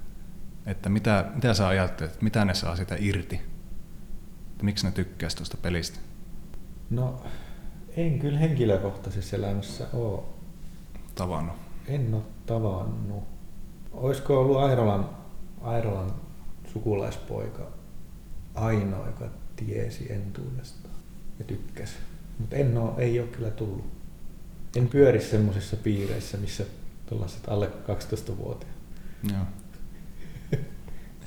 Että 0.67 0.89
mitä, 0.89 1.25
mitä 1.35 1.55
sä 1.55 1.69
ajattelet, 1.69 2.13
että 2.13 2.25
mitä 2.25 2.45
ne 2.45 2.55
saa 2.55 2.77
sitä 2.77 2.97
irti? 2.99 3.41
Että 4.51 4.65
miksi 4.65 4.87
ne 4.87 4.93
tykkäisi 4.93 5.37
tuosta 5.37 5.57
pelistä? 5.57 5.99
No, 6.91 7.23
En 7.97 8.19
kyllä 8.19 8.39
henkilökohtaisessa 8.39 9.37
elämässä 9.37 9.87
ole. 9.93 10.23
Tavannut. 11.15 11.57
En 11.87 12.15
ole 12.15 12.23
tavannut. 12.47 13.25
Olisiko 13.93 14.41
ollut 14.41 14.57
Airolan, 14.57 15.11
Airolan 15.61 16.13
sukulaispoika 16.73 17.67
ainoa, 18.55 19.07
joka 19.07 19.25
tiesi 19.57 20.13
entuudestaan 20.13 20.90
ja 21.41 21.45
tykkäsi. 21.45 21.95
Mutta 22.39 22.57
en 22.57 22.79
ole, 22.79 22.93
ei 22.99 23.21
ole 23.21 23.29
kyllä 23.29 23.51
tullut. 23.51 23.85
En 24.77 24.89
pyöri 24.89 25.21
semmoisissa 25.21 25.77
piireissä, 25.77 26.39
missä 26.39 26.65
tällaiset 27.07 27.49
alle 27.49 27.67
12-vuotiaat 27.67 28.77
Joo. 29.33 29.43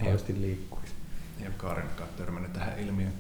Ei, 0.02 0.12
aisti 0.12 0.42
liikkuisi. 0.42 0.94
ei 1.40 1.48
ole 1.48 1.54
Kaarinkaan 1.58 2.10
törmännyt 2.18 2.54
tähän 2.54 2.80
ilmiöön. 2.80 3.14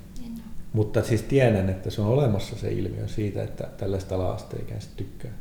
Mutta 0.73 1.03
siis 1.03 1.21
tiedän, 1.21 1.69
että 1.69 1.89
se 1.89 2.01
on 2.01 2.07
olemassa 2.07 2.55
se 2.55 2.71
ilmiö 2.71 3.07
siitä, 3.07 3.43
että 3.43 3.63
tällaista 3.77 4.15
ala-asteikäiset 4.15 4.97
tykkää 4.97 5.31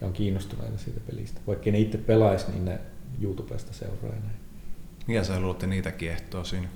ja 0.00 0.06
on 0.06 0.12
kiinnostuneita 0.12 0.78
siitä 0.78 1.00
pelistä. 1.06 1.40
Vaikka 1.46 1.70
ne 1.70 1.78
itse 1.78 1.98
pelaisi, 1.98 2.50
niin 2.50 2.64
ne 2.64 2.80
YouTubesta 3.20 3.72
seuraa 3.72 4.14
ja 4.14 4.20
näin. 4.20 4.36
Mikä 5.06 5.24
sä 5.24 5.40
luulet, 5.40 5.62
niitä 5.62 5.92
kiehtoo 5.92 6.44
siinä? 6.44 6.68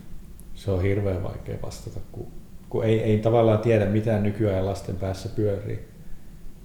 Se 0.54 0.70
on 0.70 0.82
hirveän 0.82 1.22
vaikea 1.22 1.58
vastata, 1.62 2.00
kun, 2.12 2.32
kun 2.68 2.84
ei, 2.84 3.02
ei 3.02 3.18
tavallaan 3.18 3.58
tiedä, 3.58 3.86
mitä 3.86 4.18
nykyään 4.18 4.66
lasten 4.66 4.96
päässä 4.96 5.28
pyörii. 5.28 5.88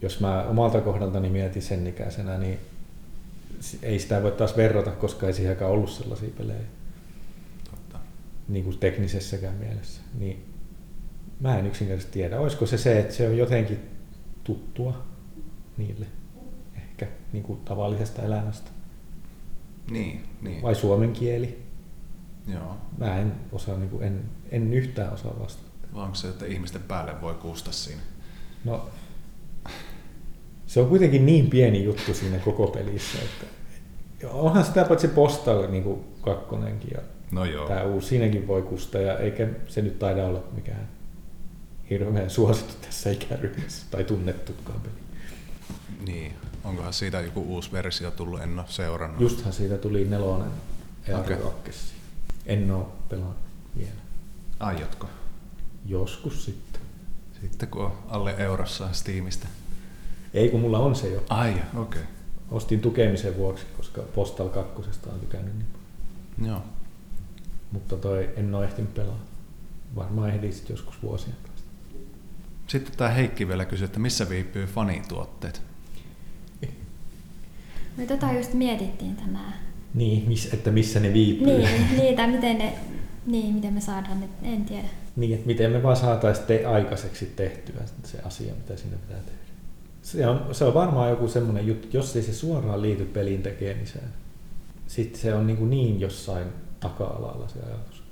Jos 0.01 0.19
mä 0.19 0.43
omalta 0.43 0.81
kohdaltani 0.81 1.29
mietin 1.29 1.61
sen 1.61 1.87
ikäisenä, 1.87 2.37
niin 2.37 2.59
ei 3.83 3.99
sitä 3.99 4.23
voi 4.23 4.31
taas 4.31 4.57
verrata, 4.57 4.91
koska 4.91 5.27
ei 5.27 5.33
siihenkään 5.33 5.71
ollut 5.71 5.89
sellaisia 5.89 6.29
pelejä, 6.37 6.59
Totta. 7.71 7.99
niin 8.47 8.63
kuin 8.63 8.77
teknisessäkään 8.77 9.55
mielessä. 9.55 10.01
Niin 10.19 10.45
mä 11.39 11.59
en 11.59 11.67
yksinkertaisesti 11.67 12.13
tiedä. 12.13 12.39
Olisiko 12.39 12.65
se 12.65 12.77
se, 12.77 12.99
että 12.99 13.13
se 13.13 13.27
on 13.27 13.37
jotenkin 13.37 13.79
tuttua 14.43 15.03
niille, 15.77 16.05
ehkä 16.75 17.07
niin 17.33 17.43
kuin 17.43 17.59
tavallisesta 17.59 18.21
elämästä. 18.21 18.71
Niin, 19.91 20.23
niin. 20.41 20.61
Vai 20.61 20.75
suomen 20.75 21.13
kieli. 21.13 21.61
Joo. 22.47 22.77
Mä 22.97 23.19
en 23.19 23.33
osaa, 23.51 23.77
niin 23.77 23.89
kuin, 23.89 24.03
en, 24.03 24.21
en 24.51 24.73
yhtään 24.73 25.13
osaa 25.13 25.39
vastata. 25.39 25.70
Vai 25.93 26.03
onko 26.03 26.15
se, 26.15 26.27
että 26.27 26.45
ihmisten 26.45 26.81
päälle 26.83 27.21
voi 27.21 27.33
kuusta 27.33 27.71
siinä? 27.71 28.01
No, 28.63 28.89
se 30.67 30.79
on 30.79 30.87
kuitenkin 30.87 31.25
niin 31.25 31.49
pieni 31.49 31.83
juttu 31.83 32.13
siinä 32.13 32.37
koko 32.39 32.67
pelissä, 32.67 33.17
että 33.21 33.45
onhan 34.29 34.65
sitä 34.65 34.85
paitsi 34.85 35.07
Postal 35.07 35.67
niin 35.67 35.83
kuin 35.83 36.05
kakkonenkin 36.21 36.91
ja 36.93 37.01
No 37.31 37.45
joo. 37.45 37.67
tämä 37.67 37.83
uusi, 37.83 38.07
siinäkin 38.07 38.47
voi 38.47 38.61
kustaa 38.61 39.01
ja 39.01 39.17
eikä 39.17 39.47
se 39.67 39.81
nyt 39.81 39.99
taida 39.99 40.25
olla 40.25 40.43
mikään 40.51 40.87
hirveän 41.89 42.29
suosittu 42.29 42.73
tässä 42.81 43.11
ikäryhmässä 43.11 43.85
tai 43.91 44.03
tunnettukaan 44.03 44.81
peli. 44.81 44.93
Niin. 46.05 46.33
Onkohan 46.63 46.93
siitä 46.93 47.21
joku 47.21 47.41
uusi 47.41 47.71
versio 47.71 48.11
tullut, 48.11 48.41
en 48.41 48.59
ole 48.59 48.67
seurannut. 48.69 49.21
Justhan 49.21 49.53
siitä 49.53 49.77
tuli 49.77 50.05
nelonen 50.05 50.51
Okei. 51.19 51.35
okay. 51.35 51.73
En 52.45 52.71
oo 52.71 52.93
pelannut 53.09 53.37
vielä. 53.77 53.91
Aiotko? 54.59 55.07
Joskus 55.85 56.45
sitten. 56.45 56.81
Sitten 57.41 57.69
kun 57.69 57.85
on 57.85 57.97
alle 58.07 58.35
eurossa 58.37 58.89
Steamista. 58.91 59.47
Ei 60.33 60.49
kun 60.49 60.59
mulla 60.59 60.79
on 60.79 60.95
se 60.95 61.09
jo. 61.09 61.23
Ai, 61.29 61.49
okei. 61.51 62.01
Okay. 62.01 62.01
Ostin 62.51 62.79
tukemisen 62.79 63.37
vuoksi, 63.37 63.65
koska 63.77 64.01
Postal 64.01 64.49
2 64.49 64.73
on 65.13 65.19
tykännyt 65.19 65.53
niin 65.55 65.67
paljon. 65.71 66.51
Joo. 66.51 66.63
Mutta 67.71 67.97
toi 67.97 68.29
en 68.35 68.55
ole 68.55 68.65
ehtinyt 68.65 68.93
pelata. 68.93 69.17
Varmaan 69.95 70.29
ehdin 70.29 70.53
sitten 70.53 70.73
joskus 70.73 71.03
vuosien 71.03 71.35
päästä. 71.43 71.67
Sitten 72.67 72.97
tämä 72.97 73.09
Heikki 73.09 73.47
vielä 73.47 73.65
kysyi, 73.65 73.85
että 73.85 73.99
missä 73.99 74.29
viipyy 74.29 74.65
fanituotteet? 74.65 75.61
Me 77.97 78.05
tota 78.05 78.31
just 78.31 78.53
mietittiin 78.53 79.15
tänään. 79.15 79.53
Niin, 79.93 80.27
miss, 80.27 80.53
että 80.53 80.71
missä 80.71 80.99
ne 80.99 81.13
viipyy. 81.13 81.57
Niin, 81.57 81.97
niitä, 81.97 82.27
miten 82.27 82.57
ne, 82.57 82.73
niin, 83.25 83.53
miten 83.53 83.73
me 83.73 83.81
saadaan 83.81 84.19
ne, 84.19 84.29
en 84.43 84.65
tiedä. 84.65 84.87
niin, 85.15 85.33
että 85.33 85.47
miten 85.47 85.71
me 85.71 85.83
vaan 85.83 85.95
saataisiin 85.95 86.47
te- 86.47 86.65
aikaiseksi 86.65 87.25
tehtyä 87.25 87.81
se 88.03 88.19
asia, 88.25 88.53
mitä 88.53 88.77
siinä 88.77 88.97
pitää 88.97 89.19
tehdä. 89.19 89.41
Se 90.01 90.27
on, 90.27 90.55
se 90.55 90.65
on 90.65 90.73
varmaan 90.73 91.09
joku 91.09 91.27
semmoinen 91.27 91.67
juttu, 91.67 91.87
jos 91.93 92.15
ei 92.15 92.23
se 92.23 92.33
suoraan 92.33 92.81
liity 92.81 93.05
pelin 93.05 93.43
tekemiseen. 93.43 94.09
Sitten 94.87 95.21
se 95.21 95.33
on 95.33 95.47
niin, 95.47 95.57
kuin 95.57 95.69
niin 95.69 95.99
jossain 95.99 96.47
taka-alalla 96.79 97.47
se 97.47 97.59
ajatus 97.59 98.03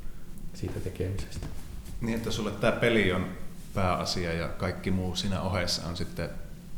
siitä 0.53 0.79
tekemisestä. 0.79 1.47
Niin, 2.01 2.17
että 2.17 2.31
sulle 2.31 2.51
tämä 2.51 2.71
peli 2.71 3.11
on 3.11 3.25
pääasia 3.73 4.33
ja 4.33 4.47
kaikki 4.47 4.91
muu 4.91 5.15
siinä 5.15 5.41
ohessa 5.41 5.87
on 5.87 5.97
sitten 5.97 6.29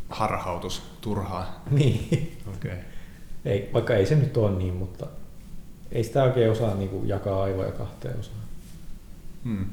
harhautus 0.09 0.81
turhaa. 1.01 1.63
Niin. 1.71 2.37
Okei. 2.55 2.71
Okay. 2.71 2.83
Ei, 3.45 3.69
vaikka 3.73 3.95
ei 3.95 4.05
se 4.05 4.15
nyt 4.15 4.37
ole 4.37 4.57
niin, 4.57 4.73
mutta 4.73 5.07
ei 5.91 6.03
sitä 6.03 6.23
oikein 6.23 6.51
osaa 6.51 6.75
niin 6.75 6.89
kuin 6.89 7.07
jakaa 7.07 7.43
aivoja 7.43 7.71
kahteen 7.71 8.19
osaan. 8.19 8.37
Hmm. 9.43 9.65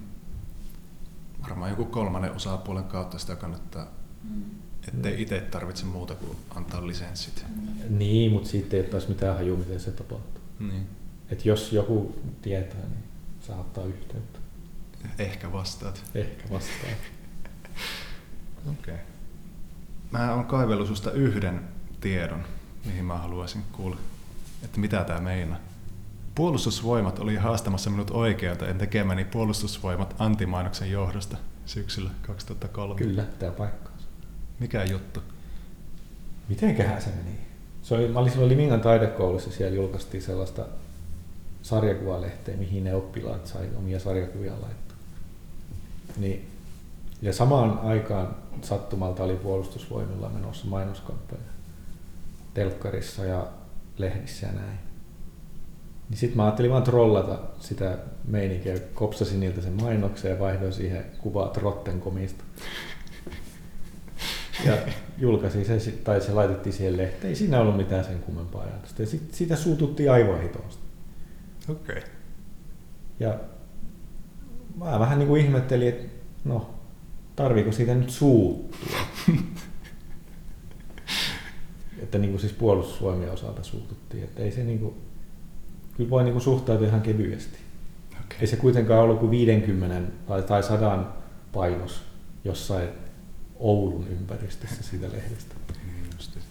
Varmaan 1.43 1.71
joku 1.71 1.85
kolmannen 1.85 2.33
osapuolen 2.33 2.85
kautta 2.85 3.19
sitä 3.19 3.37
kannattaa, 3.37 3.87
Mm. 4.23 4.43
ettei 4.89 5.23
itse 5.23 5.41
tarvitse 5.41 5.85
muuta 5.85 6.15
kuin 6.15 6.37
antaa 6.55 6.87
lisenssit. 6.87 7.45
Niin, 7.89 8.33
mutta 8.33 8.49
siitä 8.49 8.77
ei 8.77 8.83
ole 8.83 8.89
taas 8.89 9.09
mitään 9.09 9.37
hajua, 9.37 9.57
miten 9.59 9.81
se 9.81 9.91
tapahtuu. 9.91 10.43
Niin. 10.59 10.87
Et 11.31 11.45
jos 11.45 11.73
joku 11.73 12.19
tietää, 12.43 12.81
niin 12.81 13.05
saa 13.41 13.61
ottaa 13.61 13.85
yhteyttä. 13.85 14.39
Ehkä 15.19 15.53
vastaat. 15.53 16.03
Ehkä 16.15 16.45
vastaan. 16.51 16.93
Okei. 18.71 18.95
Okay. 18.95 19.05
Mä 20.11 20.35
oon 20.35 20.45
kaivellut 20.45 20.89
susta 20.89 21.13
yhden 21.13 21.61
tiedon, 22.01 22.45
mihin 22.85 23.05
mä 23.05 23.19
haluaisin 23.19 23.63
kuulla, 23.73 23.97
että 24.65 24.81
mitä 24.81 25.05
tää 25.05 25.21
meinaa. 25.21 25.59
Puolustusvoimat 26.39 27.19
oli 27.19 27.37
haastamassa 27.37 27.91
minut 27.91 28.11
oikealta 28.11 28.69
en 28.69 28.79
tekemäni 28.79 29.25
puolustusvoimat 29.25 30.15
antimainoksen 30.19 30.91
johdosta 30.91 31.37
syksyllä 31.67 32.11
2003. 32.23 32.95
Kyllä, 32.95 33.23
pitää 33.23 33.51
paikkaansa. 33.51 34.07
Mikä 34.59 34.85
juttu? 34.85 35.21
Mitenköhän 36.49 37.03
se 37.03 37.09
meni? 37.09 37.39
Se 37.83 37.95
oli, 37.95 38.09
mä 38.09 38.19
olin 38.19 38.31
silloin 38.31 38.51
Limingan 38.51 38.81
taidekoulussa, 38.81 39.51
siellä 39.51 39.77
julkaistiin 39.77 40.23
sellaista 40.23 40.67
sarjakuvalehteä, 41.63 42.57
mihin 42.57 42.85
ne 42.85 42.95
oppilaat 42.95 43.47
sai 43.47 43.69
omia 43.79 44.01
sarjakuvia 44.01 44.53
laittaa. 44.53 44.97
Niin, 46.17 46.51
ja 47.23 47.33
samaan 47.33 47.79
aikaan 47.79 48.37
sattumalta 48.63 49.25
oli 49.25 49.37
puolustusvoimilla 49.37 50.29
menossa 50.29 50.67
mainoskampanja 50.67 51.53
telkkarissa 52.55 53.25
ja 53.25 53.47
lehdissä 53.97 54.47
ja 54.47 54.53
näin. 54.53 54.88
Niin 56.09 56.19
sitten 56.19 56.37
mä 56.37 56.45
ajattelin 56.45 56.71
vaan 56.71 56.83
trollata 56.83 57.39
sitä 57.59 57.99
meininkiä, 58.25 58.79
kopsasin 58.95 59.41
niiltä 59.41 59.61
sen 59.61 59.73
mainoksen 59.73 60.31
ja 60.31 60.39
vaihdoin 60.39 60.73
siihen 60.73 61.05
kuvaa 61.19 61.49
Trottenkomista. 61.49 62.45
Ja 64.65 64.77
julkaisin 65.19 65.81
se, 65.81 65.91
tai 65.91 66.21
se 66.21 66.33
laitettiin 66.33 66.73
siihen 66.73 66.97
lehteen. 66.97 67.29
Ei 67.29 67.37
siinä 67.37 67.61
ollut 67.61 67.77
mitään 67.77 68.05
sen 68.05 68.19
kummempaa 68.19 68.63
ajatusta. 68.63 69.03
Ja 69.03 69.07
sit, 69.07 69.35
siitä 69.35 69.57
suututtiin 69.57 70.13
aivan 70.13 70.43
hitosti. 70.43 70.83
Okei. 71.69 71.99
Okay. 71.99 72.11
Ja 73.21 73.39
mä 74.77 74.99
vähän 74.99 75.19
niin 75.19 75.29
kuin 75.29 75.45
ihmettelin, 75.45 75.89
että 75.89 76.09
no, 76.45 76.75
tarviiko 77.37 77.73
siitä 77.73 77.95
nyt 77.95 78.11
suuttua? 78.11 78.99
että 82.03 82.19
niin 82.19 82.31
kuin 82.31 82.41
siis 82.41 82.53
puolustusvoimien 82.53 83.33
osalta 83.33 83.63
suututtiin. 83.63 84.25
Että 84.25 84.43
ei 84.43 84.53
se 84.53 84.65
niin 84.65 84.79
kuin, 84.79 84.95
kyllä 85.99 86.11
voi 86.11 86.25
niin 86.25 86.41
suhtautua 86.41 86.87
ihan 86.87 87.01
kevyesti. 87.01 87.59
Okay. 88.13 88.39
Ei 88.41 88.47
se 88.47 88.57
kuitenkaan 88.57 89.01
ollut 89.01 89.19
kuin 89.19 89.31
50 89.31 90.13
tai, 90.29 90.43
tai 90.43 90.63
100 90.63 90.99
painos 91.53 92.03
jossain 92.45 92.89
Oulun 93.59 94.07
ympäristössä 94.09 94.83
siitä 94.83 95.07
lehdestä. 95.13 95.55
Niin. 95.87 96.43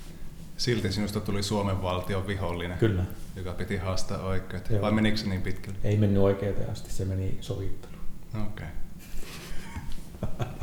Silti 0.57 0.91
sinusta 0.91 1.19
tuli 1.19 1.43
Suomen 1.43 1.81
valtion 1.81 2.27
vihollinen, 2.27 2.77
Kyllä. 2.77 3.03
joka 3.35 3.51
piti 3.51 3.77
haastaa 3.77 4.23
oikeuteen. 4.23 4.73
Joo. 4.73 4.81
Vai 4.81 4.91
menikö 4.91 5.17
se 5.17 5.29
niin 5.29 5.41
pitkälle? 5.41 5.77
Ei 5.83 5.97
mennyt 5.97 6.21
oikeuteen 6.21 6.69
asti, 6.69 6.91
se 6.91 7.05
meni 7.05 7.37
sovitteluun. 7.41 8.01
Okei. 8.47 8.67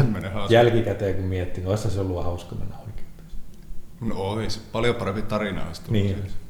Okay. 0.00 0.30
Hauska. 0.32 0.54
Jälkikäteen 0.54 1.14
kun 1.14 1.24
miettii, 1.24 1.66
olisi 1.66 1.90
se 1.90 2.00
ollut 2.00 2.24
hauska 2.24 2.54
mennä 2.54 2.76
oikeuteen. 2.76 3.28
No 4.00 4.14
ois. 4.14 4.58
Paljon 4.58 4.94
parempi 4.94 5.22
tarina 5.22 5.66
olisi 5.66 5.82
tullut. 5.82 6.02
Niin. 6.02 6.16
siitä. 6.16 6.41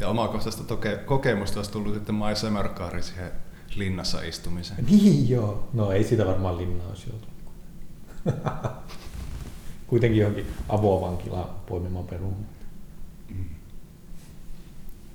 Ja 0.00 0.08
omakohtaista 0.08 0.74
toke- 0.74 1.04
kokemusta 1.04 1.58
olisi 1.58 1.72
tullut 1.72 1.94
sitten 1.94 2.14
Mai 2.14 2.36
Sömärkaari 2.36 3.02
siihen 3.02 3.30
linnassa 3.76 4.22
istumiseen. 4.22 4.84
Niin 4.84 5.28
joo. 5.28 5.68
No 5.72 5.92
ei 5.92 6.04
sitä 6.04 6.26
varmaan 6.26 6.56
linnaa 6.56 6.88
olisi 6.88 7.10
joutunut. 7.10 7.38
Kuitenkin 9.86 10.20
johonkin 10.20 10.46
avovankilaan 10.68 11.48
poimimaan 11.66 12.04
peruun. 12.04 12.36
Mm. 13.28 13.44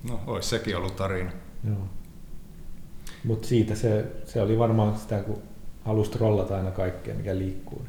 No, 0.09 0.19
olisi 0.27 0.49
sekin 0.49 0.77
ollut 0.77 0.95
tarina. 0.95 1.31
Joo. 1.67 1.87
Mutta 3.23 3.47
siitä 3.47 3.75
se, 3.75 4.05
se 4.25 4.41
oli 4.41 4.59
varmaan 4.59 4.97
sitä, 4.99 5.19
kun 5.19 5.41
halusi 5.85 6.11
trollata 6.11 6.55
aina 6.57 6.71
kaikkea, 6.71 7.15
mikä 7.15 7.37
liikkuu. 7.37 7.85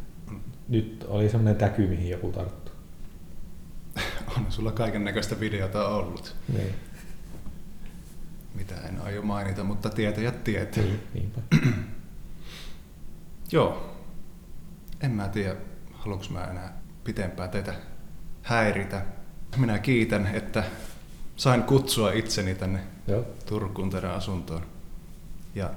Nyt 0.68 1.04
oli 1.08 1.28
semmoinen 1.28 1.56
täky, 1.56 1.86
mihin 1.86 2.08
joku 2.10 2.32
tarttuu. 2.32 2.63
On 4.36 4.46
sulla 4.48 4.72
kaiken 4.72 5.04
näköistä 5.04 5.40
videota 5.40 5.88
ollut, 5.88 6.36
Niin, 6.52 6.74
mitä 8.54 8.74
en 8.74 9.00
aio 9.00 9.22
mainita, 9.22 9.64
mutta 9.64 9.90
tietäjät 9.90 10.44
tietää. 10.44 10.82
niin, 10.84 11.00
niinpä. 11.14 11.40
Joo. 13.52 13.90
En 15.00 15.10
mä 15.10 15.28
tiedä, 15.28 15.56
haluanko 15.92 16.26
mä 16.30 16.44
enää 16.44 16.78
pitempään 17.04 17.50
teitä 17.50 17.74
häiritä. 18.42 19.06
Minä 19.56 19.78
kiitän, 19.78 20.26
että 20.26 20.64
sain 21.36 21.62
kutsua 21.62 22.12
itseni 22.12 22.54
tänne 22.54 22.80
Joo, 23.06 23.24
Turkuun 23.46 23.90
teidän 23.90 24.10
asuntoon. 24.10 24.62
Ja 25.54 25.70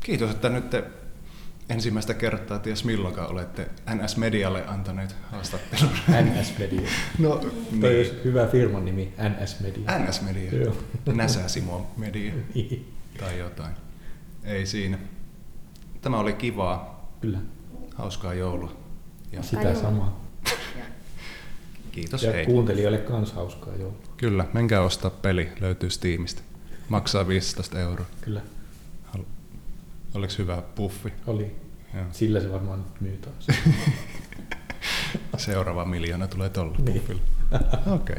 kiitos, 0.00 0.30
että 0.30 0.48
nyt 0.48 0.70
te 0.70 0.84
ensimmäistä 1.68 2.14
kertaa, 2.14 2.58
ties 2.58 2.84
milloinkaan 2.84 3.30
olette 3.30 3.68
NS-medialle 3.94 4.64
antaneet 4.66 5.16
haastattelun. 5.32 5.90
NS 6.22 6.58
Media. 6.58 6.80
No, 7.18 7.28
Toi 7.36 7.50
niin. 7.72 7.84
olisi 7.84 8.12
hyvä 8.24 8.46
firman 8.46 8.84
nimi, 8.84 9.12
NS 9.42 9.60
Media. 9.60 9.98
NS-media. 9.98 10.54
Joo. 10.64 10.76
Näsä 11.06 11.48
Simo 11.48 11.90
Media 11.96 12.32
Niin, 12.54 12.92
tai 13.18 13.38
jotain. 13.38 13.74
Ei 14.44 14.66
siinä. 14.66 14.98
Tämä 16.02 16.18
oli 16.18 16.32
kivaa, 16.32 17.08
Kyllä, 17.20 17.38
hauskaa 17.94 18.34
joulua. 18.34 18.72
Ja 19.32 19.42
sitä 19.42 19.62
joulua. 19.62 19.82
samaa. 19.82 20.24
kiitos, 21.92 22.22
Ja 22.22 22.32
hei. 22.32 22.46
kuuntelijoille 22.46 22.98
kans 22.98 23.32
hauskaa 23.32 23.76
joulua. 23.76 23.98
Kyllä, 24.16 24.44
menkää 24.52 24.80
ostaa 24.80 25.10
peli, 25.10 25.48
löytyy 25.60 25.90
Steamista. 25.90 26.42
Maksaa 26.88 27.28
15 27.28 27.78
euroa. 27.80 28.06
Kyllä, 28.20 28.40
Oliko 30.14 30.32
hyvä 30.38 30.62
puffi? 30.74 31.12
oli. 31.26 31.56
Joo. 31.94 32.04
Sillä 32.12 32.40
se 32.40 32.52
varmaan 32.52 32.78
nyt 32.78 33.00
myy 33.00 33.16
taas. 33.16 33.46
Seuraava 35.36 35.84
miljoona 35.84 36.28
tulee 36.28 36.48
tolla 36.48 36.76
Niin. 36.78 37.00
puffilla. 37.00 37.20
Okei. 37.86 37.94
Okay. 37.94 38.16